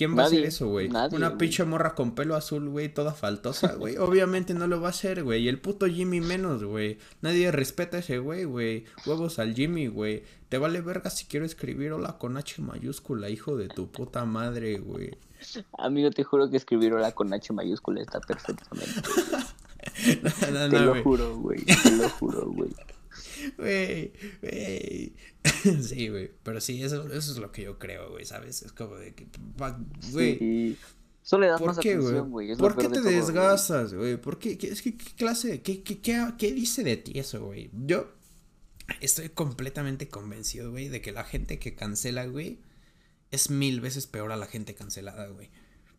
¿Quién 0.01 0.17
va 0.17 0.23
a 0.23 0.25
hacer 0.25 0.45
eso, 0.45 0.67
güey? 0.67 0.89
Una 1.11 1.37
pinche 1.37 1.63
morra 1.63 1.93
con 1.93 2.15
pelo 2.15 2.35
azul, 2.35 2.69
güey, 2.69 2.91
toda 2.91 3.13
faltosa, 3.13 3.73
güey. 3.77 3.97
Obviamente 3.97 4.55
no 4.55 4.65
lo 4.65 4.81
va 4.81 4.87
a 4.87 4.89
hacer, 4.89 5.23
güey. 5.23 5.43
Y 5.43 5.47
el 5.47 5.59
puto 5.59 5.85
Jimmy 5.85 6.21
menos, 6.21 6.63
güey. 6.63 6.97
Nadie 7.21 7.51
respeta 7.51 7.97
a 7.97 7.99
ese 7.99 8.17
güey, 8.17 8.45
güey. 8.45 8.85
Huevos 9.05 9.37
al 9.37 9.53
Jimmy, 9.53 9.85
güey. 9.85 10.23
Te 10.49 10.57
vale 10.57 10.81
verga 10.81 11.11
si 11.11 11.25
quiero 11.25 11.45
escribir 11.45 11.93
hola 11.93 12.17
con 12.17 12.35
H 12.35 12.63
mayúscula, 12.63 13.29
hijo 13.29 13.55
de 13.55 13.67
tu 13.67 13.91
puta 13.91 14.25
madre, 14.25 14.79
güey. 14.79 15.15
Amigo, 15.77 16.09
te 16.09 16.23
juro 16.23 16.49
que 16.49 16.57
escribir 16.57 16.93
hola 16.93 17.11
con 17.11 17.31
H 17.31 17.53
mayúscula 17.53 18.01
está 18.01 18.19
perfectamente. 18.21 19.01
te 20.71 20.79
lo 20.79 21.03
juro, 21.03 21.37
güey. 21.37 21.63
Te 21.63 21.91
lo 21.91 22.09
juro, 22.09 22.49
güey. 22.49 22.71
Güey, 23.57 24.13
güey. 24.41 25.15
sí, 25.81 26.09
güey. 26.09 26.31
Pero 26.43 26.61
sí, 26.61 26.81
eso, 26.83 27.07
eso 27.07 27.31
es 27.31 27.37
lo 27.37 27.51
que 27.51 27.63
yo 27.63 27.79
creo, 27.79 28.11
güey, 28.11 28.25
¿sabes? 28.25 28.61
Es 28.61 28.71
como 28.71 28.95
de 28.95 29.13
que, 29.13 29.27
güey. 30.11 30.37
Sí. 30.37 30.77
Solo 31.23 31.45
le 31.45 31.51
das 31.51 31.61
más 31.61 31.77
qué, 31.77 31.93
atención, 31.93 32.31
güey. 32.31 32.55
¿Por 32.55 32.75
qué 32.75 32.89
te 32.89 33.01
desgastas, 33.01 33.93
güey? 33.93 34.17
¿Por 34.17 34.39
qué? 34.39 34.57
¿Qué, 34.57 34.67
es 34.67 34.81
que, 34.81 34.97
qué 34.97 35.11
clase? 35.15 35.61
Qué, 35.61 35.83
qué, 35.83 36.01
qué, 36.01 36.33
qué 36.37 36.51
dice 36.51 36.83
de 36.83 36.97
ti 36.97 37.19
eso, 37.19 37.45
güey? 37.45 37.69
Yo 37.73 38.11
estoy 38.99 39.29
completamente 39.29 40.09
convencido, 40.09 40.71
güey, 40.71 40.89
de 40.89 41.01
que 41.01 41.11
la 41.11 41.23
gente 41.23 41.59
que 41.59 41.75
cancela, 41.75 42.25
güey, 42.25 42.59
es 43.29 43.49
mil 43.49 43.81
veces 43.81 44.07
peor 44.07 44.31
a 44.31 44.37
la 44.37 44.47
gente 44.47 44.73
cancelada, 44.73 45.27
güey. 45.27 45.51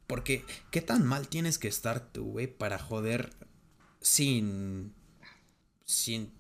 Porque, 0.07 0.45
¿qué 0.71 0.81
tan 0.81 1.07
mal 1.07 1.29
tienes 1.29 1.59
que 1.59 1.69
estar 1.69 2.13
tú, 2.13 2.33
güey, 2.33 2.47
para 2.47 2.79
joder 2.79 3.31
sin. 4.01 4.93
sin 5.85 6.33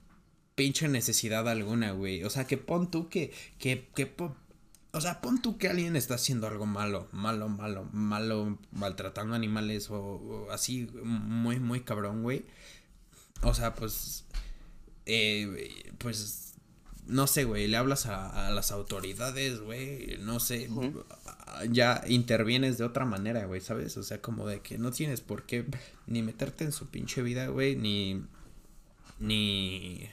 pinche 0.54 0.88
necesidad 0.88 1.48
alguna, 1.48 1.92
güey. 1.92 2.24
O 2.24 2.30
sea, 2.30 2.46
que 2.46 2.58
pon 2.58 2.90
tú 2.90 3.08
que, 3.08 3.32
que, 3.58 3.88
que, 3.94 4.12
o 4.92 5.00
sea, 5.00 5.20
pon 5.20 5.40
tú 5.40 5.58
que 5.58 5.68
alguien 5.68 5.96
está 5.96 6.14
haciendo 6.14 6.46
algo 6.46 6.66
malo, 6.66 7.08
malo, 7.12 7.48
malo, 7.48 7.88
malo, 7.92 8.58
maltratando 8.72 9.34
animales 9.34 9.88
o, 9.90 10.48
así, 10.50 10.88
muy, 11.02 11.58
muy 11.60 11.80
cabrón, 11.80 12.22
güey. 12.22 12.44
O 13.42 13.54
sea, 13.54 13.74
pues, 13.74 14.24
eh, 15.06 15.70
pues, 15.98 16.54
no 17.06 17.26
sé, 17.26 17.44
güey, 17.44 17.66
le 17.66 17.76
hablas 17.76 18.06
a, 18.06 18.50
las 18.50 18.70
autoridades, 18.70 19.60
güey, 19.60 20.18
no 20.20 20.38
sé, 20.40 20.68
ya 21.70 22.04
intervienes 22.06 22.78
de 22.78 22.84
otra 22.84 23.04
manera, 23.04 23.46
güey, 23.46 23.60
¿sabes? 23.60 23.96
O 23.96 24.02
sea, 24.02 24.20
como 24.20 24.46
de 24.46 24.60
que 24.60 24.78
no 24.78 24.92
tienes 24.92 25.20
por 25.20 25.44
qué 25.44 25.64
ni 26.06 26.22
meterte 26.22 26.64
en 26.64 26.72
su 26.72 26.88
pinche 26.88 27.22
vida, 27.22 27.48
güey, 27.48 27.74
ni, 27.76 28.24
ni 29.18 30.08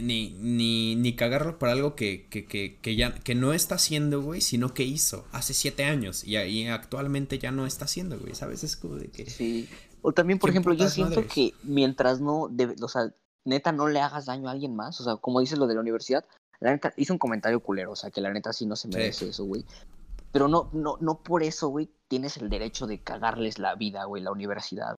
ni, 0.00 0.30
ni, 0.40 0.96
ni 0.96 1.16
cagarlo 1.16 1.58
por 1.58 1.68
algo 1.68 1.94
que, 1.94 2.26
que, 2.28 2.46
que, 2.46 2.78
que, 2.80 2.96
ya 2.96 3.14
que 3.14 3.34
no 3.34 3.52
está 3.52 3.76
haciendo, 3.76 4.22
güey, 4.22 4.40
sino 4.40 4.74
que 4.74 4.82
hizo 4.82 5.24
hace 5.32 5.54
siete 5.54 5.84
años 5.84 6.24
y, 6.24 6.36
y 6.36 6.66
actualmente 6.68 7.38
ya 7.38 7.50
no 7.50 7.66
está 7.66 7.84
haciendo, 7.84 8.18
güey, 8.18 8.34
¿sabes? 8.34 8.64
Es 8.64 8.76
como 8.76 8.96
de 8.96 9.08
que... 9.08 9.28
Sí. 9.28 9.68
O 10.02 10.12
también, 10.12 10.38
por 10.38 10.50
ejemplo, 10.50 10.74
yo 10.74 10.88
siento 10.88 11.26
que 11.26 11.54
mientras 11.62 12.20
no, 12.20 12.50
o 12.82 12.88
sea, 12.88 13.14
neta 13.44 13.72
no 13.72 13.88
le 13.88 14.00
hagas 14.00 14.26
daño 14.26 14.48
a 14.48 14.52
alguien 14.52 14.76
más, 14.76 15.00
o 15.00 15.04
sea, 15.04 15.16
como 15.16 15.40
dices 15.40 15.58
lo 15.58 15.66
de 15.66 15.74
la 15.74 15.80
universidad, 15.80 16.24
la 16.60 16.72
neta 16.72 16.92
hizo 16.96 17.12
un 17.12 17.18
comentario 17.18 17.60
culero, 17.60 17.92
o 17.92 17.96
sea, 17.96 18.10
que 18.10 18.20
la 18.20 18.32
neta 18.32 18.52
sí 18.52 18.66
no 18.66 18.76
se 18.76 18.88
merece 18.88 19.28
eso, 19.28 19.44
güey. 19.44 19.64
Pero 20.32 20.48
no, 20.48 20.68
no, 20.72 20.96
no 21.00 21.22
por 21.22 21.42
eso, 21.42 21.68
güey, 21.68 21.88
tienes 22.08 22.36
el 22.36 22.50
derecho 22.50 22.86
de 22.86 23.00
cagarles 23.00 23.58
la 23.58 23.74
vida, 23.76 24.04
güey, 24.04 24.22
la 24.22 24.32
universidad. 24.32 24.96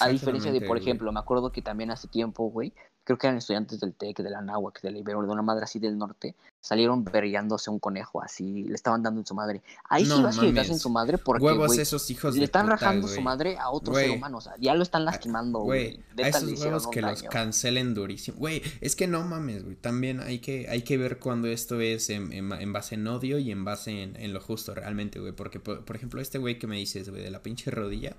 A 0.00 0.08
diferencia 0.08 0.52
de, 0.52 0.60
por 0.60 0.78
ejemplo, 0.78 1.10
me 1.10 1.18
acuerdo 1.18 1.50
que 1.50 1.60
también 1.60 1.90
hace 1.90 2.06
tiempo, 2.06 2.48
güey, 2.50 2.72
creo 3.08 3.16
que 3.16 3.26
eran 3.26 3.38
estudiantes 3.38 3.80
del 3.80 3.94
TEC, 3.94 4.18
de 4.18 4.28
la 4.28 4.42
NAWAC, 4.42 4.82
de 4.82 4.90
la 4.90 4.98
Ibero, 4.98 5.22
de 5.22 5.28
una 5.28 5.40
madre 5.40 5.64
así 5.64 5.78
del 5.78 5.96
norte, 5.96 6.34
salieron 6.60 7.04
berreándose 7.04 7.70
un 7.70 7.78
conejo 7.78 8.22
así, 8.22 8.64
le 8.64 8.74
estaban 8.74 9.02
dando 9.02 9.22
en 9.22 9.26
su 9.26 9.34
madre. 9.34 9.62
Ahí 9.88 10.04
sí 10.04 10.20
vas 10.20 10.38
a 10.38 10.44
en 10.44 10.78
su 10.78 10.90
madre 10.90 11.16
porque, 11.16 11.42
huevos 11.42 11.78
esos 11.78 12.10
hijos 12.10 12.36
le 12.36 12.44
están 12.44 12.66
rajando 12.66 13.08
su 13.08 13.22
madre 13.22 13.56
a 13.56 13.70
otro 13.70 13.94
ser 13.94 14.10
humano, 14.10 14.36
o 14.36 14.40
sea, 14.42 14.56
ya 14.60 14.74
lo 14.74 14.82
están 14.82 15.06
lastimando, 15.06 15.60
güey. 15.60 16.04
A 16.22 16.28
esos 16.28 16.60
huevos 16.60 16.86
que 16.88 17.00
los 17.00 17.22
cancelen 17.22 17.94
durísimo. 17.94 18.36
Güey, 18.36 18.60
es 18.82 18.94
que 18.94 19.06
no 19.06 19.22
mames, 19.24 19.64
güey, 19.64 19.76
también 19.76 20.20
hay 20.20 20.40
que, 20.40 20.68
hay 20.68 20.82
que 20.82 20.98
ver 20.98 21.18
cuando 21.18 21.48
esto 21.48 21.80
es 21.80 22.10
en, 22.10 22.30
en, 22.34 22.72
base 22.74 22.96
en 22.96 23.06
odio 23.06 23.38
y 23.38 23.50
en 23.50 23.64
base 23.64 24.02
en, 24.02 24.16
en 24.16 24.34
lo 24.34 24.42
justo 24.42 24.74
realmente, 24.74 25.18
güey, 25.18 25.32
porque, 25.32 25.60
por, 25.60 25.86
por 25.86 25.96
ejemplo, 25.96 26.20
este 26.20 26.36
güey 26.36 26.58
que 26.58 26.66
me 26.66 26.76
dices, 26.76 27.08
güey, 27.08 27.22
de 27.22 27.30
la 27.30 27.40
pinche 27.40 27.70
rodilla, 27.70 28.14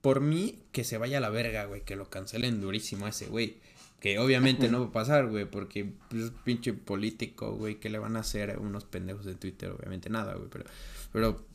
por 0.00 0.20
mí, 0.20 0.64
que 0.72 0.82
se 0.82 0.98
vaya 0.98 1.18
a 1.18 1.20
la 1.20 1.30
verga, 1.30 1.66
güey, 1.66 1.82
que 1.82 1.94
lo 1.94 2.10
cancelen 2.10 2.60
durísimo 2.60 3.06
a 3.06 3.10
ese 3.10 3.26
güey. 3.26 3.60
Que 4.04 4.18
obviamente 4.18 4.68
no 4.68 4.80
va 4.80 4.86
a 4.88 4.92
pasar, 4.92 5.28
güey, 5.28 5.46
porque 5.46 5.94
pues, 6.10 6.30
pinche 6.44 6.74
político, 6.74 7.52
güey, 7.56 7.80
¿qué 7.80 7.88
le 7.88 7.98
van 7.98 8.18
a 8.18 8.20
hacer 8.20 8.50
a 8.50 8.58
unos 8.58 8.84
pendejos 8.84 9.24
de 9.24 9.34
Twitter? 9.34 9.70
Obviamente 9.70 10.10
nada, 10.10 10.34
güey, 10.34 10.50
pero, 10.50 10.66
pero 11.10 11.46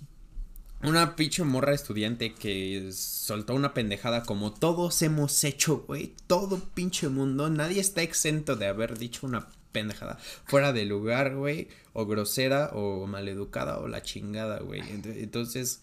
una 0.82 1.16
pinche 1.16 1.44
morra 1.44 1.76
estudiante 1.76 2.34
que 2.34 2.90
soltó 2.92 3.54
una 3.54 3.76
pendejada 3.76 4.24
como 4.24 4.52
todos 4.52 5.00
hemos 5.04 5.44
hecho, 5.44 5.84
güey, 5.86 6.16
todo 6.26 6.58
pinche 6.74 7.08
mundo, 7.08 7.52
nadie 7.52 7.80
está 7.82 8.02
exento 8.02 8.56
de 8.56 8.66
haber 8.66 8.98
dicho 8.98 9.28
una 9.28 9.48
pendejada 9.72 10.18
fuera 10.46 10.74
de 10.74 10.86
lugar, 10.86 11.36
güey, 11.36 11.68
o 11.94 12.08
grosera, 12.08 12.72
o 12.74 13.06
maleducada, 13.06 13.78
o 13.78 13.88
la 13.88 14.02
chingada, 14.02 14.58
güey. 14.62 14.82
Entonces, 15.06 15.82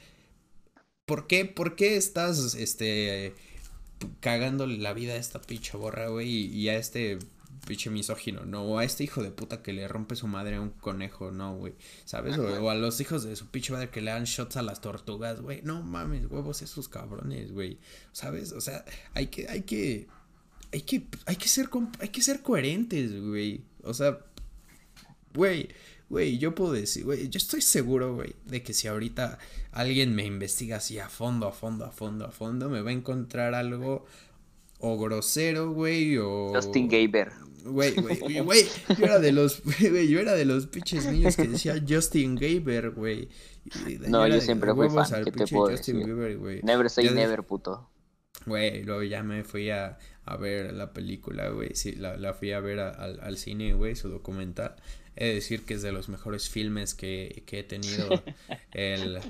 ¿por 1.04 1.28
qué, 1.28 1.44
por 1.44 1.76
qué 1.76 1.96
estás, 1.96 2.56
este 2.56 3.36
cagándole 4.20 4.78
la 4.78 4.92
vida 4.92 5.14
a 5.14 5.16
esta 5.16 5.40
pinche 5.40 5.76
borra, 5.76 6.08
güey, 6.08 6.28
y, 6.28 6.68
a 6.68 6.76
este 6.76 7.18
pinche 7.66 7.90
misógino, 7.90 8.44
¿no? 8.44 8.62
O 8.62 8.78
a 8.78 8.84
este 8.84 9.04
hijo 9.04 9.22
de 9.22 9.30
puta 9.30 9.62
que 9.62 9.72
le 9.72 9.88
rompe 9.88 10.14
su 10.14 10.26
madre 10.28 10.56
a 10.56 10.60
un 10.60 10.70
conejo, 10.70 11.32
¿no, 11.32 11.56
güey? 11.56 11.74
¿Sabes? 12.04 12.38
O, 12.38 12.70
a 12.70 12.74
los 12.74 13.00
hijos 13.00 13.24
de 13.24 13.34
su 13.34 13.48
pinche 13.48 13.72
madre 13.72 13.90
que 13.90 14.00
le 14.00 14.10
dan 14.10 14.24
shots 14.24 14.56
a 14.56 14.62
las 14.62 14.80
tortugas, 14.80 15.40
güey. 15.40 15.62
No 15.62 15.82
mames, 15.82 16.30
huevos 16.30 16.62
esos 16.62 16.88
cabrones, 16.88 17.52
güey. 17.52 17.78
¿Sabes? 18.12 18.52
O 18.52 18.60
sea, 18.60 18.84
hay 19.14 19.28
que, 19.28 19.48
hay 19.48 19.62
que, 19.62 20.06
hay 20.72 20.82
que, 20.82 21.06
hay 21.26 21.36
que 21.36 21.48
ser, 21.48 21.68
hay 22.00 22.08
que 22.08 22.22
ser 22.22 22.42
coherentes, 22.42 23.20
güey. 23.20 23.64
O 23.82 23.94
sea, 23.94 24.18
güey, 25.34 25.68
Güey, 26.08 26.38
yo 26.38 26.54
puedo 26.54 26.72
decir, 26.72 27.04
güey, 27.04 27.28
yo 27.28 27.38
estoy 27.38 27.60
seguro, 27.60 28.14
güey, 28.14 28.34
de 28.44 28.62
que 28.62 28.72
si 28.72 28.86
ahorita 28.86 29.38
alguien 29.72 30.14
me 30.14 30.24
investiga 30.24 30.76
así 30.76 31.00
a 31.00 31.08
fondo, 31.08 31.48
a 31.48 31.52
fondo, 31.52 31.84
a 31.84 31.90
fondo, 31.90 32.26
a 32.26 32.30
fondo, 32.30 32.70
me 32.70 32.80
va 32.80 32.90
a 32.90 32.92
encontrar 32.92 33.54
algo 33.54 34.04
o 34.78 34.98
grosero, 34.98 35.72
güey, 35.72 36.16
o... 36.18 36.52
Justin 36.54 36.88
Gaber. 36.88 37.32
Güey, 37.64 37.96
güey, 37.96 38.40
güey, 38.40 38.64
yo 38.96 39.04
era 39.04 39.18
de 39.18 39.32
los, 39.32 39.62
güey, 39.64 40.06
yo 40.06 40.20
era 40.20 40.34
de 40.34 40.44
los 40.44 40.68
pinches 40.68 41.06
niños 41.06 41.34
que 41.34 41.48
decía 41.48 41.74
Justin 41.86 42.36
Gaber, 42.36 42.90
güey. 42.90 43.28
No, 44.06 44.28
yo, 44.28 44.40
siempre 44.40 44.72
fui 44.74 44.88
fan, 44.88 45.24
¿qué 45.24 45.32
te 45.32 45.46
puedo 45.48 45.70
Justin 45.76 45.98
decir? 45.98 46.64
Never 46.64 46.88
say 46.88 47.10
never, 47.10 47.42
puto. 47.42 47.90
Güey, 48.44 48.84
luego 48.84 49.02
ya 49.02 49.24
me 49.24 49.42
fui 49.42 49.70
a, 49.70 49.98
a 50.24 50.36
ver 50.36 50.72
la 50.72 50.92
película, 50.92 51.48
güey, 51.48 51.74
sí, 51.74 51.96
la, 51.96 52.16
la 52.16 52.32
fui 52.32 52.52
a 52.52 52.60
ver 52.60 52.78
al, 52.78 53.18
al 53.20 53.36
cine, 53.38 53.74
güey, 53.74 53.96
su 53.96 54.08
documental. 54.08 54.76
He 55.16 55.28
de 55.28 55.34
decir 55.34 55.64
que 55.64 55.74
es 55.74 55.82
de 55.82 55.92
los 55.92 56.08
mejores 56.08 56.48
filmes 56.50 56.94
que, 56.94 57.42
he 57.50 57.62
tenido 57.62 58.22
el, 58.72 59.20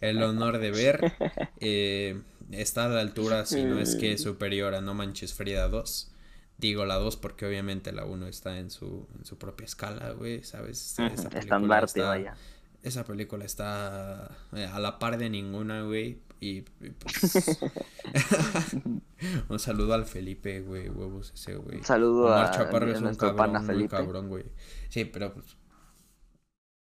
el 0.00 0.22
honor 0.22 0.58
de 0.58 0.70
ver. 0.70 1.12
Eh, 1.60 2.20
está 2.52 2.86
a 2.86 2.88
la 2.88 3.00
altura, 3.00 3.44
si 3.44 3.62
no 3.64 3.78
es 3.80 3.96
que 3.96 4.16
superior 4.16 4.74
a 4.74 4.80
No 4.80 4.94
Manches 4.94 5.34
Frida 5.34 5.68
2. 5.68 6.12
Digo 6.58 6.84
la 6.84 6.96
2 6.96 7.16
porque 7.16 7.46
obviamente 7.46 7.92
la 7.92 8.04
1 8.04 8.26
está 8.26 8.58
en 8.58 8.70
su, 8.70 9.06
en 9.16 9.24
su 9.24 9.38
propia 9.38 9.64
escala, 9.64 10.10
güey, 10.10 10.42
¿sabes? 10.42 10.98
Esa 10.98 11.30
película 11.30 11.80
está, 11.80 12.08
vaya. 12.08 12.34
Esa 12.82 13.04
película 13.04 13.44
está 13.44 14.36
eh, 14.52 14.66
a 14.66 14.78
la 14.80 14.98
par 14.98 15.18
de 15.18 15.30
ninguna, 15.30 15.82
güey. 15.82 16.18
Y, 16.40 16.62
pues. 16.62 17.58
un 19.48 19.58
saludo 19.58 19.94
al 19.94 20.04
Felipe, 20.04 20.60
güey, 20.60 20.88
huevos 20.88 21.32
ese, 21.34 21.56
güey. 21.56 21.78
Un 21.78 21.84
saludo 21.84 22.32
a 22.32 22.50
Chaparro 22.50 22.90
es 22.90 23.00
un 23.00 23.14
cabrón, 23.14 23.66
Felipe. 23.66 23.88
cabrón, 23.88 24.28
güey. 24.28 24.44
Sí, 24.88 25.04
pero 25.04 25.32
pues. 25.34 25.56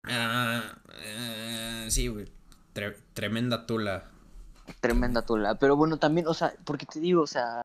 Ah, 0.04 0.78
eh, 1.04 1.86
sí, 1.90 2.08
güey. 2.08 2.32
tremenda 3.14 3.66
tula. 3.66 4.10
Tremenda 4.80 5.22
tula. 5.22 5.56
Pero 5.56 5.76
bueno, 5.76 5.98
también, 5.98 6.26
o 6.26 6.34
sea, 6.34 6.54
porque 6.64 6.86
te 6.86 7.00
digo, 7.00 7.22
o 7.22 7.26
sea, 7.26 7.62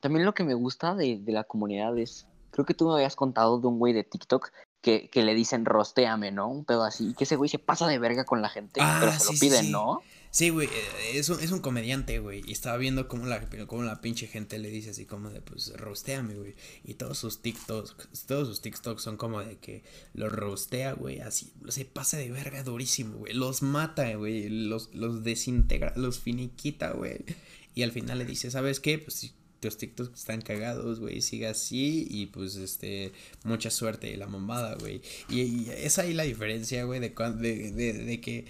también 0.00 0.24
lo 0.24 0.34
que 0.34 0.44
me 0.44 0.54
gusta 0.54 0.94
de, 0.94 1.18
de 1.18 1.32
la 1.32 1.44
comunidad 1.44 1.96
es, 1.98 2.26
creo 2.50 2.64
que 2.64 2.74
tú 2.74 2.88
me 2.88 2.94
habías 2.94 3.16
contado 3.16 3.58
de 3.58 3.66
un 3.66 3.78
güey 3.78 3.92
de 3.92 4.04
TikTok 4.04 4.50
que, 4.80 5.10
que 5.10 5.22
le 5.22 5.34
dicen 5.34 5.64
rosteame, 5.64 6.30
¿no? 6.30 6.48
Un 6.48 6.64
pedo 6.64 6.84
así, 6.84 7.10
y 7.10 7.14
que 7.14 7.24
ese 7.24 7.36
güey 7.36 7.48
se 7.48 7.58
pasa 7.58 7.88
de 7.88 7.98
verga 7.98 8.24
con 8.24 8.42
la 8.42 8.48
gente, 8.48 8.80
ah, 8.82 8.98
pero 9.00 9.12
se 9.12 9.32
lo 9.32 9.38
piden, 9.38 9.72
¿no? 9.72 10.02
Sí, 10.30 10.50
güey, 10.50 10.68
eh, 10.68 11.18
es 11.18 11.28
un, 11.30 11.40
es 11.40 11.50
un 11.50 11.60
comediante, 11.60 12.18
güey. 12.18 12.42
Y 12.46 12.52
estaba 12.52 12.76
viendo 12.76 13.08
cómo 13.08 13.26
la, 13.26 13.48
cómo 13.66 13.82
la 13.82 14.00
pinche 14.00 14.26
gente 14.26 14.58
le 14.58 14.68
dice 14.70 14.90
así 14.90 15.04
como 15.04 15.30
de, 15.30 15.40
pues, 15.40 15.72
rosteame, 15.76 16.34
güey. 16.34 16.54
Y 16.84 16.94
todos 16.94 17.18
sus 17.18 17.40
TikToks, 17.40 18.26
todos 18.26 18.48
sus 18.48 18.60
TikToks 18.60 19.02
son 19.02 19.16
como 19.16 19.40
de 19.42 19.56
que 19.56 19.82
los 20.14 20.30
rostea, 20.30 20.92
güey, 20.92 21.20
así. 21.20 21.50
Se 21.68 21.84
pasa 21.84 22.18
de 22.18 22.30
verga 22.30 22.62
durísimo, 22.62 23.16
güey. 23.18 23.32
Los 23.32 23.62
mata, 23.62 24.14
güey. 24.14 24.48
Los, 24.48 24.94
los 24.94 25.24
desintegra, 25.24 25.92
los 25.96 26.20
finiquita, 26.20 26.92
güey. 26.92 27.18
Y 27.74 27.82
al 27.82 27.92
final 27.92 28.18
le 28.18 28.24
dice, 28.24 28.50
¿sabes 28.50 28.80
qué? 28.80 28.98
Pues 28.98 29.32
tus 29.60 29.76
TikToks 29.76 30.18
están 30.18 30.40
cagados, 30.40 31.00
güey, 31.00 31.20
siga 31.20 31.50
así 31.50 32.06
y 32.08 32.26
pues 32.26 32.56
este, 32.56 33.12
mucha 33.44 33.70
suerte, 33.70 34.16
la 34.16 34.26
mamada, 34.26 34.76
güey. 34.76 35.00
Y, 35.28 35.40
y, 35.40 35.70
es 35.70 35.98
ahí 35.98 36.14
la 36.14 36.22
diferencia, 36.22 36.84
güey, 36.84 37.00
de, 37.00 37.10
de, 37.10 37.72
de, 37.72 37.92
de, 37.92 38.20
que 38.20 38.46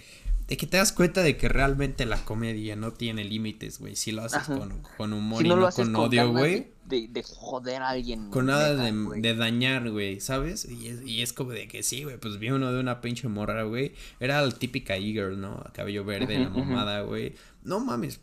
de 0.49 0.57
que 0.57 0.65
te 0.65 0.77
das 0.77 0.91
cuenta 0.91 1.21
de 1.21 1.37
que 1.37 1.47
realmente 1.47 2.07
la 2.07 2.25
comedia 2.25 2.75
no 2.75 2.91
tiene 2.91 3.23
límites, 3.23 3.79
güey. 3.79 3.95
Si 3.95 4.11
lo 4.11 4.23
haces 4.23 4.43
con, 4.43 4.81
con, 4.97 5.13
humor 5.13 5.45
y 5.45 5.47
no, 5.47 5.69
con, 5.69 5.95
odio, 5.95 6.31
güey. 6.31 6.71
De, 6.85 7.07
de, 7.07 7.21
joder 7.21 7.83
a 7.83 7.89
alguien. 7.89 8.31
Con 8.31 8.47
nada 8.47 8.73
de, 8.73 8.91
de, 9.21 9.35
dañar, 9.35 9.91
güey, 9.91 10.19
¿sabes? 10.19 10.65
Y 10.65 10.87
es, 10.87 11.05
y 11.05 11.21
es 11.21 11.33
como 11.33 11.51
de 11.51 11.67
que 11.67 11.83
sí, 11.83 12.03
güey, 12.03 12.17
pues 12.17 12.39
vi 12.39 12.49
uno 12.49 12.73
de 12.73 12.79
una 12.79 12.99
pinche 12.99 13.27
morra, 13.27 13.61
güey. 13.61 13.93
Era 14.19 14.41
la 14.41 14.51
típica 14.51 14.97
e-girl, 14.97 15.39
¿no? 15.39 15.63
Cabello 15.71 16.03
verde, 16.03 16.39
la 16.39 16.49
mamada, 16.49 17.01
güey. 17.01 17.35
No 17.61 17.79
mames, 17.79 18.19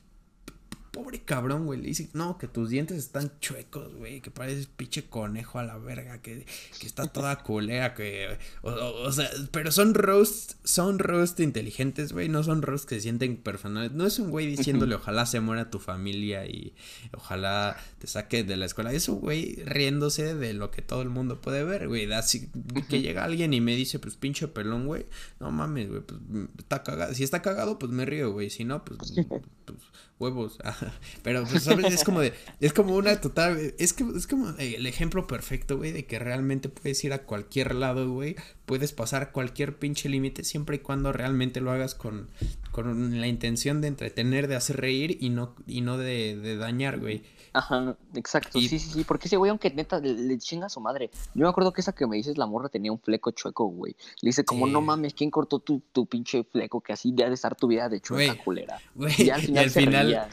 pobre 0.96 1.20
cabrón, 1.20 1.66
güey. 1.66 1.80
Le 1.80 1.88
dice, 1.88 2.08
no, 2.14 2.38
que 2.38 2.48
tus 2.48 2.70
dientes 2.70 2.96
están 2.96 3.30
chuecos, 3.40 3.94
güey. 3.94 4.22
Que 4.22 4.30
pareces 4.30 4.66
pinche 4.66 5.04
conejo 5.04 5.58
a 5.58 5.62
la 5.62 5.76
verga. 5.76 6.22
Que, 6.22 6.46
que 6.80 6.86
está 6.86 7.06
toda 7.06 7.36
culera. 7.42 7.92
Que. 7.92 8.38
O, 8.62 9.12
sea, 9.12 9.28
pero 9.50 9.70
son 9.70 9.92
roast. 9.92 10.54
Son 10.64 10.98
roast 10.98 11.38
inteligentes, 11.40 12.12
güey. 12.12 12.30
No 12.30 12.42
son 12.42 12.62
roast 12.62 12.88
que 12.88 12.94
se 12.94 13.02
sienten 13.02 13.36
personales. 13.36 13.92
No 13.92 14.06
es 14.06 14.18
un 14.18 14.30
güey 14.30 14.46
diciéndole, 14.46 14.94
ojalá 14.94 15.26
se 15.26 15.40
muera 15.40 15.70
tu 15.70 15.78
familia 15.78 16.46
y 16.46 16.74
ojalá 17.12 17.76
te 17.98 18.06
saque 18.06 18.42
de 18.42 18.56
la 18.56 18.64
escuela. 18.64 18.92
Es 18.92 19.08
un 19.10 19.20
güey 19.20 19.56
riéndose 19.66 20.34
de 20.34 20.54
lo 20.54 20.70
que 20.70 20.80
todo 20.80 21.02
el 21.02 21.10
mundo 21.10 21.42
puede 21.42 21.62
ver, 21.62 21.88
güey. 21.88 22.10
Así 22.12 22.50
que 22.88 23.02
llega 23.02 23.24
alguien 23.24 23.52
y 23.52 23.60
me 23.60 23.76
dice, 23.76 23.98
pues 23.98 24.16
pinche 24.16 24.48
pelón, 24.48 24.86
güey. 24.86 25.04
No 25.40 25.50
mames, 25.50 25.90
güey. 25.90 26.00
Pues 26.00 26.20
está 26.58 26.82
cagado. 26.82 27.12
Si 27.12 27.22
está 27.22 27.42
cagado, 27.42 27.78
pues 27.78 27.92
me 27.92 28.06
río, 28.06 28.32
güey. 28.32 28.48
Si 28.48 28.64
no, 28.64 28.82
pues, 28.82 28.98
pues 29.66 29.78
huevos. 30.18 30.58
Pero, 31.22 31.44
pues. 31.44 31.66
Es 31.66 32.04
como 32.04 32.20
de, 32.20 32.32
es 32.60 32.72
como 32.72 32.96
una 32.96 33.20
total, 33.20 33.74
es 33.78 33.92
que 33.92 34.04
es 34.16 34.26
como 34.26 34.50
el 34.58 34.86
ejemplo 34.86 35.26
perfecto, 35.26 35.76
güey, 35.76 35.92
de 35.92 36.06
que 36.06 36.18
realmente 36.18 36.68
puedes 36.68 37.02
ir 37.04 37.12
a 37.12 37.24
cualquier 37.24 37.74
lado, 37.74 38.10
güey, 38.10 38.36
puedes 38.66 38.92
pasar 38.92 39.32
cualquier 39.32 39.78
pinche 39.78 40.08
límite 40.08 40.44
siempre 40.44 40.76
y 40.76 40.78
cuando 40.80 41.12
realmente 41.12 41.60
lo 41.60 41.70
hagas 41.70 41.94
con, 41.94 42.28
con 42.72 43.20
la 43.20 43.26
intención 43.26 43.80
de 43.80 43.88
entretener, 43.88 44.48
de 44.48 44.56
hacer 44.56 44.76
reír 44.78 45.18
y 45.20 45.30
no, 45.30 45.54
y 45.66 45.80
no 45.80 45.98
de, 45.98 46.36
de 46.36 46.56
dañar, 46.56 46.98
güey. 46.98 47.22
Ajá, 47.56 47.96
exacto, 48.14 48.60
sí, 48.60 48.68
sí, 48.68 48.78
sí, 48.78 49.04
porque 49.04 49.28
ese 49.28 49.38
güey, 49.38 49.48
aunque 49.48 49.70
neta 49.70 49.98
le, 49.98 50.36
chinga 50.36 50.66
a 50.66 50.68
su 50.68 50.78
madre. 50.78 51.10
Yo 51.34 51.44
me 51.44 51.48
acuerdo 51.48 51.72
que 51.72 51.80
esa 51.80 51.94
que 51.94 52.06
me 52.06 52.16
dices, 52.16 52.36
la 52.36 52.44
morra 52.44 52.68
tenía 52.68 52.92
un 52.92 53.00
fleco 53.00 53.30
chueco, 53.30 53.64
güey. 53.64 53.96
Le 54.20 54.28
dice, 54.28 54.44
como, 54.44 54.66
no 54.66 54.82
mames, 54.82 55.14
¿quién 55.14 55.30
cortó 55.30 55.58
tu, 55.60 55.80
tu 55.90 56.04
pinche 56.04 56.44
fleco? 56.44 56.82
Que 56.82 56.92
así 56.92 57.12
debe 57.14 57.30
de 57.30 57.34
estar 57.34 57.56
tu 57.56 57.68
vida 57.68 57.88
de 57.88 58.02
chueca 58.02 58.36
culera. 58.44 58.78
y 59.16 59.30
al 59.30 59.40
final, 59.40 60.28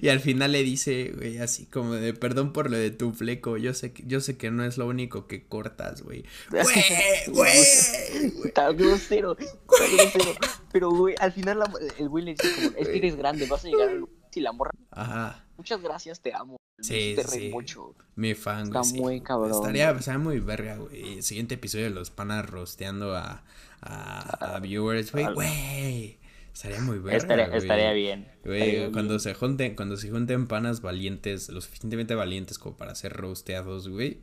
y 0.00 0.08
al 0.08 0.20
final, 0.20 0.52
le 0.52 0.62
dice, 0.62 1.12
güey, 1.14 1.36
así 1.36 1.66
como 1.66 1.92
de, 1.92 2.14
perdón 2.14 2.54
por 2.54 2.70
lo 2.70 2.78
de 2.78 2.90
tu 2.90 3.12
fleco, 3.12 3.58
yo 3.58 3.74
sé, 3.74 3.92
yo 4.06 4.22
sé 4.22 4.38
que 4.38 4.50
no 4.50 4.64
es 4.64 4.78
lo 4.78 4.86
único 4.86 5.26
que 5.26 5.46
cortas, 5.46 6.00
güey. 6.00 6.24
Güey, 6.50 7.26
güey. 7.28 8.52
Grosero. 8.76 9.36
Pero, 10.72 10.90
güey, 10.90 11.14
al 11.18 11.32
final 11.32 11.62
el 11.98 12.08
güey 12.08 12.24
le 12.24 12.30
dice, 12.30 12.48
como, 12.54 12.76
es 12.78 12.88
que 12.88 12.96
eres 12.96 13.16
grande, 13.16 13.46
vas 13.46 13.64
a 13.66 13.68
llegar 13.68 13.90
al 13.90 14.06
y 14.34 14.40
la 14.40 14.52
morra. 14.52 14.72
Ajá. 14.90 15.43
Muchas 15.56 15.80
gracias, 15.80 16.20
te 16.20 16.34
amo. 16.34 16.56
Sí, 16.80 17.14
te 17.16 17.24
sí. 17.24 17.50
mucho. 17.50 17.94
Mi 18.16 18.34
fan, 18.34 18.70
güey. 18.70 18.82
Está 18.82 19.00
muy 19.00 19.20
cabrón. 19.20 19.52
Estaría, 19.52 19.90
estaría 19.90 20.18
muy 20.18 20.40
verga, 20.40 20.76
güey. 20.76 21.22
Siguiente 21.22 21.54
episodio 21.54 21.84
de 21.84 21.90
los 21.90 22.10
panas 22.10 22.48
rosteando 22.48 23.16
a, 23.16 23.44
a, 23.80 24.56
a 24.56 24.60
viewers, 24.60 25.12
güey. 25.12 25.32
Güey. 25.32 26.18
Estaría 26.52 26.80
muy 26.80 26.98
verga. 26.98 27.16
Estaría, 27.16 27.46
estaría 27.46 27.92
bien. 27.92 28.28
Güey, 28.44 28.92
cuando 28.92 29.18
se 29.18 29.34
junten, 29.34 29.74
cuando 29.74 29.96
se 29.96 30.10
junten 30.10 30.46
panas 30.46 30.82
valientes, 30.82 31.48
lo 31.48 31.60
suficientemente 31.60 32.14
valientes 32.14 32.58
como 32.58 32.76
para 32.76 32.94
ser 32.94 33.12
rosteados, 33.12 33.88
güey. 33.88 34.20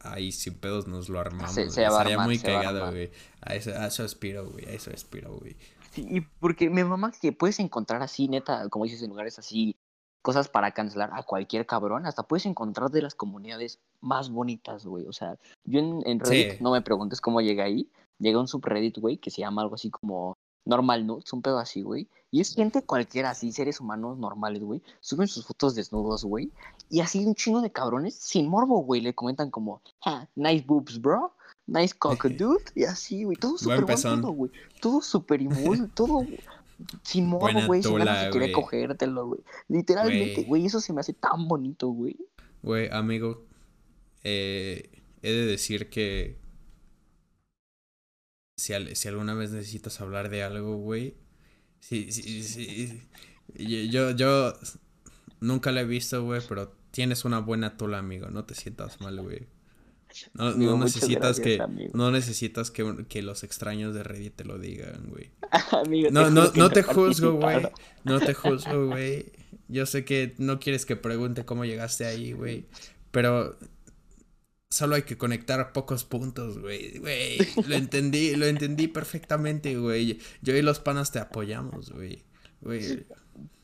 Ahí 0.00 0.30
sin 0.32 0.54
pedos 0.54 0.86
nos 0.88 1.08
lo 1.08 1.20
armamos. 1.20 1.54
Se, 1.54 1.70
se 1.70 1.84
estaría 1.84 2.18
muy 2.18 2.38
cagado, 2.38 2.90
güey. 2.90 3.10
A 3.40 3.54
eso, 3.54 3.70
a 3.70 3.86
eso 3.86 4.04
aspiro, 4.04 4.50
güey. 4.50 4.66
A 4.66 4.72
eso 4.72 4.90
aspiro, 4.90 5.38
güey. 5.38 5.56
Sí, 5.92 6.06
y 6.08 6.20
porque 6.20 6.68
mi 6.68 6.84
mamá 6.84 7.12
que 7.18 7.32
puedes 7.32 7.58
encontrar 7.60 8.02
así, 8.02 8.28
neta, 8.28 8.68
como 8.68 8.84
dices, 8.84 9.02
en 9.02 9.08
lugares 9.08 9.38
así, 9.38 9.76
cosas 10.22 10.48
para 10.48 10.72
cancelar 10.72 11.10
a 11.12 11.22
cualquier 11.22 11.66
cabrón, 11.66 12.06
hasta 12.06 12.22
puedes 12.22 12.46
encontrar 12.46 12.90
de 12.90 13.02
las 13.02 13.14
comunidades 13.14 13.80
más 14.00 14.30
bonitas, 14.30 14.86
güey. 14.86 15.06
O 15.06 15.12
sea, 15.12 15.38
yo 15.64 15.80
en, 15.80 16.20
Reddit, 16.20 16.60
no 16.60 16.72
me 16.72 16.82
preguntes 16.82 17.20
cómo 17.20 17.40
llegué 17.40 17.62
ahí, 17.62 17.90
llegué 18.18 18.36
a 18.36 18.40
un 18.40 18.48
subreddit, 18.48 18.98
güey, 18.98 19.18
que 19.18 19.30
se 19.30 19.40
llama 19.40 19.62
algo 19.62 19.74
así 19.74 19.90
como 19.90 20.36
Normal 20.64 21.06
Nudes, 21.06 21.32
un 21.32 21.42
pedo 21.42 21.58
así, 21.58 21.82
güey. 21.82 22.08
Y 22.30 22.40
es 22.40 22.54
gente 22.54 22.82
cualquiera, 22.82 23.30
así, 23.30 23.50
seres 23.52 23.80
humanos 23.80 24.18
normales, 24.18 24.62
güey. 24.62 24.82
Suben 25.00 25.26
sus 25.26 25.46
fotos 25.46 25.74
desnudos, 25.74 26.24
güey. 26.24 26.52
Y 26.88 27.00
así 27.00 27.24
un 27.24 27.34
chingo 27.34 27.60
de 27.60 27.72
cabrones, 27.72 28.14
sin 28.14 28.46
morbo, 28.46 28.82
güey, 28.82 29.00
le 29.00 29.14
comentan 29.14 29.50
como, 29.50 29.82
ah, 30.04 30.26
nice 30.36 30.64
boobs, 30.66 31.00
bro. 31.00 31.34
Nice 31.66 31.94
cock, 31.96 32.24
dude. 32.38 32.64
Y 32.74 32.84
así, 32.84 33.24
güey. 33.24 33.36
Todo 33.36 33.56
súper 33.56 33.84
bueno, 33.84 34.30
güey. 34.30 34.52
Todo 34.80 35.00
súper 35.00 35.40
inmune, 35.42 35.88
todo 35.88 36.24
sin 37.02 37.26
morbo, 37.26 37.66
güey. 37.66 37.82
Sin 37.82 37.96
ganas 37.96 38.24
de 38.24 38.30
querer 38.30 38.52
cogértelo, 38.52 39.26
güey. 39.26 39.40
Literalmente, 39.68 40.44
güey. 40.44 40.66
Eso 40.66 40.80
se 40.80 40.92
me 40.92 41.00
hace 41.00 41.12
tan 41.12 41.48
bonito, 41.48 41.88
güey. 41.88 42.16
Güey, 42.62 42.88
amigo. 42.90 43.46
Eh, 44.24 44.90
he 45.22 45.32
de 45.32 45.46
decir 45.46 45.90
que. 45.90 46.38
Si, 48.56 48.74
si 48.94 49.08
alguna 49.08 49.34
vez 49.34 49.52
necesitas 49.52 50.00
hablar 50.00 50.28
de 50.28 50.42
algo, 50.42 50.76
güey. 50.76 51.16
Sí, 51.80 52.12
sí, 52.12 52.42
sí. 52.42 53.02
Yo, 53.54 54.10
yo 54.10 54.52
nunca 55.40 55.72
lo 55.72 55.80
he 55.80 55.84
visto, 55.84 56.22
güey, 56.22 56.42
pero 56.46 56.72
tienes 56.90 57.24
una 57.24 57.40
buena 57.40 57.76
tula, 57.76 57.98
amigo. 57.98 58.28
No 58.28 58.44
te 58.44 58.54
sientas 58.54 59.00
mal, 59.00 59.20
güey. 59.20 59.46
No, 60.34 60.76
necesitas 60.76 61.40
que 61.40 61.58
no 61.92 62.10
necesitas 62.10 62.70
que, 62.70 63.06
que, 63.08 63.22
los 63.22 63.44
extraños 63.44 63.94
de 63.94 64.02
Reddit 64.02 64.36
te 64.36 64.44
lo 64.44 64.58
digan, 64.58 65.08
güey. 65.08 65.30
no, 66.10 66.30
no, 66.30 66.50
no 66.52 66.70
te 66.70 66.82
juzgo, 66.82 67.34
güey. 67.34 67.66
No 68.04 68.20
te 68.20 68.34
juzgo, 68.34 68.86
güey. 68.86 69.26
Yo 69.68 69.86
sé 69.86 70.04
que 70.04 70.34
no 70.38 70.58
quieres 70.58 70.86
que 70.86 70.96
pregunte 70.96 71.44
cómo 71.44 71.64
llegaste 71.64 72.06
ahí, 72.06 72.32
güey. 72.32 72.66
Pero 73.10 73.56
solo 74.70 74.94
hay 74.94 75.02
que 75.02 75.18
conectar 75.18 75.72
pocos 75.72 76.04
puntos, 76.04 76.58
güey. 76.58 76.98
Güey, 76.98 77.38
lo 77.66 77.74
entendí, 77.74 78.36
lo 78.36 78.46
entendí 78.46 78.88
perfectamente, 78.88 79.76
güey. 79.76 80.20
Yo 80.42 80.54
y 80.54 80.62
los 80.62 80.80
panas 80.80 81.12
te 81.12 81.18
apoyamos, 81.18 81.90
güey. 81.90 82.24
Güey. 82.60 83.06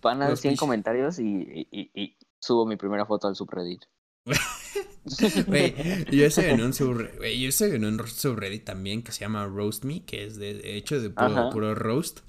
Panas 0.00 0.40
100 0.40 0.56
comentarios 0.56 1.18
y, 1.18 1.66
y, 1.70 1.90
y, 1.94 2.16
subo 2.38 2.66
mi 2.66 2.76
primera 2.76 3.06
foto 3.06 3.28
al 3.28 3.36
subreddit. 3.36 3.82
Güey, 5.46 5.74
yo 6.10 6.26
estoy 6.26 6.46
en 6.46 6.62
un 6.62 6.72
subreddit, 6.72 7.38
yo 7.38 7.48
un 7.88 8.08
subreddit 8.08 8.64
también 8.64 9.02
que 9.02 9.12
se 9.12 9.20
llama 9.20 9.46
Roast 9.46 9.84
Me, 9.84 10.04
que 10.04 10.24
es 10.24 10.36
de 10.36 10.76
hecho 10.76 11.00
de 11.00 11.10
puro, 11.10 11.74
roast. 11.74 12.20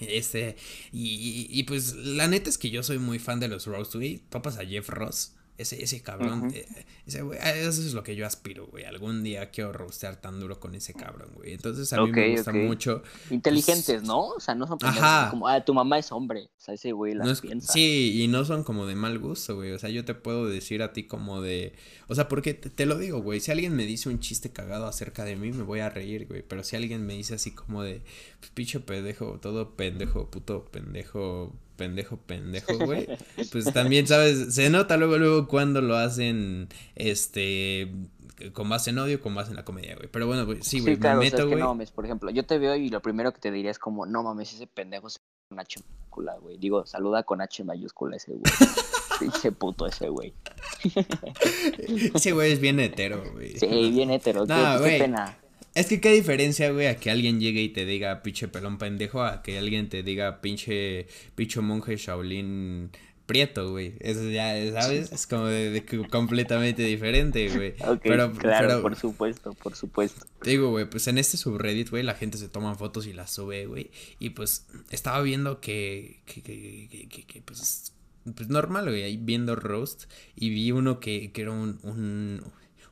Este, 0.00 0.56
y, 0.92 1.46
y, 1.50 1.62
pues 1.64 1.94
la 1.94 2.26
neta 2.26 2.48
es 2.48 2.58
que 2.58 2.70
yo 2.70 2.82
soy 2.82 2.98
muy 2.98 3.18
fan 3.18 3.40
de 3.40 3.48
los 3.48 3.66
roast, 3.66 3.94
güey. 3.94 4.18
Topas 4.30 4.56
a 4.58 4.64
Jeff 4.64 4.88
Ross. 4.88 5.34
Ese, 5.60 5.82
ese 5.82 6.02
cabrón, 6.02 6.50
eh, 6.54 6.66
ese 7.06 7.22
güey, 7.22 7.38
eso 7.38 7.68
es 7.68 7.92
lo 7.92 8.02
que 8.02 8.16
yo 8.16 8.26
aspiro, 8.26 8.66
güey. 8.66 8.84
Algún 8.84 9.22
día 9.22 9.50
quiero 9.50 9.72
rostear 9.72 10.16
tan 10.16 10.40
duro 10.40 10.58
con 10.58 10.74
ese 10.74 10.94
cabrón, 10.94 11.30
güey. 11.34 11.52
Entonces 11.52 11.92
a 11.92 12.00
mí 12.00 12.10
me 12.10 12.30
gusta 12.36 12.52
mucho. 12.52 13.02
Pues, 13.02 13.32
Inteligentes, 13.32 14.02
¿no? 14.02 14.28
O 14.28 14.40
sea, 14.40 14.54
no 14.54 14.66
son 14.66 14.78
como, 14.78 15.48
ah, 15.48 15.62
tu 15.64 15.74
mamá 15.74 15.98
es 15.98 16.10
hombre. 16.12 16.50
O 16.56 16.60
sea, 16.60 16.74
ese 16.74 16.92
güey 16.92 17.14
las 17.14 17.40
piensa. 17.40 17.72
Sí, 17.72 18.22
y 18.22 18.28
no 18.28 18.44
son 18.44 18.64
como 18.64 18.86
de 18.86 18.94
mal 18.94 19.18
gusto, 19.18 19.56
güey. 19.56 19.72
O 19.72 19.78
sea, 19.78 19.90
yo 19.90 20.04
te 20.04 20.14
puedo 20.14 20.46
decir 20.46 20.82
a 20.82 20.92
ti 20.92 21.04
como 21.04 21.40
de. 21.40 21.74
O 22.08 22.14
sea, 22.14 22.28
porque 22.28 22.54
te, 22.54 22.86
lo 22.86 22.98
digo, 22.98 23.20
güey. 23.20 23.40
Si 23.40 23.50
alguien 23.50 23.74
me 23.76 23.84
dice 23.84 24.08
un 24.08 24.20
chiste 24.20 24.50
cagado 24.50 24.86
acerca 24.86 25.24
de 25.24 25.36
mí, 25.36 25.52
me 25.52 25.62
voy 25.62 25.80
a 25.80 25.90
reír, 25.90 26.26
güey. 26.26 26.42
Pero 26.42 26.64
si 26.64 26.76
alguien 26.76 27.06
me 27.06 27.14
dice 27.14 27.34
así 27.34 27.50
como 27.50 27.82
de. 27.82 28.02
Pues, 28.38 28.50
pinche 28.52 28.80
pendejo, 28.80 29.38
todo 29.40 29.76
pendejo, 29.76 30.30
puto 30.30 30.64
pendejo 30.66 31.52
pendejo, 31.80 32.18
pendejo, 32.18 32.76
güey. 32.84 33.08
Pues 33.50 33.72
también, 33.72 34.06
¿sabes? 34.06 34.54
Se 34.54 34.68
nota 34.68 34.98
luego, 34.98 35.16
luego 35.16 35.48
cuando 35.48 35.80
lo 35.80 35.96
hacen, 35.96 36.68
este, 36.94 37.90
con 38.52 38.68
base 38.68 38.90
en 38.90 38.98
odio, 38.98 39.18
con 39.18 39.34
base 39.34 39.48
en 39.48 39.56
la 39.56 39.64
comedia, 39.64 39.96
güey. 39.96 40.08
Pero 40.12 40.26
bueno, 40.26 40.44
güey, 40.44 40.58
sí, 40.60 40.80
güey, 40.80 40.98
me 40.98 41.14
meto, 41.14 41.46
güey. 41.46 41.58
no 41.58 41.68
mames, 41.68 41.90
por 41.90 42.04
ejemplo, 42.04 42.30
yo 42.30 42.44
te 42.44 42.58
veo 42.58 42.76
y 42.76 42.90
lo 42.90 43.00
primero 43.00 43.32
que 43.32 43.40
te 43.40 43.50
diría 43.50 43.70
es 43.70 43.78
como, 43.78 44.04
no 44.04 44.22
mames, 44.22 44.52
ese 44.52 44.66
pendejo 44.66 45.08
es 45.08 45.22
con 45.48 45.58
H 45.58 45.80
mayúscula, 45.80 46.36
güey. 46.36 46.58
Digo, 46.58 46.84
saluda 46.84 47.22
con 47.22 47.40
H 47.40 47.64
mayúscula 47.64 48.16
ese 48.16 48.32
güey. 48.32 48.42
Pinche 49.18 49.52
puto 49.52 49.86
ese 49.86 50.10
güey. 50.10 50.34
ese 52.14 52.32
güey 52.32 52.52
es 52.52 52.60
bien 52.60 52.78
hetero, 52.78 53.24
güey. 53.32 53.56
Sí, 53.56 53.90
bien 53.90 54.10
hetero. 54.10 54.44
No, 54.44 54.82
qué 54.82 54.98
pena. 54.98 55.38
Es 55.74 55.86
que 55.86 56.00
qué 56.00 56.12
diferencia, 56.12 56.70
güey, 56.70 56.86
a 56.86 56.96
que 56.96 57.10
alguien 57.10 57.40
llegue 57.40 57.62
y 57.62 57.68
te 57.68 57.84
diga 57.84 58.22
pinche 58.22 58.48
pelón 58.48 58.78
pendejo, 58.78 59.22
a 59.22 59.42
que 59.42 59.58
alguien 59.58 59.88
te 59.88 60.02
diga 60.02 60.40
pinche 60.40 61.06
picho 61.36 61.62
monje 61.62 61.96
Shaolin 61.96 62.90
prieto, 63.30 63.70
güey. 63.70 63.94
Eso 64.00 64.28
ya, 64.28 64.52
¿sabes? 64.72 65.12
Es 65.12 65.28
como 65.28 65.46
de, 65.46 65.84
completamente 66.10 66.82
diferente, 66.82 67.48
güey. 67.48 67.74
pero, 68.02 68.32
claro, 68.32 68.82
por 68.82 68.96
supuesto, 68.96 69.54
por 69.54 69.76
supuesto. 69.76 70.26
Te 70.42 70.50
digo, 70.50 70.70
güey, 70.70 70.90
pues 70.90 71.06
en 71.06 71.16
este 71.18 71.36
subreddit, 71.36 71.90
güey, 71.90 72.02
la 72.02 72.14
gente 72.14 72.38
se 72.38 72.48
toma 72.48 72.74
fotos 72.74 73.06
y 73.06 73.12
las 73.12 73.30
sube, 73.30 73.66
güey. 73.66 73.92
Y 74.18 74.30
pues 74.30 74.66
estaba 74.90 75.22
viendo 75.22 75.60
que, 75.60 76.22
que, 76.26 76.42
que, 76.42 77.08
que, 77.08 77.24
que 77.24 77.42
pues, 77.42 77.92
pues 78.34 78.48
normal, 78.48 78.86
güey, 78.86 79.04
ahí 79.04 79.16
viendo 79.16 79.54
roast. 79.54 80.10
Y 80.34 80.50
vi 80.50 80.72
uno 80.72 80.98
que, 80.98 81.30
que 81.30 81.42
era 81.42 81.52
un, 81.52 81.78
un 81.84 82.42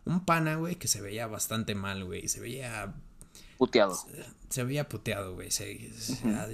un 0.09 0.25
pana, 0.25 0.57
güey, 0.57 0.77
que 0.77 0.89
se 0.89 1.01
veía 1.01 1.27
bastante 1.27 1.75
mal, 1.75 2.05
güey. 2.05 2.29
Se 2.29 2.41
veía. 2.41 2.95
Puteado. 3.59 3.97
Se, 4.49 4.65
veía 4.65 4.89
puteado, 4.89 5.35
güey. 5.35 5.51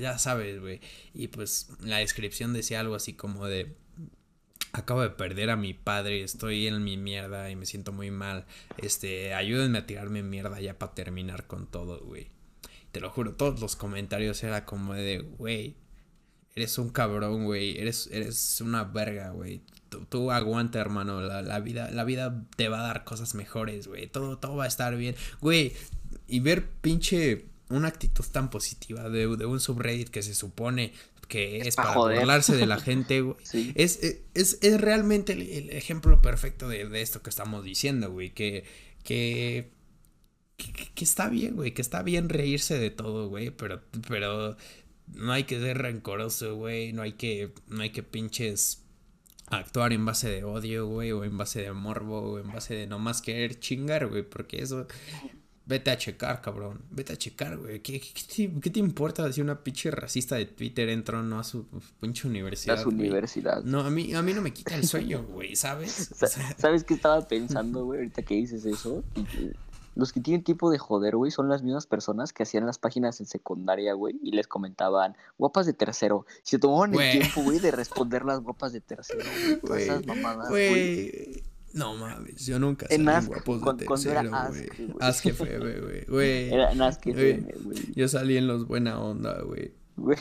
ya, 0.01 0.19
sabes, 0.19 0.61
güey. 0.61 0.81
Y 1.13 1.29
pues 1.29 1.69
la 1.81 1.99
descripción 1.99 2.53
decía 2.53 2.81
algo 2.81 2.95
así 2.95 3.15
como 3.15 3.47
de. 3.47 3.77
Acabo 4.73 5.03
de 5.03 5.11
perder 5.11 5.51
a 5.51 5.57
mi 5.57 5.73
padre, 5.73 6.25
estoy 6.25 6.67
en 6.67 6.83
mi 6.83 6.97
mierda 6.97 7.49
y 7.49 7.55
me 7.55 7.65
siento 7.65 7.93
muy 7.93 8.11
mal. 8.11 8.45
Este, 8.77 9.33
ayúdenme 9.33 9.79
a 9.79 9.87
tirarme 9.87 10.25
mierda 10.25 10.61
ya 10.61 10.77
para 10.77 10.95
terminar 10.95 11.47
con 11.47 11.69
todo, 11.69 12.01
güey. 12.01 12.27
Te 12.91 13.01
lo 13.01 13.11
juro, 13.11 13.35
todos 13.35 13.61
los 13.61 13.77
comentarios 13.77 14.43
era 14.43 14.65
como 14.65 14.95
de, 14.95 15.19
güey, 15.19 15.77
eres 16.55 16.79
un 16.79 16.91
cabrón, 16.91 17.45
güey, 17.45 17.79
eres, 17.79 18.09
eres 18.13 18.61
una 18.61 18.85
verga, 18.85 19.31
güey 19.31 19.63
tú, 20.09 20.31
aguanta, 20.31 20.81
hermano. 20.81 21.21
La, 21.21 21.61
vida, 21.61 21.91
la 21.91 22.05
vida 22.05 22.43
te 22.57 22.69
va 22.69 22.81
a 22.81 22.83
dar 22.83 23.05
cosas 23.05 23.35
mejores, 23.35 23.87
güey. 23.87 24.07
Todo, 24.07 24.39
todo 24.39 24.57
va 24.57 24.65
a 24.65 24.69
estar 24.69 24.97
bien. 24.97 25.15
Güey, 25.41 25.73
y 26.29 26.41
ver 26.41 26.69
pinche 26.81 27.47
una 27.69 27.89
actitud 27.89 28.25
tan 28.31 28.51
positiva 28.51 29.09
de, 29.09 29.27
un 29.27 29.61
subreddit 29.61 30.09
que 30.09 30.23
se 30.23 30.35
supone 30.35 30.93
que 31.29 31.61
es, 31.61 31.77
para 31.77 31.95
burlarse 31.95 32.55
de 32.55 32.67
la 32.67 32.79
gente, 32.81 33.23
güey. 33.23 33.37
Es, 33.75 34.01
es, 34.35 34.59
es, 34.61 34.81
realmente 34.81 35.33
el, 35.33 35.71
ejemplo 35.71 36.21
perfecto 36.21 36.69
de, 36.69 37.01
esto 37.01 37.23
que 37.23 37.31
estamos 37.31 37.65
diciendo, 37.65 38.11
güey. 38.11 38.31
Que, 38.31 38.65
que, 39.03 39.71
que, 40.57 41.05
está 41.05 41.29
bien, 41.29 41.57
güey. 41.57 41.73
Que 41.73 41.83
está 41.83 42.03
bien 42.03 42.29
reírse 42.29 42.79
de 42.79 42.91
todo, 42.91 43.29
güey. 43.29 43.51
Pero, 43.51 43.83
pero 44.07 44.57
no 45.07 45.33
hay 45.33 45.45
que 45.45 45.59
ser 45.61 45.79
rencoroso, 45.79 46.57
güey. 46.57 46.93
No 46.93 47.03
hay 47.03 47.13
que, 47.13 47.53
no 47.69 47.83
hay 47.83 47.91
que 47.91 48.03
pinches 48.03 48.83
actuar 49.47 49.93
en 49.93 50.05
base 50.05 50.29
de 50.29 50.45
odio, 50.45 50.87
güey, 50.87 51.13
o 51.13 51.25
en 51.25 51.37
base 51.37 51.63
de 51.63 51.73
morbo, 51.73 52.21
o 52.21 52.39
en 52.39 52.51
base 52.51 52.75
de 52.75 52.87
nomás 52.87 53.23
querer 53.23 53.59
chingar, 53.59 54.07
güey, 54.09 54.23
porque 54.23 54.63
eso... 54.63 54.87
Vete 55.67 55.91
a 55.91 55.97
checar, 55.97 56.43
cabrón. 56.43 56.83
Vete 56.91 57.15
a 57.15 57.17
checar, 57.17 57.57
güey. 57.57 57.81
¿Qué, 57.81 57.99
te, 57.99 58.79
importa 58.79 59.33
si 59.33 59.41
una 59.41 59.65
pinche 59.65 59.91
racista 59.91 60.37
de 60.37 60.45
Twitter 60.45 60.91
entró 60.91 61.23
no 61.23 61.39
a 61.39 61.45
su 61.45 61.67
pinche 62.01 62.29
universidad? 62.29 62.79
A 62.79 62.83
su 62.83 62.91
universidad. 62.91 63.65
No, 63.65 63.81
a 63.81 63.89
mí, 63.89 64.13
a 64.13 64.21
mí 64.21 64.35
no 64.35 64.43
me 64.43 64.53
quita 64.53 64.75
el 64.75 64.87
sueño, 64.87 65.25
güey, 65.25 65.57
¿sabes? 65.57 66.11
¿Sabes 66.59 66.85
qué 66.85 66.93
estaba 66.93 67.27
pensando, 67.29 67.87
güey, 67.87 68.01
ahorita 68.01 68.23
que 68.23 68.35
dices 68.35 68.67
eso? 68.67 69.03
Los 69.95 70.13
que 70.13 70.21
tienen 70.21 70.43
tiempo 70.43 70.71
de 70.71 70.79
joder, 70.79 71.17
güey, 71.17 71.31
son 71.31 71.49
las 71.49 71.63
mismas 71.63 71.87
personas 71.87 72.33
que 72.33 72.43
hacían 72.43 72.67
las 72.67 72.79
páginas 72.79 73.21
en 73.21 73.27
secundaria, 73.27 73.95
güey, 73.95 74.19
y 74.23 74.33
les 74.33 74.47
comentaban 74.47 75.17
guapas 75.39 75.67
de 75.67 75.73
tercero. 75.73 76.27
Se 76.43 76.59
tomaban 76.59 76.95
el 76.95 77.13
tiempo, 77.13 77.43
güey, 77.43 77.59
de 77.59 77.71
responder 77.73 78.25
las 78.25 78.41
guapas 78.41 78.73
de 78.73 78.81
tercero, 78.81 79.25
güey. 79.63 79.83
Esas 79.83 80.07
mamadas, 80.07 80.49
güey. 80.49 81.43
No 81.73 81.97
mames, 81.97 82.47
yo 82.47 82.61
nunca 82.61 82.87
salí 82.87 83.05
en 83.05 83.27
guapos 83.27 83.77
de 83.77 83.87
tercero, 83.87 84.31
güey. 84.31 84.69
Ask, 85.01 85.29
fue, 85.33 85.59
güey, 85.59 86.05
güey. 86.07 86.49
Era 86.53 86.71
en 86.71 86.83
Ask 86.83 87.05
güey. 87.05 87.45
Yo 87.97 88.09
salí 88.09 88.37
en 88.37 88.47
los 88.47 88.67
buena 88.67 89.01
onda, 89.01 89.43
güey. 89.43 89.75
Güey. 89.97 90.19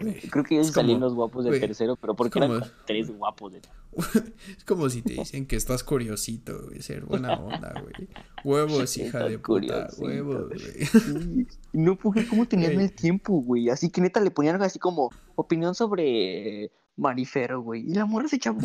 güey. 0.00 0.20
Creo 0.30 0.44
que 0.44 0.54
ellos 0.54 0.68
salían 0.68 1.00
los 1.00 1.14
guapos 1.14 1.44
de 1.44 1.58
tercero, 1.58 1.96
pero 1.96 2.14
porque 2.14 2.38
eran 2.38 2.62
tres 2.86 3.10
guapos 3.10 3.54
de 3.54 3.62
Es 4.56 4.64
como 4.64 4.90
si 4.90 5.00
te 5.00 5.14
dicen 5.14 5.46
que 5.46 5.56
estás 5.56 5.82
curiosito, 5.82 6.66
güey. 6.66 6.82
Ser 6.82 7.04
buena 7.04 7.34
onda, 7.34 7.72
güey. 7.80 8.08
Huevos, 8.44 8.96
hija 8.98 9.24
de 9.24 9.38
puta. 9.38 9.88
Huevos, 9.96 10.50
güey. 10.50 11.46
No, 11.72 11.96
porque 11.96 12.26
cómo 12.26 12.46
tenían 12.46 12.78
el 12.80 12.92
tiempo, 12.92 13.40
güey. 13.40 13.70
Así 13.70 13.90
que 13.90 14.00
neta 14.00 14.20
le 14.20 14.30
ponían 14.30 14.60
así 14.62 14.78
como 14.78 15.10
opinión 15.36 15.74
sobre 15.74 16.70
Marifero, 16.96 17.62
güey. 17.62 17.90
Y 17.90 17.94
la 17.94 18.04
morra 18.04 18.28
se 18.28 18.36
echaba 18.36 18.58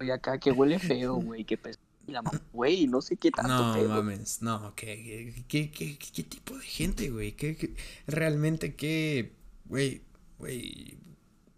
y 0.00 0.10
acá 0.10 0.38
que 0.38 0.50
huele 0.50 0.80
feo, 0.80 1.14
güey. 1.16 1.44
Que 1.44 1.56
pesa. 1.56 1.78
Y 2.06 2.12
la 2.12 2.22
güey, 2.52 2.86
no 2.86 3.00
sé 3.00 3.16
qué 3.16 3.30
tanto. 3.30 3.76
No 3.76 3.88
mames, 3.88 4.42
no, 4.42 4.74
¿qué, 4.74 5.32
qué, 5.48 5.70
qué, 5.70 5.96
qué 5.96 6.22
tipo 6.22 6.54
de 6.58 6.64
gente, 6.64 7.08
güey? 7.08 7.32
¿Qué, 7.32 7.56
qué, 7.56 7.74
realmente 8.06 8.74
qué 8.74 9.32
güey, 9.64 10.02
güey, 10.38 10.98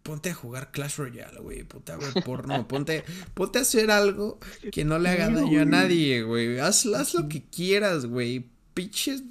ponte 0.02 0.30
a 0.30 0.34
jugar 0.34 0.70
Clash 0.70 0.96
Royale, 0.96 1.40
güey, 1.40 1.64
ponte 1.64 1.92
a 1.92 1.96
ver 1.96 2.12
porno, 2.24 2.68
ponte, 2.68 3.04
ponte 3.34 3.58
a 3.58 3.62
hacer 3.62 3.90
algo 3.90 4.38
que 4.70 4.84
no 4.84 4.98
le 4.98 5.08
haga 5.08 5.28
daño 5.28 5.62
a 5.62 5.64
nadie, 5.64 6.22
güey, 6.22 6.58
haz, 6.58 6.86
haz 6.86 7.14
lo 7.14 7.28
que 7.28 7.44
quieras, 7.44 8.06
güey, 8.06 8.46
pinches, 8.74 9.24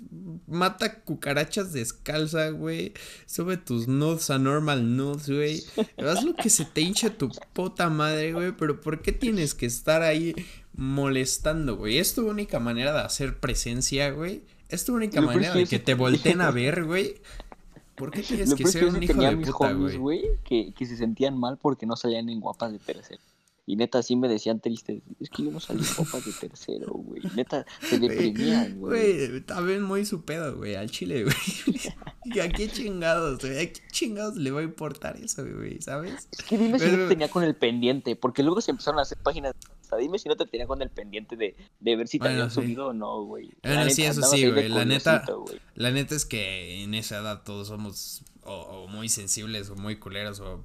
mata 0.48 1.02
cucarachas 1.04 1.72
descalza, 1.72 2.50
güey, 2.50 2.94
sube 3.26 3.58
tus 3.58 3.88
nudes 3.88 4.30
a 4.30 4.40
normal 4.40 4.98
nudes, 4.98 5.30
güey, 5.30 5.64
haz 5.98 6.24
lo 6.24 6.36
que 6.36 6.50
se 6.50 6.66
te 6.66 6.82
hincha 6.82 7.12
tu 7.18 7.30
puta 7.54 7.90
madre, 7.90 8.34
güey, 8.34 8.52
pero 8.52 8.82
¿por 8.82 9.02
qué 9.02 9.12
tienes 9.12 9.54
que 9.54 9.68
estar 9.68 10.02
ahí 10.02 10.36
molestando, 10.74 11.78
güey? 11.78 11.98
Es 12.00 12.14
tu 12.14 12.28
única 12.28 12.60
manera 12.60 12.94
de 12.94 13.00
hacer 13.00 13.40
presencia, 13.40 14.12
güey. 14.12 14.44
Es 14.68 14.84
tu 14.84 14.96
única 14.96 15.22
manera 15.22 15.54
de 15.54 15.66
que 15.66 15.80
te 15.80 15.94
volteen 15.94 16.42
a 16.42 16.52
ver, 16.52 16.86
güey. 16.86 17.22
¿Por 17.96 18.12
qué 18.12 18.22
tienes 18.22 18.54
que 18.54 18.68
ser 18.68 18.86
un 18.86 19.02
hijo 19.02 19.22
de 19.22 19.38
puta, 19.38 19.74
güey? 19.74 20.24
Que, 20.44 20.74
que 20.74 20.86
se 20.86 20.98
sentían 20.98 21.38
mal 21.38 21.58
porque 21.58 21.86
no 21.86 21.96
salían 21.96 22.30
en 22.30 22.42
guapas 22.42 22.72
de 22.72 22.80
tercero. 22.80 23.22
Y 23.66 23.76
neta, 23.78 24.04
sí 24.04 24.16
me 24.16 24.28
decían 24.28 24.60
tristes. 24.60 25.02
Es 25.20 25.30
que 25.30 25.44
yo 25.44 25.52
no 25.52 25.60
salí 25.60 25.84
guapas 25.98 26.26
de 26.26 26.32
tercero, 26.34 26.92
güey. 26.94 27.22
Neta, 27.36 27.66
se 27.82 28.00
deprimían, 28.00 28.80
güey. 28.80 29.28
Güey, 29.28 29.42
también 29.42 29.82
muy 29.82 30.06
su 30.06 30.24
pedo, 30.24 30.56
güey, 30.56 30.76
al 30.76 30.92
chile, 30.92 31.24
güey. 31.24 31.36
¿Y 32.26 32.40
a 32.40 32.50
qué 32.50 32.70
chingados, 32.70 33.40
güey? 33.40 33.58
¿A 33.58 33.74
qué 33.74 33.82
chingados 33.92 34.36
le 34.36 34.52
va 34.52 34.62
a 34.62 34.64
importar 34.64 35.18
eso, 35.18 35.44
güey? 35.44 35.82
¿Sabes? 35.82 36.28
Es 36.32 36.44
que 36.44 36.58
dime 36.58 36.80
si 36.80 36.86
no 36.86 36.98
te 36.98 37.08
tenía 37.08 37.30
con 37.30 37.44
el 37.44 37.56
pendiente. 37.56 38.16
Porque 38.16 38.44
luego 38.44 38.62
se 38.62 38.72
empezaron 38.72 39.00
a 39.00 39.04
hacer 39.04 39.18
páginas 39.18 39.56
sea, 39.86 39.98
dime 39.98 40.20
si 40.20 40.28
no 40.30 40.36
te 40.36 40.46
tenía 40.46 40.68
con 40.68 40.82
el 40.82 40.90
pendiente 40.90 41.36
de, 41.36 41.56
de 41.80 41.96
ver 41.96 42.08
si 42.08 42.20
te 42.20 42.28
habían 42.28 42.52
subido 42.52 42.88
o 42.88 42.94
no, 42.94 43.24
güey. 43.24 43.52
Bueno, 43.64 43.90
sí, 43.90 44.04
eso 44.04 44.22
sí, 44.24 44.50
güey. 44.50 44.70
La 44.70 44.86
neta, 44.86 45.24
la 45.76 45.92
neta 45.92 46.16
es 46.16 46.26
que 46.26 46.84
en 46.84 46.94
esa 46.94 47.20
edad 47.20 47.44
todos 47.44 47.68
somos 47.68 48.24
o, 48.44 48.88
muy 48.88 49.10
sensibles 49.10 49.70
o 49.70 49.76
muy 49.76 49.98
culeros 49.98 50.40
o 50.40 50.64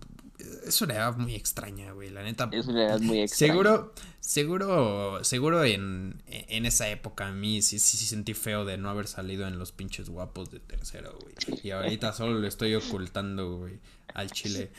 es 0.66 0.80
una 0.82 0.94
edad 0.94 1.16
muy 1.16 1.34
extraña, 1.34 1.92
güey, 1.92 2.10
la 2.10 2.22
neta. 2.22 2.48
Es 2.52 2.66
una 2.66 2.86
edad 2.86 3.00
muy 3.00 3.20
extraña. 3.20 3.52
Seguro, 3.52 3.92
seguro, 4.20 5.24
seguro 5.24 5.64
en, 5.64 6.22
en 6.26 6.66
esa 6.66 6.88
época 6.88 7.28
a 7.28 7.32
mí 7.32 7.62
sí, 7.62 7.78
sí, 7.78 7.96
sí 7.96 8.06
sentí 8.06 8.34
feo 8.34 8.64
de 8.64 8.78
no 8.78 8.90
haber 8.90 9.06
salido 9.06 9.46
en 9.46 9.58
los 9.58 9.72
pinches 9.72 10.10
guapos 10.10 10.50
de 10.50 10.60
tercero, 10.60 11.16
güey. 11.20 11.34
Y 11.62 11.70
ahorita 11.70 12.12
solo 12.12 12.38
lo 12.38 12.46
estoy 12.46 12.74
ocultando, 12.74 13.58
güey, 13.58 13.80
al 14.14 14.30
chile. 14.30 14.70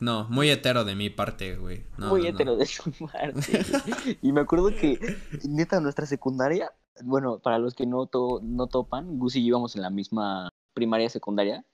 No, 0.00 0.26
muy 0.28 0.50
hetero 0.50 0.84
de 0.84 0.94
mi 0.94 1.10
parte, 1.10 1.56
güey. 1.56 1.84
muy 1.98 2.26
hetero 2.26 2.56
de 2.56 2.66
su 2.66 2.90
parte. 2.92 3.64
y 4.22 4.32
me 4.32 4.40
acuerdo 4.40 4.68
que, 4.68 5.18
neta, 5.48 5.80
nuestra 5.80 6.06
secundaria, 6.06 6.72
bueno, 7.02 7.38
para 7.38 7.58
los 7.58 7.74
que 7.74 7.86
no, 7.86 8.08
no 8.42 8.66
topan, 8.66 9.18
Gus 9.18 9.36
y 9.36 9.42
yo 9.42 9.48
íbamos 9.48 9.76
en 9.76 9.82
la 9.82 9.90
misma 9.90 10.48
primaria 10.74 11.08
secundaria. 11.08 11.64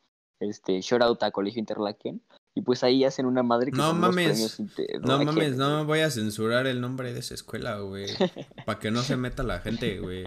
Este, 0.40 0.80
shout 0.80 1.02
out 1.02 1.22
a 1.22 1.30
Colegio 1.30 1.60
Interlaken. 1.60 2.20
Y 2.54 2.62
pues 2.62 2.84
ahí 2.84 3.04
hacen 3.04 3.24
una 3.24 3.42
madre 3.42 3.70
que 3.70 3.78
No 3.78 3.94
mames. 3.94 4.60
No 5.00 5.24
mames, 5.24 5.56
no 5.56 5.78
me 5.78 5.84
voy 5.84 6.00
a 6.00 6.10
censurar 6.10 6.66
el 6.66 6.80
nombre 6.80 7.12
de 7.12 7.20
esa 7.20 7.34
escuela, 7.34 7.78
güey. 7.78 8.06
Para 8.66 8.78
que 8.78 8.90
no 8.90 9.02
se 9.02 9.16
meta 9.16 9.42
la 9.42 9.60
gente, 9.60 9.98
güey. 10.00 10.26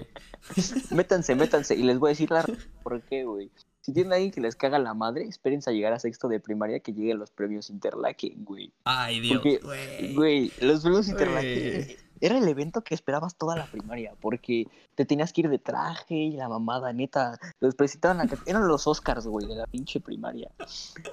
Métanse, 0.90 1.36
métanse. 1.36 1.76
Y 1.76 1.84
les 1.84 2.00
voy 2.00 2.10
a 2.10 2.12
decir 2.12 2.32
la 2.32 2.44
por 2.84 3.02
qué, 3.04 3.26
güey. 3.26 3.52
Si 3.82 3.94
tienen 3.94 4.14
a 4.14 4.16
alguien 4.16 4.32
que 4.32 4.42
les 4.42 4.56
caga 4.56 4.80
la 4.80 4.96
madre, 4.96 5.26
espérense 5.26 5.70
a 5.70 5.74
llegar 5.74 5.94
a 5.94 6.00
sexto 6.00 6.28
de 6.28 6.40
primaria 6.40 6.80
que 6.80 6.92
lleguen 6.92 7.20
los 7.20 7.30
premios 7.30 7.70
Interlaken, 7.70 8.44
güey. 8.44 8.74
Ay, 8.86 9.20
Dios, 9.20 9.42
Porque, 9.44 9.60
güey. 9.60 10.16
Güey, 10.16 10.52
los 10.62 10.82
premios. 10.82 11.08
Interlaken 11.08 12.05
era 12.22 12.38
el 12.38 12.48
evento 12.48 12.84
que 12.84 12.96
esperabas 12.96 13.36
toda 13.36 13.56
la 13.56 13.66
primaria, 13.66 14.14
porque 14.22 14.68
te 14.96 15.06
tenías 15.06 15.34
que 15.34 15.42
ir 15.42 15.50
de 15.50 15.60
traje 15.60 16.16
y 16.16 16.32
la 16.32 16.50
mamada, 16.50 16.94
neta. 16.94 17.38
Los 17.60 17.76
presentaban. 17.76 18.30
Eran 18.46 18.68
los 18.68 18.88
Oscars, 18.88 19.28
güey, 19.28 19.48
de 19.48 19.56
la 19.56 19.68
pinche 19.68 20.00
primaria. 20.00 20.50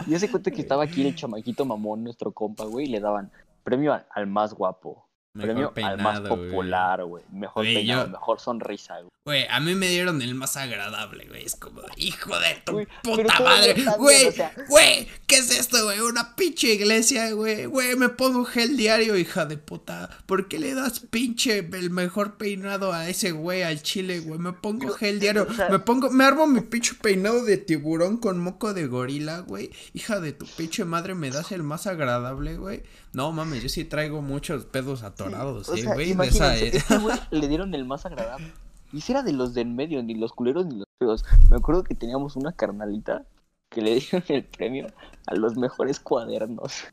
Y 0.06 0.14
hace 0.14 0.30
cuenta 0.30 0.50
que 0.50 0.62
estaba 0.62 0.84
aquí 0.84 1.06
el 1.06 1.14
chamaquito 1.14 1.64
mamón, 1.64 2.04
nuestro 2.04 2.32
compa, 2.32 2.64
güey, 2.64 2.86
y 2.86 2.90
le 2.90 3.00
daban 3.00 3.30
premio 3.64 3.98
al 4.10 4.26
más 4.26 4.54
guapo. 4.54 5.06
Mejor 5.34 5.72
premio 5.72 5.88
al 5.88 5.98
más 5.98 6.20
peinado, 6.20 6.36
güey. 6.36 6.50
popular, 6.50 7.04
güey. 7.04 7.24
Mejor 7.32 7.64
peinado, 7.64 8.04
yo- 8.06 8.10
mejor 8.12 8.38
sonrisa, 8.40 8.98
güey. 8.98 9.08
Güey, 9.24 9.46
a 9.48 9.60
mí 9.60 9.74
me 9.76 9.88
dieron 9.88 10.20
el 10.20 10.34
más 10.34 10.56
agradable, 10.56 11.26
güey. 11.26 11.44
Es 11.44 11.54
como, 11.54 11.80
hijo 11.96 12.36
de 12.40 12.60
tu 12.66 12.84
puta 13.04 13.38
madre. 13.40 13.76
Güey, 13.96 14.34
güey, 14.68 15.08
¿qué 15.28 15.36
es 15.36 15.50
esto, 15.58 15.82
güey? 15.84 16.00
Una 16.00 16.34
pinche 16.34 16.74
iglesia, 16.74 17.30
güey. 17.32 17.66
Güey, 17.66 17.94
me 17.94 18.08
pongo 18.08 18.44
gel 18.44 18.76
diario, 18.76 19.16
hija 19.16 19.46
de 19.46 19.56
puta. 19.58 20.10
¿Por 20.26 20.48
qué 20.48 20.58
le 20.58 20.74
das 20.74 21.00
pinche 21.00 21.58
el 21.58 21.90
mejor 21.90 22.36
peinado 22.36 22.92
a 22.92 23.08
ese 23.08 23.30
güey 23.30 23.62
al 23.62 23.80
chile, 23.80 24.18
güey? 24.20 24.40
Me 24.40 24.52
pongo 24.52 24.80
Pero, 24.80 24.94
gel 24.94 25.20
diario. 25.20 25.46
o 25.48 25.54
sea- 25.54 25.68
Me 25.70 25.78
pongo, 25.78 26.10
me 26.10 26.24
armo 26.24 26.46
mi 26.48 26.60
pinche 26.60 26.94
peinado 27.00 27.44
de 27.44 27.56
tiburón 27.58 28.16
con 28.18 28.40
moco 28.40 28.74
de 28.74 28.86
gorila, 28.88 29.38
güey. 29.38 29.70
Hija 29.94 30.18
de 30.20 30.32
tu 30.32 30.46
pinche 30.46 30.84
madre, 30.84 31.14
me 31.14 31.30
das 31.30 31.52
el 31.52 31.62
más 31.62 31.86
agradable, 31.86 32.56
güey. 32.56 32.82
No 33.12 33.30
mames, 33.30 33.62
yo 33.62 33.68
sí 33.68 33.84
traigo 33.84 34.22
muchos 34.22 34.64
pedos 34.64 35.02
atorados, 35.02 35.68
O 35.68 35.76
eh, 35.76 35.84
güey. 35.84 36.14
de 36.14 36.26
esa, 36.26 36.56
eh. 36.56 36.70
este 36.74 36.98
güey 36.98 37.18
le 37.30 37.48
dieron 37.48 37.74
el 37.74 37.84
más 37.84 38.06
agradable. 38.06 38.52
Y 38.92 39.02
si 39.02 39.12
era 39.12 39.22
de 39.22 39.32
los 39.32 39.54
del 39.54 39.68
medio, 39.68 40.02
ni 40.02 40.14
los 40.14 40.32
culeros 40.32 40.66
ni 40.66 40.76
los 40.76 40.88
feos. 40.98 41.24
Me 41.50 41.56
acuerdo 41.56 41.84
que 41.84 41.94
teníamos 41.94 42.36
una 42.36 42.52
carnalita 42.52 43.26
que 43.68 43.82
le 43.82 43.94
dieron 44.00 44.24
el 44.28 44.44
premio 44.44 44.86
a 45.26 45.34
los 45.34 45.56
mejores 45.56 46.00
cuadernos. 46.00 46.84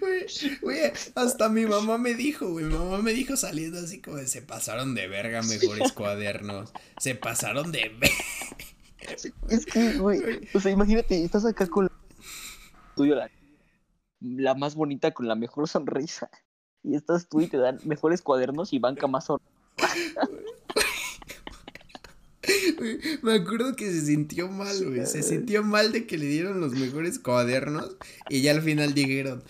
Güey, 0.00 0.26
güey, 0.62 0.92
hasta 1.16 1.48
mi 1.48 1.66
mamá 1.66 1.98
me 1.98 2.14
dijo, 2.14 2.48
güey, 2.48 2.64
mi 2.66 2.74
mamá 2.74 2.98
me 2.98 3.12
dijo 3.12 3.36
saliendo 3.36 3.80
así 3.80 4.00
como 4.00 4.16
de, 4.18 4.28
se 4.28 4.40
pasaron 4.40 4.94
de 4.94 5.08
verga 5.08 5.42
mejores 5.42 5.92
cuadernos, 5.92 6.72
se 6.98 7.16
pasaron 7.16 7.72
de 7.72 7.88
verga. 7.98 8.14
Es 9.48 9.66
que, 9.66 9.94
güey, 9.98 10.48
o 10.54 10.60
sea, 10.60 10.70
imagínate, 10.70 11.24
estás 11.24 11.44
acá 11.44 11.66
con 11.66 11.87
tuyo, 12.98 13.16
la, 14.20 14.54
más 14.54 14.74
bonita, 14.74 15.12
con 15.12 15.28
la 15.28 15.34
mejor 15.34 15.68
sonrisa. 15.68 16.30
Y 16.82 16.94
estás 16.94 17.28
tú 17.28 17.40
y 17.40 17.46
te 17.46 17.56
dan 17.56 17.78
mejores 17.84 18.22
cuadernos 18.22 18.72
y 18.72 18.78
banca 18.78 19.06
más 19.06 19.26
sonrisa. 19.26 19.48
Me 23.22 23.34
acuerdo 23.34 23.76
que 23.76 23.90
se 23.90 24.06
sintió 24.06 24.48
mal, 24.48 24.84
güey, 24.84 25.06
se 25.06 25.22
sintió 25.22 25.62
mal 25.62 25.92
de 25.92 26.06
que 26.06 26.16
le 26.18 26.26
dieron 26.26 26.60
los 26.60 26.72
mejores 26.72 27.18
cuadernos 27.18 27.96
y 28.28 28.40
ya 28.42 28.52
al 28.52 28.62
final 28.62 28.94
dijeron, 28.94 29.42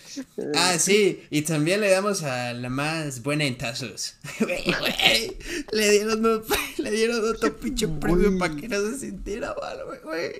ah, 0.55 0.77
sí, 0.79 1.21
y 1.29 1.43
también 1.43 1.81
le 1.81 1.89
damos 1.89 2.23
a 2.23 2.53
la 2.53 2.69
más 2.69 3.23
buena 3.23 3.45
en 3.45 3.57
tazos. 3.57 4.15
Güey, 4.39 4.63
güey, 4.65 5.37
le 5.71 5.91
dieron, 5.91 6.25
un- 6.25 6.43
le 6.77 6.91
dieron 6.91 7.23
otro 7.29 7.55
pinche 7.57 7.87
premio 7.87 8.37
para 8.37 8.55
que 8.55 8.67
no 8.67 8.81
se 8.91 8.99
sintiera 8.99 9.55
mal, 9.59 9.77
güey, 9.85 9.99
güey. 10.03 10.31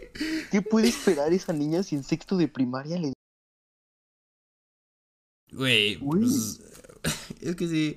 ¿Qué 0.51 0.61
puede 0.61 0.89
esperar 0.89 1.31
esa 1.33 1.53
niña 1.53 1.83
si 1.83 1.95
en 1.95 2.03
sexto 2.03 2.37
de 2.37 2.47
primaria 2.47 2.97
le 2.97 3.13
Güey. 5.51 5.97
pues, 5.97 6.59
es 7.41 7.55
que 7.55 7.67
sí, 7.67 7.95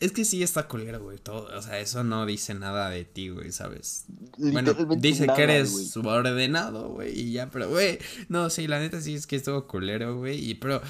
es 0.00 0.12
que 0.12 0.24
sí 0.24 0.42
está 0.42 0.66
culero, 0.66 1.00
güey, 1.02 1.18
todo, 1.18 1.56
o 1.56 1.62
sea, 1.62 1.78
eso 1.78 2.02
no 2.04 2.24
dice 2.26 2.54
nada 2.54 2.88
de 2.90 3.04
ti, 3.04 3.28
güey, 3.28 3.52
¿sabes? 3.52 4.06
Bueno, 4.38 4.72
dice 4.96 5.26
nada, 5.26 5.36
que 5.36 5.42
eres 5.44 5.72
güey? 5.72 5.84
subordinado, 5.86 6.88
güey, 6.88 7.18
y 7.18 7.32
ya, 7.32 7.50
pero, 7.50 7.68
güey, 7.68 7.98
no, 8.28 8.48
sí, 8.50 8.66
la 8.66 8.78
neta 8.80 9.00
sí 9.00 9.14
es 9.14 9.26
que 9.26 9.36
estuvo 9.36 9.66
culero, 9.66 10.16
güey, 10.16 10.42
y 10.50 10.54
pero, 10.54 10.80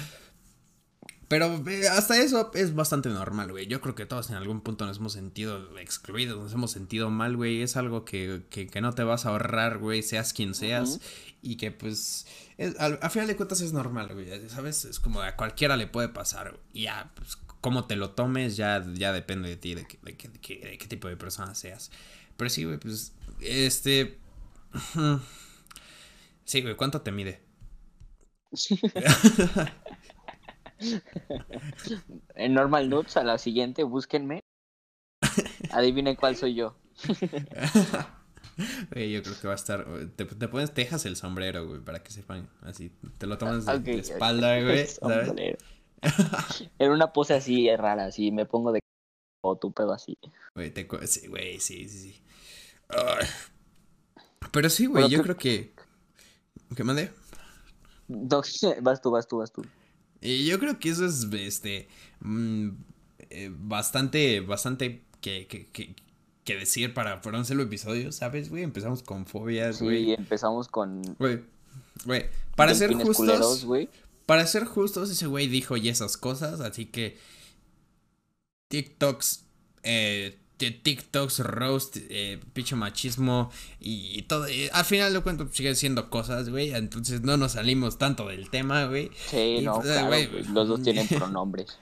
pero 1.27 1.63
eh, 1.67 1.87
hasta 1.87 2.17
eso 2.21 2.51
es 2.55 2.75
bastante 2.75 3.07
normal, 3.09 3.51
güey, 3.51 3.65
yo 3.67 3.79
creo 3.79 3.95
que 3.95 4.05
todos 4.05 4.29
en 4.29 4.35
algún 4.35 4.59
punto 4.61 4.85
nos 4.85 4.97
hemos 4.97 5.13
sentido 5.13 5.77
excluidos, 5.77 6.37
nos 6.41 6.53
hemos 6.53 6.71
sentido 6.71 7.09
mal, 7.09 7.37
güey, 7.37 7.61
es 7.61 7.77
algo 7.77 8.03
que, 8.03 8.43
que, 8.49 8.67
que 8.67 8.81
no 8.81 8.93
te 8.93 9.03
vas 9.03 9.25
a 9.25 9.29
ahorrar, 9.29 9.77
güey, 9.77 10.03
seas 10.03 10.33
quien 10.33 10.53
seas, 10.55 10.99
y 11.41 11.55
que, 11.55 11.71
pues, 11.71 12.25
es- 12.57 12.77
al, 12.79 12.99
a 13.01 13.09
final 13.09 13.27
de 13.27 13.35
cuentas 13.37 13.61
es 13.61 13.71
normal, 13.73 14.09
güey, 14.13 14.27
¿sabes? 14.49 14.83
Es 14.85 14.99
como 14.99 15.21
a 15.21 15.35
cualquiera 15.37 15.77
le 15.77 15.87
puede 15.87 16.09
pasar, 16.09 16.59
y 16.73 16.83
ya, 16.83 17.11
pues, 17.15 17.37
cómo 17.61 17.85
te 17.87 17.95
lo 17.95 18.11
tomes 18.11 18.57
ya, 18.57 18.83
ya 18.93 19.13
depende 19.13 19.49
de 19.49 19.57
ti, 19.57 19.75
de, 19.75 19.85
qué- 19.87 19.99
de, 20.03 20.13
de 20.13 20.39
qué- 20.39 20.59
de 20.59 20.77
qué 20.77 20.87
tipo 20.87 21.07
de 21.07 21.17
persona 21.17 21.55
seas. 21.55 21.91
Pero 22.37 22.49
sí, 22.49 22.63
güey, 22.65 22.77
pues, 22.79 23.13
este... 23.41 24.19
Sí, 26.45 26.61
güey, 26.61 26.75
¿cuánto 26.75 27.01
te 27.01 27.11
mide? 27.11 27.41
En 32.35 32.53
Normal 32.53 32.89
Nuts, 32.89 33.17
a 33.17 33.23
la 33.23 33.37
siguiente, 33.37 33.83
búsquenme. 33.83 34.41
Adivinen 35.71 36.15
cuál 36.15 36.35
soy 36.35 36.55
yo. 36.55 36.75
Güey, 38.91 39.11
yo 39.11 39.23
creo 39.23 39.39
que 39.39 39.47
va 39.47 39.53
a 39.53 39.55
estar... 39.55 39.85
Te, 40.15 40.25
te 40.25 40.47
pones, 40.47 40.73
te 40.73 40.81
dejas 40.81 41.05
el 41.05 41.15
sombrero, 41.15 41.67
güey, 41.67 41.79
para 41.81 42.03
que 42.03 42.11
sepan, 42.11 42.49
así, 42.61 42.91
te 43.17 43.25
lo 43.25 43.37
tomas 43.37 43.65
de, 43.65 43.71
Ok, 43.73 43.83
de 43.83 43.99
espalda, 43.99 44.61
güey, 44.61 44.85
¿sabes? 44.87 45.33
En 46.79 46.91
una 46.91 47.13
pose 47.13 47.33
así 47.33 47.73
rara, 47.75 48.05
así 48.05 48.31
me 48.31 48.45
pongo 48.45 48.71
de 48.71 48.79
o 49.43 49.55
tu 49.57 49.71
pedo 49.71 49.93
así. 49.93 50.17
Güey, 50.55 50.71
te 50.71 50.87
sí, 51.07 51.27
güey, 51.27 51.59
sí, 51.59 51.87
sí. 51.89 52.21
Pero 54.51 54.69
sí, 54.69 54.85
güey, 54.85 55.09
yo 55.09 55.19
tú- 55.19 55.23
creo 55.23 55.37
que... 55.37 55.73
¿Qué 56.75 56.83
mandé? 56.83 57.11
No, 58.07 58.41
vas 58.81 59.01
tú, 59.01 59.11
vas 59.11 59.27
tú, 59.27 59.37
vas 59.37 59.51
tú. 59.51 59.63
Y 60.21 60.45
yo 60.45 60.59
creo 60.59 60.79
que 60.79 60.89
eso 60.89 61.05
es, 61.05 61.27
este, 61.33 61.87
mm, 62.19 62.69
eh, 63.29 63.51
bastante, 63.53 64.41
bastante 64.41 65.03
que, 65.19 65.47
que, 65.47 65.67
que, 65.71 65.95
que 66.43 66.55
decir 66.55 66.93
para, 66.93 67.21
un 67.25 67.45
solo 67.45 67.63
episodio, 67.63 68.11
¿sabes, 68.11 68.49
güey? 68.49 68.63
Empezamos 68.63 69.01
con 69.01 69.25
fobias, 69.25 69.77
Sí, 69.77 69.85
güey. 69.85 70.13
empezamos 70.13 70.67
con 70.67 71.01
Güey, 71.17 71.43
güey, 72.05 72.29
para 72.55 72.75
ser 72.75 72.91
culeros, 72.91 73.17
justos, 73.17 73.65
güey. 73.65 73.89
Para 74.31 74.47
ser 74.47 74.63
justos, 74.63 75.11
ese 75.11 75.27
güey 75.27 75.47
dijo 75.47 75.75
y 75.75 75.89
esas 75.89 76.15
cosas, 76.15 76.61
así 76.61 76.85
que 76.85 77.17
TikToks, 78.69 79.43
eh, 79.83 80.37
TikToks, 80.57 81.39
roast, 81.39 81.97
eh, 82.09 82.39
pinche 82.53 82.77
machismo 82.77 83.51
y, 83.81 84.17
y 84.17 84.21
todo, 84.21 84.47
y 84.47 84.69
al 84.71 84.85
final 84.85 85.11
de 85.11 85.19
cuentas 85.19 85.49
siguen 85.51 85.75
siendo 85.75 86.09
cosas, 86.09 86.47
güey, 86.47 86.73
entonces 86.73 87.23
no 87.23 87.35
nos 87.35 87.51
salimos 87.51 87.97
tanto 87.97 88.29
del 88.29 88.49
tema, 88.49 88.85
güey. 88.85 89.11
Sí, 89.29 89.57
Y, 89.59 89.61
no, 89.63 89.73
pues, 89.73 89.87
claro, 89.87 90.07
güey, 90.07 90.29
los 90.45 90.65
dos 90.69 90.81
tienen 90.81 91.07
pronombres. 91.09 91.77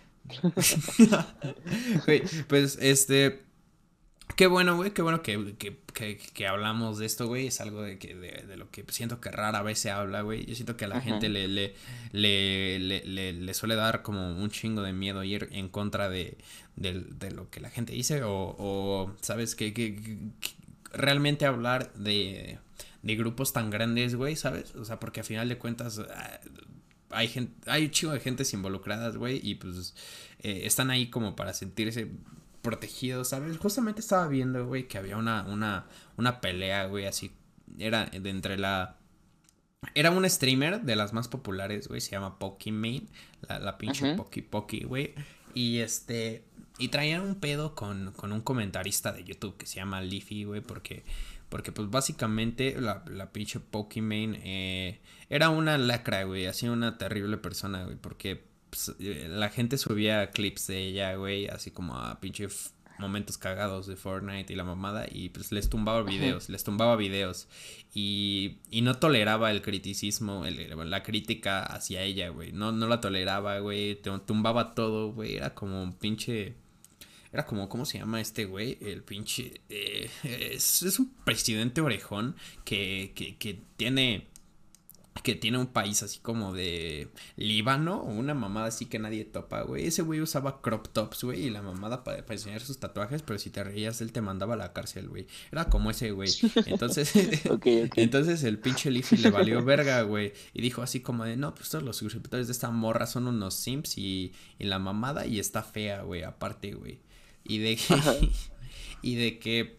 Güey, 2.07 2.23
pues 2.47 2.79
este. 2.81 3.43
Qué 4.35 4.47
bueno, 4.47 4.77
güey, 4.77 4.91
qué 4.91 5.01
bueno 5.01 5.21
que, 5.21 5.55
que, 5.57 5.77
que, 5.93 6.17
que 6.17 6.47
hablamos 6.47 6.97
de 6.97 7.05
esto, 7.05 7.27
güey. 7.27 7.47
Es 7.47 7.59
algo 7.59 7.81
de, 7.81 7.97
que, 7.97 8.15
de, 8.15 8.45
de 8.47 8.55
lo 8.55 8.69
que 8.71 8.85
siento 8.89 9.19
que 9.19 9.31
rara 9.31 9.61
vez 9.63 9.79
se 9.79 9.91
habla, 9.91 10.21
güey. 10.21 10.45
Yo 10.45 10.55
siento 10.55 10.77
que 10.77 10.85
a 10.85 10.87
la 10.87 10.95
Ajá. 10.97 11.03
gente 11.05 11.27
le, 11.27 11.49
le, 11.49 11.75
le, 12.13 12.79
le, 12.79 13.03
le- 13.05 13.33
le 13.33 13.53
suele 13.53 13.75
dar 13.75 14.01
como 14.01 14.31
un 14.41 14.49
chingo 14.49 14.81
de 14.81 14.93
miedo 14.93 15.25
ir 15.25 15.49
en 15.51 15.67
contra 15.67 16.07
de, 16.09 16.37
del- 16.77 17.19
de 17.19 17.31
lo 17.31 17.49
que 17.49 17.59
la 17.59 17.69
gente 17.69 17.91
dice. 17.91 18.23
O, 18.23 18.55
o 18.57 19.13
¿sabes? 19.21 19.55
Que, 19.55 19.73
que- 19.73 19.95
que- 19.97 20.17
que 20.39 20.49
realmente 20.97 21.45
hablar 21.45 21.91
de, 21.95 22.59
de 23.03 23.15
grupos 23.17 23.51
tan 23.51 23.69
grandes, 23.69 24.15
güey, 24.15 24.37
¿sabes? 24.37 24.73
O 24.75 24.85
sea, 24.85 25.01
porque 25.01 25.19
a 25.19 25.23
final 25.25 25.49
de 25.49 25.57
cuentas. 25.57 25.99
ah, 25.99 26.39
hay 27.09 27.27
gente, 27.27 27.69
hay 27.69 27.85
un 27.85 27.91
chingo 27.91 28.13
de 28.13 28.21
gentes 28.21 28.53
involucradas, 28.53 29.17
güey, 29.17 29.41
y 29.43 29.55
pues 29.55 29.95
eh, 30.43 30.61
están 30.63 30.91
ahí 30.91 31.09
como 31.09 31.35
para 31.35 31.53
sentirse 31.53 32.07
protegidos, 32.61 33.29
¿sabes? 33.29 33.57
Justamente 33.57 34.01
estaba 34.01 34.27
viendo, 34.27 34.65
güey, 34.67 34.87
que 34.87 34.97
había 34.97 35.17
una, 35.17 35.43
una, 35.43 35.85
una 36.17 36.41
pelea, 36.41 36.85
güey, 36.85 37.05
así, 37.05 37.31
era 37.77 38.05
de 38.05 38.29
entre 38.29 38.57
la... 38.57 38.97
Era 39.95 40.11
un 40.11 40.29
streamer 40.29 40.81
de 40.81 40.95
las 40.95 41.13
más 41.13 41.27
populares, 41.27 41.87
güey, 41.87 42.01
se 42.01 42.11
llama 42.11 42.37
Pokimane, 42.37 43.07
la, 43.47 43.59
la 43.59 43.77
pinche. 43.77 44.15
Poki 44.15 44.41
Poki, 44.41 44.83
güey, 44.83 45.13
y 45.53 45.79
este, 45.79 46.43
y 46.77 46.89
traían 46.89 47.21
un 47.21 47.35
pedo 47.35 47.75
con, 47.75 48.11
con 48.11 48.33
un 48.33 48.41
comentarista 48.41 49.11
de 49.13 49.23
YouTube 49.23 49.57
que 49.57 49.65
se 49.65 49.77
llama 49.77 50.01
Leafy, 50.01 50.43
güey, 50.43 50.61
porque... 50.61 51.03
Porque 51.49 51.71
pues 51.71 51.89
básicamente 51.89 52.79
la, 52.79 53.03
la 53.07 53.31
pinche 53.31 53.59
Pokimane 53.59 54.39
eh, 54.43 54.99
era 55.29 55.49
una 55.49 55.79
lacra, 55.79 56.23
güey, 56.23 56.45
así 56.45 56.67
una 56.67 56.99
terrible 56.99 57.37
persona, 57.37 57.85
güey, 57.85 57.95
porque 57.95 58.48
pues, 58.69 58.93
eh, 58.99 59.27
la 59.29 59.49
gente 59.49 59.77
subía 59.77 60.31
clips 60.31 60.67
de 60.67 60.87
ella, 60.87 61.15
güey, 61.15 61.47
así 61.47 61.71
como 61.71 61.95
a 61.95 62.19
pinche 62.19 62.47
momentos 62.99 63.37
cagados 63.37 63.87
de 63.87 63.95
Fortnite 63.95 64.51
y 64.51 64.55
la 64.55 64.63
mamada 64.63 65.07
y 65.09 65.29
pues 65.29 65.51
les 65.51 65.69
tumbaba 65.69 66.03
videos, 66.03 66.49
les 66.49 66.63
tumbaba 66.63 66.95
videos. 66.95 67.47
Y, 67.93 68.57
y 68.69 68.81
no 68.81 68.99
toleraba 68.99 69.51
el 69.51 69.61
criticismo, 69.61 70.43
la 70.45 71.03
crítica 71.03 71.63
hacia 71.63 72.03
ella, 72.03 72.29
güey, 72.29 72.51
no, 72.51 72.71
no 72.71 72.87
la 72.87 72.99
toleraba, 73.01 73.59
güey, 73.59 73.95
tumbaba 74.25 74.75
todo, 74.75 75.11
güey, 75.11 75.35
era 75.35 75.55
como 75.55 75.81
un 75.81 75.93
pinche... 75.93 76.55
Era 77.31 77.45
como, 77.45 77.69
¿cómo 77.69 77.85
se 77.85 77.99
llama 77.99 78.21
este 78.21 78.45
güey? 78.45 78.79
El 78.81 79.03
pinche... 79.03 79.61
Eh, 79.69 80.09
es, 80.23 80.81
es, 80.81 80.97
un 80.97 81.13
presidente 81.23 81.79
orejón 81.79 82.35
que, 82.65 83.11
que, 83.15 83.37
que 83.37 83.61
tiene 83.77 84.27
que 85.21 85.35
tiene 85.35 85.57
un 85.57 85.67
país 85.67 86.01
así 86.03 86.19
como 86.19 86.53
de 86.53 87.09
Líbano 87.35 87.97
o 87.97 88.09
una 88.09 88.33
mamada 88.33 88.67
así 88.67 88.85
que 88.85 88.99
nadie 88.99 89.25
topa, 89.25 89.61
güey. 89.63 89.87
Ese 89.87 90.01
güey 90.01 90.21
usaba 90.21 90.61
crop 90.61 90.87
tops, 90.87 91.23
güey, 91.23 91.45
y 91.45 91.49
la 91.49 91.61
mamada 91.61 92.03
para, 92.03 92.23
enseñar 92.27 92.61
sus 92.61 92.79
tatuajes, 92.79 93.21
pero 93.21 93.39
si 93.39 93.49
te 93.49 93.63
reías 93.63 94.01
él 94.01 94.11
te 94.11 94.21
mandaba 94.21 94.53
a 94.53 94.57
la 94.57 94.73
cárcel, 94.73 95.09
güey. 95.09 95.27
Era 95.51 95.65
como 95.65 95.91
ese 95.91 96.11
güey. 96.11 96.31
Entonces, 96.65 97.11
entonces 97.95 98.43
el 98.43 98.59
pinche 98.59 98.91
Leafy 98.91 99.17
le 99.17 99.31
valió 99.31 99.63
verga, 99.63 100.01
güey, 100.03 100.33
y 100.53 100.61
dijo 100.61 100.81
así 100.81 101.01
como 101.01 101.25
de, 101.25 101.37
"No, 101.37 101.53
pues 101.53 101.69
todos 101.69 101.83
los 101.83 101.97
suscriptores 101.97 102.47
de 102.47 102.53
esta 102.53 102.69
morra 102.69 103.07
son 103.07 103.27
unos 103.27 103.55
simps 103.55 103.97
y, 103.97 104.33
y 104.57 104.65
la 104.65 104.79
mamada 104.79 105.25
y 105.25 105.39
está 105.39 105.63
fea, 105.63 106.03
güey, 106.03 106.23
aparte, 106.23 106.73
güey." 106.73 106.99
Y 107.43 107.59
de 107.59 107.75
que 107.75 107.95
y 109.01 109.15
de 109.15 109.39
que 109.39 109.78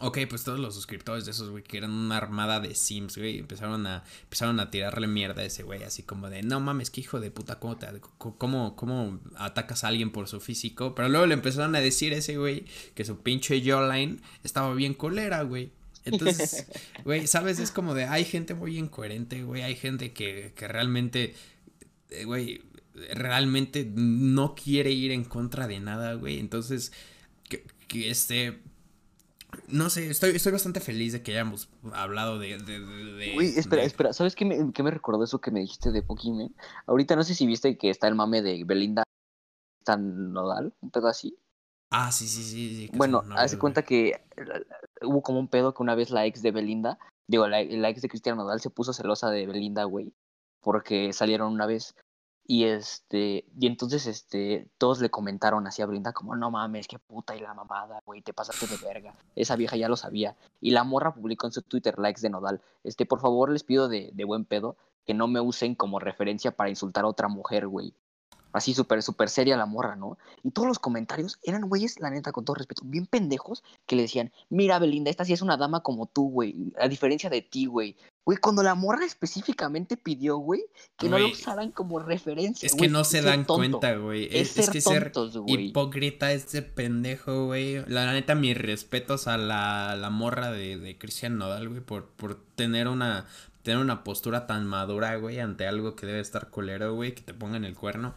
Ok, 0.00 0.18
pues 0.30 0.44
todos 0.44 0.60
los 0.60 0.76
suscriptores 0.76 1.24
de 1.24 1.32
esos, 1.32 1.50
güey, 1.50 1.64
que 1.64 1.76
eran 1.76 1.90
una 1.90 2.16
armada 2.16 2.60
de 2.60 2.76
Sims, 2.76 3.18
güey, 3.18 3.38
empezaron 3.38 3.84
a, 3.88 4.04
empezaron 4.22 4.60
a 4.60 4.70
tirarle 4.70 5.08
mierda 5.08 5.42
a 5.42 5.44
ese 5.44 5.64
güey, 5.64 5.82
así 5.82 6.04
como 6.04 6.30
de, 6.30 6.42
no 6.42 6.60
mames, 6.60 6.90
qué 6.90 7.00
hijo 7.00 7.18
de 7.18 7.32
puta, 7.32 7.58
¿cómo, 7.58 7.76
te, 7.76 7.88
cómo, 8.16 8.76
cómo 8.76 9.18
atacas 9.36 9.82
a 9.82 9.88
alguien 9.88 10.12
por 10.12 10.28
su 10.28 10.40
físico? 10.40 10.94
Pero 10.94 11.08
luego 11.08 11.26
le 11.26 11.34
empezaron 11.34 11.74
a 11.74 11.80
decir 11.80 12.14
a 12.14 12.18
ese 12.18 12.36
güey 12.36 12.64
que 12.94 13.04
su 13.04 13.22
pinche 13.22 13.60
jawline 13.60 14.20
estaba 14.44 14.72
bien 14.74 14.94
colera, 14.94 15.42
güey. 15.42 15.72
Entonces, 16.04 16.68
güey, 17.04 17.26
¿sabes? 17.26 17.58
Es 17.58 17.72
como 17.72 17.94
de, 17.94 18.04
hay 18.04 18.24
gente 18.24 18.54
muy 18.54 18.78
incoherente, 18.78 19.42
güey, 19.42 19.62
hay 19.62 19.74
gente 19.74 20.12
que, 20.12 20.52
que 20.54 20.68
realmente, 20.68 21.34
eh, 22.10 22.24
güey, 22.24 22.62
realmente 23.14 23.90
no 23.92 24.54
quiere 24.54 24.92
ir 24.92 25.10
en 25.10 25.24
contra 25.24 25.66
de 25.66 25.80
nada, 25.80 26.14
güey. 26.14 26.38
Entonces, 26.38 26.92
que, 27.48 27.64
que 27.88 28.10
este 28.10 28.60
no 29.68 29.90
sé, 29.90 30.10
estoy, 30.10 30.30
estoy 30.30 30.52
bastante 30.52 30.80
feliz 30.80 31.12
de 31.12 31.22
que 31.22 31.32
hayamos 31.32 31.68
hablado 31.92 32.38
de. 32.38 32.58
de, 32.58 33.34
Uy, 33.36 33.46
espera, 33.56 33.82
espera. 33.82 34.12
¿Sabes 34.12 34.34
qué 34.34 34.44
me, 34.44 34.72
qué 34.72 34.82
me 34.82 34.90
recordó 34.90 35.24
eso 35.24 35.40
que 35.40 35.50
me 35.50 35.60
dijiste 35.60 35.90
de 35.90 36.02
Pokémon? 36.02 36.54
Ahorita 36.86 37.16
no 37.16 37.22
sé 37.22 37.34
si 37.34 37.46
viste 37.46 37.76
que 37.78 37.90
está 37.90 38.08
el 38.08 38.14
mame 38.14 38.42
de 38.42 38.64
Belinda 38.64 39.04
tan 39.84 40.32
nodal, 40.32 40.74
un 40.80 40.90
pedo 40.90 41.08
así. 41.08 41.38
Ah, 41.90 42.12
sí, 42.12 42.28
sí, 42.28 42.42
sí. 42.42 42.90
bueno, 42.94 43.22
hace 43.36 43.58
cuenta 43.58 43.82
que 43.82 44.08
eh, 44.08 44.20
hubo 45.02 45.22
como 45.22 45.38
un 45.38 45.48
pedo 45.48 45.72
que 45.72 45.82
una 45.82 45.94
vez 45.94 46.10
la 46.10 46.26
ex 46.26 46.42
de 46.42 46.50
Belinda, 46.50 46.98
digo, 47.26 47.48
la, 47.48 47.64
la 47.64 47.88
ex 47.88 48.02
de 48.02 48.10
Cristian 48.10 48.36
Nodal 48.36 48.60
se 48.60 48.68
puso 48.68 48.92
celosa 48.92 49.30
de 49.30 49.46
Belinda, 49.46 49.84
güey, 49.84 50.12
porque 50.60 51.14
salieron 51.14 51.52
una 51.52 51.64
vez. 51.64 51.94
Y 52.50 52.64
este, 52.64 53.44
y 53.60 53.66
entonces 53.66 54.06
este, 54.06 54.66
todos 54.78 55.00
le 55.00 55.10
comentaron 55.10 55.66
así 55.66 55.82
a 55.82 55.86
Brinda 55.86 56.14
como, 56.14 56.34
no 56.34 56.50
mames, 56.50 56.88
qué 56.88 56.98
puta 56.98 57.36
y 57.36 57.40
la 57.40 57.52
mamada, 57.52 58.00
güey, 58.06 58.22
te 58.22 58.32
pasaste 58.32 58.66
de 58.66 58.78
verga. 58.78 59.14
Esa 59.36 59.54
vieja 59.54 59.76
ya 59.76 59.90
lo 59.90 59.96
sabía. 59.96 60.34
Y 60.58 60.70
la 60.70 60.82
morra 60.82 61.12
publicó 61.12 61.46
en 61.46 61.52
su 61.52 61.60
Twitter 61.60 61.98
likes 61.98 62.22
de 62.22 62.30
Nodal. 62.30 62.62
Este, 62.84 63.04
por 63.04 63.20
favor, 63.20 63.50
les 63.50 63.64
pido 63.64 63.86
de, 63.88 64.12
de 64.14 64.24
buen 64.24 64.46
pedo 64.46 64.78
que 65.04 65.12
no 65.12 65.28
me 65.28 65.40
usen 65.40 65.74
como 65.74 65.98
referencia 65.98 66.50
para 66.50 66.70
insultar 66.70 67.04
a 67.04 67.08
otra 67.08 67.28
mujer, 67.28 67.68
güey. 67.68 67.92
Así 68.52 68.74
súper, 68.74 69.02
súper 69.02 69.28
seria 69.28 69.56
la 69.56 69.66
morra, 69.66 69.96
¿no? 69.96 70.18
Y 70.42 70.50
todos 70.50 70.66
los 70.66 70.78
comentarios 70.78 71.38
eran 71.42 71.68
güeyes, 71.68 72.00
la 72.00 72.10
neta, 72.10 72.32
con 72.32 72.44
todo 72.44 72.54
respeto, 72.54 72.82
bien 72.84 73.06
pendejos, 73.06 73.62
que 73.86 73.96
le 73.96 74.02
decían, 74.02 74.32
mira, 74.48 74.78
Belinda, 74.78 75.10
esta 75.10 75.24
sí 75.24 75.32
es 75.32 75.42
una 75.42 75.56
dama 75.56 75.82
como 75.82 76.06
tú, 76.06 76.30
güey, 76.30 76.72
a 76.80 76.88
diferencia 76.88 77.28
de 77.30 77.42
ti, 77.42 77.66
güey. 77.66 77.96
Güey, 78.24 78.36
cuando 78.38 78.62
la 78.62 78.74
morra 78.74 79.06
específicamente 79.06 79.96
pidió, 79.96 80.36
güey, 80.36 80.62
que 80.98 81.08
no 81.08 81.18
lo 81.18 81.28
usaran 81.28 81.72
como 81.72 81.98
referencia. 81.98 82.66
Es 82.66 82.74
que 82.74 82.88
no 82.88 83.04
se 83.04 83.22
dan 83.22 83.44
cuenta, 83.44 83.96
güey. 83.96 84.28
Es, 84.30 84.52
que 84.70 84.82
ser 84.82 85.12
hipócrita 85.46 86.32
este 86.32 86.60
pendejo, 86.60 87.46
güey. 87.46 87.82
La 87.86 88.12
neta, 88.12 88.34
mis 88.34 88.54
respetos 88.54 89.28
a 89.28 89.38
la, 89.38 89.96
la 89.96 90.10
morra 90.10 90.50
de, 90.50 90.76
de 90.76 90.98
Cristian 90.98 91.38
Nodal, 91.38 91.70
güey, 91.70 91.80
por, 91.80 92.10
por 92.10 92.34
tener 92.54 92.88
una 92.88 93.26
tener 93.68 93.82
una 93.82 94.02
postura 94.02 94.46
tan 94.46 94.66
madura, 94.66 95.14
güey, 95.16 95.40
ante 95.40 95.66
algo 95.66 95.94
que 95.94 96.06
debe 96.06 96.20
estar 96.20 96.48
culero, 96.48 96.94
güey, 96.94 97.14
que 97.14 97.20
te 97.20 97.34
pongan 97.34 97.66
el 97.66 97.74
cuerno. 97.74 98.14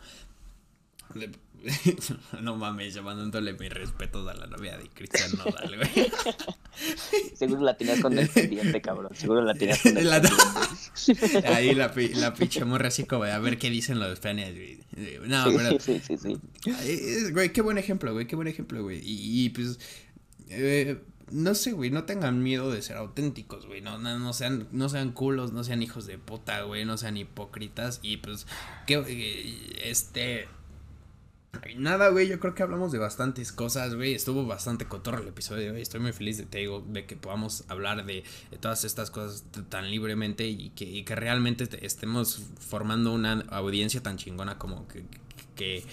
no 2.42 2.56
mames, 2.56 2.94
llamándole 2.94 3.52
mis 3.52 3.70
respetos 3.70 4.26
a 4.30 4.34
la 4.34 4.48
novia 4.48 4.78
de 4.78 4.88
Cristian 4.88 5.30
Nodal, 5.38 5.76
güey. 5.76 6.10
Seguro 7.36 7.64
la 7.64 7.76
tenías 7.76 8.00
con 8.00 8.16
descendiente, 8.16 8.82
cabrón. 8.88 9.14
Seguro 9.14 9.42
la 9.42 9.54
tenías 9.54 9.82
con 9.82 9.94
descendiente. 9.94 11.48
Ahí 11.50 11.76
la, 11.76 11.92
la 12.16 12.34
pinche 12.34 12.64
morra 12.64 12.88
así 12.88 13.04
como, 13.04 13.26
a 13.26 13.40
ver 13.40 13.58
qué 13.58 13.70
dicen 13.70 14.00
los 14.00 14.22
planes, 14.22 14.56
güey. 14.56 14.80
No, 15.28 15.48
pero... 15.54 15.82
Sí, 15.82 16.00
sí, 16.00 16.16
sí. 16.18 16.40
Güey, 17.34 17.52
qué 17.52 17.60
buen 17.60 17.78
ejemplo, 17.78 18.14
güey, 18.14 18.26
qué 18.26 18.38
buen 18.38 18.48
ejemplo, 18.48 18.84
güey. 18.84 19.02
Y, 19.04 19.50
pues... 19.50 19.82
Eh, 20.48 20.98
no 21.32 21.56
sé, 21.56 21.72
güey, 21.72 21.90
no 21.90 22.04
tengan 22.04 22.44
miedo 22.44 22.72
de 22.72 22.82
ser 22.82 22.98
auténticos, 22.98 23.66
güey. 23.66 23.82
No, 23.82 23.98
no, 23.98 24.20
no, 24.20 24.34
sean, 24.34 24.68
no 24.72 24.90
sean 24.90 25.12
culos, 25.12 25.52
no 25.54 25.64
sean 25.64 25.82
hijos 25.82 26.06
de 26.06 26.18
puta, 26.18 26.62
güey. 26.64 26.86
No 26.86 26.98
sean 26.98 27.18
hipócritas. 27.18 28.00
Y 28.02 28.18
pues, 28.18 28.48
que, 28.88 28.96
eh, 28.96 29.90
este, 29.90 30.48
Nada, 31.76 32.10
güey, 32.10 32.28
yo 32.28 32.40
creo 32.40 32.56
que 32.56 32.64
hablamos 32.64 32.92
de 32.92 32.98
bastantes 32.98 33.52
cosas, 33.52 33.96
güey. 33.96 34.14
Estuvo 34.14 34.46
bastante 34.46 34.86
cotorro 34.86 35.20
el 35.20 35.28
episodio, 35.28 35.72
güey. 35.72 35.82
Estoy 35.82 36.00
muy 36.00 36.14
feliz 36.14 36.38
de, 36.38 36.46
te 36.46 36.60
digo, 36.60 36.84
de 36.88 37.06
que 37.06 37.16
podamos 37.18 37.66
hablar 37.68 38.06
de, 38.06 38.24
todas 38.62 38.84
estas 38.86 39.12
cosas 39.12 39.44
tan 39.70 39.92
libremente 39.92 40.48
y 40.48 40.70
que, 40.70 40.86
y 40.86 41.04
que 41.04 41.16
realmente 41.16 41.68
estemos 41.86 42.42
formando 42.60 43.14
una 43.14 43.44
audiencia 43.50 44.02
tan 44.02 44.18
chingona 44.18 44.58
como 44.58 44.88
que, 44.88 45.04
que 45.56 45.84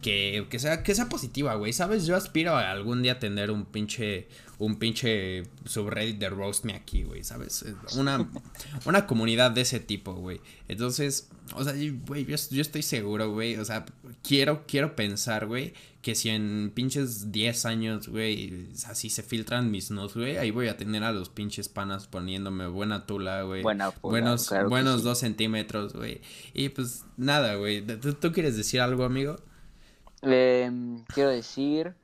que, 0.00 0.46
que, 0.48 0.58
sea, 0.58 0.82
que 0.82 0.94
sea 0.94 1.08
positiva, 1.08 1.54
güey. 1.54 1.72
¿Sabes? 1.72 2.06
Yo 2.06 2.16
aspiro 2.16 2.56
a 2.56 2.70
algún 2.70 3.02
día 3.02 3.18
tener 3.18 3.50
un 3.50 3.66
pinche, 3.66 4.28
un 4.58 4.78
pinche 4.78 5.44
subreddit 5.64 6.18
de 6.18 6.30
Roast 6.30 6.64
Me 6.64 6.74
aquí, 6.74 7.02
güey, 7.02 7.22
¿sabes? 7.22 7.64
Una, 7.96 8.30
una 8.86 9.06
comunidad 9.06 9.50
de 9.50 9.62
ese 9.62 9.80
tipo, 9.80 10.14
güey. 10.14 10.40
Entonces, 10.68 11.28
o 11.54 11.64
sea, 11.64 11.74
güey, 12.06 12.24
yo, 12.24 12.36
yo, 12.50 12.62
estoy 12.62 12.82
seguro, 12.82 13.30
güey. 13.30 13.56
O 13.56 13.64
sea, 13.64 13.84
quiero, 14.22 14.64
quiero 14.66 14.96
pensar, 14.96 15.46
güey, 15.46 15.74
que 16.00 16.14
si 16.14 16.30
en 16.30 16.72
pinches 16.74 17.30
10 17.30 17.66
años, 17.66 18.08
güey, 18.08 18.68
así 18.86 19.10
se 19.10 19.22
filtran 19.22 19.70
mis 19.70 19.90
nudes, 19.90 20.14
güey, 20.14 20.38
ahí 20.38 20.50
voy 20.50 20.68
a 20.68 20.78
tener 20.78 21.04
a 21.04 21.12
los 21.12 21.28
pinches 21.28 21.68
panas 21.68 22.06
poniéndome 22.06 22.68
buena 22.68 23.04
tula, 23.06 23.42
güey. 23.42 23.62
Buena 23.62 23.90
buenos 24.00 24.50
buenos 24.68 25.02
dos 25.02 25.18
centímetros, 25.18 25.92
güey. 25.92 26.22
Y 26.54 26.70
pues 26.70 27.04
nada, 27.18 27.56
güey. 27.56 27.84
¿Tú 27.84 28.32
quieres 28.32 28.56
decir 28.56 28.80
algo, 28.80 29.04
amigo? 29.04 29.36
Em, 30.22 31.04
quiero 31.06 31.30
decir, 31.30 31.94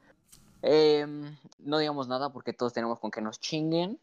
em, 0.63 1.37
no 1.59 1.79
digamos 1.79 2.09
nada 2.09 2.33
porque 2.33 2.53
todos 2.53 2.73
tenemos 2.73 2.99
con 2.99 3.11
que 3.11 3.21
nos 3.21 3.41
chinguen. 3.41 3.99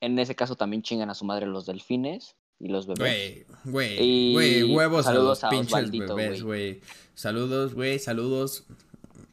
En 0.00 0.18
ese 0.18 0.34
caso 0.34 0.56
también 0.56 0.82
chingan 0.82 1.10
a 1.10 1.14
su 1.14 1.24
madre 1.24 1.46
los 1.46 1.66
delfines 1.66 2.36
y 2.58 2.68
los 2.68 2.86
bebés. 2.86 3.46
Güey, 3.64 3.96
güey, 3.98 4.32
güey, 4.32 4.62
huevos 4.74 5.06
a 5.06 5.14
los 5.14 5.40
pinches 5.50 5.90
bebés, 5.90 6.42
güey. 6.42 6.80
Saludos, 7.14 7.74
güey, 7.74 7.98
saludos. 7.98 8.66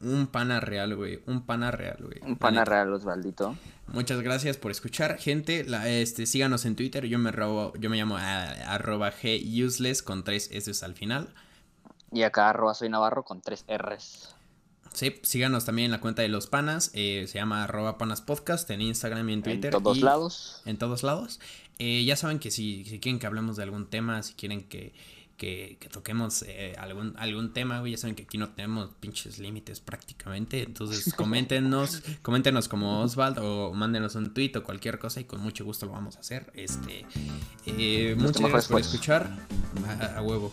Un 0.00 0.26
pana 0.26 0.58
real, 0.58 0.96
güey. 0.96 1.20
Un 1.26 1.46
pana 1.46 1.70
real, 1.70 1.98
güey. 2.00 2.18
Un 2.22 2.36
pana 2.36 2.64
real, 2.64 2.92
Osvaldito. 2.92 3.56
Muchas 3.86 4.20
gracias 4.20 4.56
por 4.56 4.70
escuchar, 4.72 5.18
gente. 5.18 5.64
La, 5.64 5.88
este, 5.88 6.26
síganos 6.26 6.64
en 6.64 6.74
Twitter. 6.74 7.06
Yo 7.06 7.18
me 7.18 7.30
robo, 7.30 7.72
yo 7.78 7.88
me 7.88 7.96
llamo 7.96 8.16
arroba 8.16 9.12
G 9.12 9.64
useless 9.64 10.02
con 10.02 10.24
tres 10.24 10.50
S 10.50 10.84
al 10.84 10.94
final. 10.94 11.32
Y 12.12 12.22
acá 12.22 12.50
arroba 12.50 12.74
soy 12.74 12.88
Navarro 12.88 13.24
con 13.24 13.40
tres 13.40 13.64
R's. 13.68 14.34
Sí, 14.92 15.18
síganos 15.22 15.64
también 15.64 15.86
en 15.86 15.92
la 15.92 16.00
cuenta 16.00 16.22
de 16.22 16.28
los 16.28 16.46
panas. 16.46 16.90
Eh, 16.92 17.24
se 17.26 17.38
llama 17.38 17.64
arroba 17.64 17.96
panas 17.96 18.20
podcast 18.20 18.68
en 18.70 18.82
Instagram 18.82 19.28
y 19.30 19.32
en 19.32 19.42
Twitter. 19.42 19.74
En 19.74 19.82
todos 19.82 20.00
lados. 20.00 20.62
En 20.66 20.76
todos 20.76 21.02
lados. 21.02 21.40
Eh, 21.78 22.04
ya 22.04 22.16
saben 22.16 22.38
que 22.38 22.50
si, 22.50 22.84
si, 22.84 23.00
quieren 23.00 23.18
que 23.18 23.26
hablemos 23.26 23.56
de 23.56 23.62
algún 23.62 23.88
tema, 23.88 24.22
si 24.22 24.34
quieren 24.34 24.68
que, 24.68 24.92
que, 25.42 25.88
toquemos 25.90 26.44
eh, 26.46 26.76
algún, 26.78 27.14
algún 27.18 27.52
tema, 27.52 27.82
ya 27.88 27.96
saben 27.96 28.14
que 28.14 28.22
aquí 28.22 28.38
no 28.38 28.50
tenemos 28.50 28.90
pinches 29.00 29.40
límites 29.40 29.80
prácticamente. 29.80 30.62
Entonces, 30.62 31.12
coméntenos, 31.16 32.02
coméntenos 32.22 32.68
como 32.68 33.00
Oswald 33.00 33.38
o 33.40 33.72
mándenos 33.72 34.14
un 34.14 34.32
tweet 34.32 34.52
o 34.56 34.62
cualquier 34.62 35.00
cosa 35.00 35.20
y 35.20 35.24
con 35.24 35.40
mucho 35.40 35.64
gusto 35.64 35.86
lo 35.86 35.92
vamos 35.92 36.16
a 36.16 36.20
hacer. 36.20 36.52
Este, 36.54 37.04
muchas 38.14 38.40
gracias 38.40 38.68
por 38.68 38.80
escuchar. 38.80 39.36
a 40.16 40.22
huevo. 40.22 40.52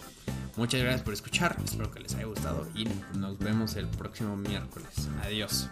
Muchas 0.57 0.81
gracias 0.81 1.03
por 1.03 1.13
escuchar, 1.13 1.55
espero 1.63 1.91
que 1.91 1.99
les 1.99 2.15
haya 2.15 2.25
gustado 2.25 2.67
y 2.75 2.85
nos 3.17 3.37
vemos 3.37 3.75
el 3.75 3.87
próximo 3.87 4.35
miércoles. 4.35 5.07
Adiós. 5.23 5.69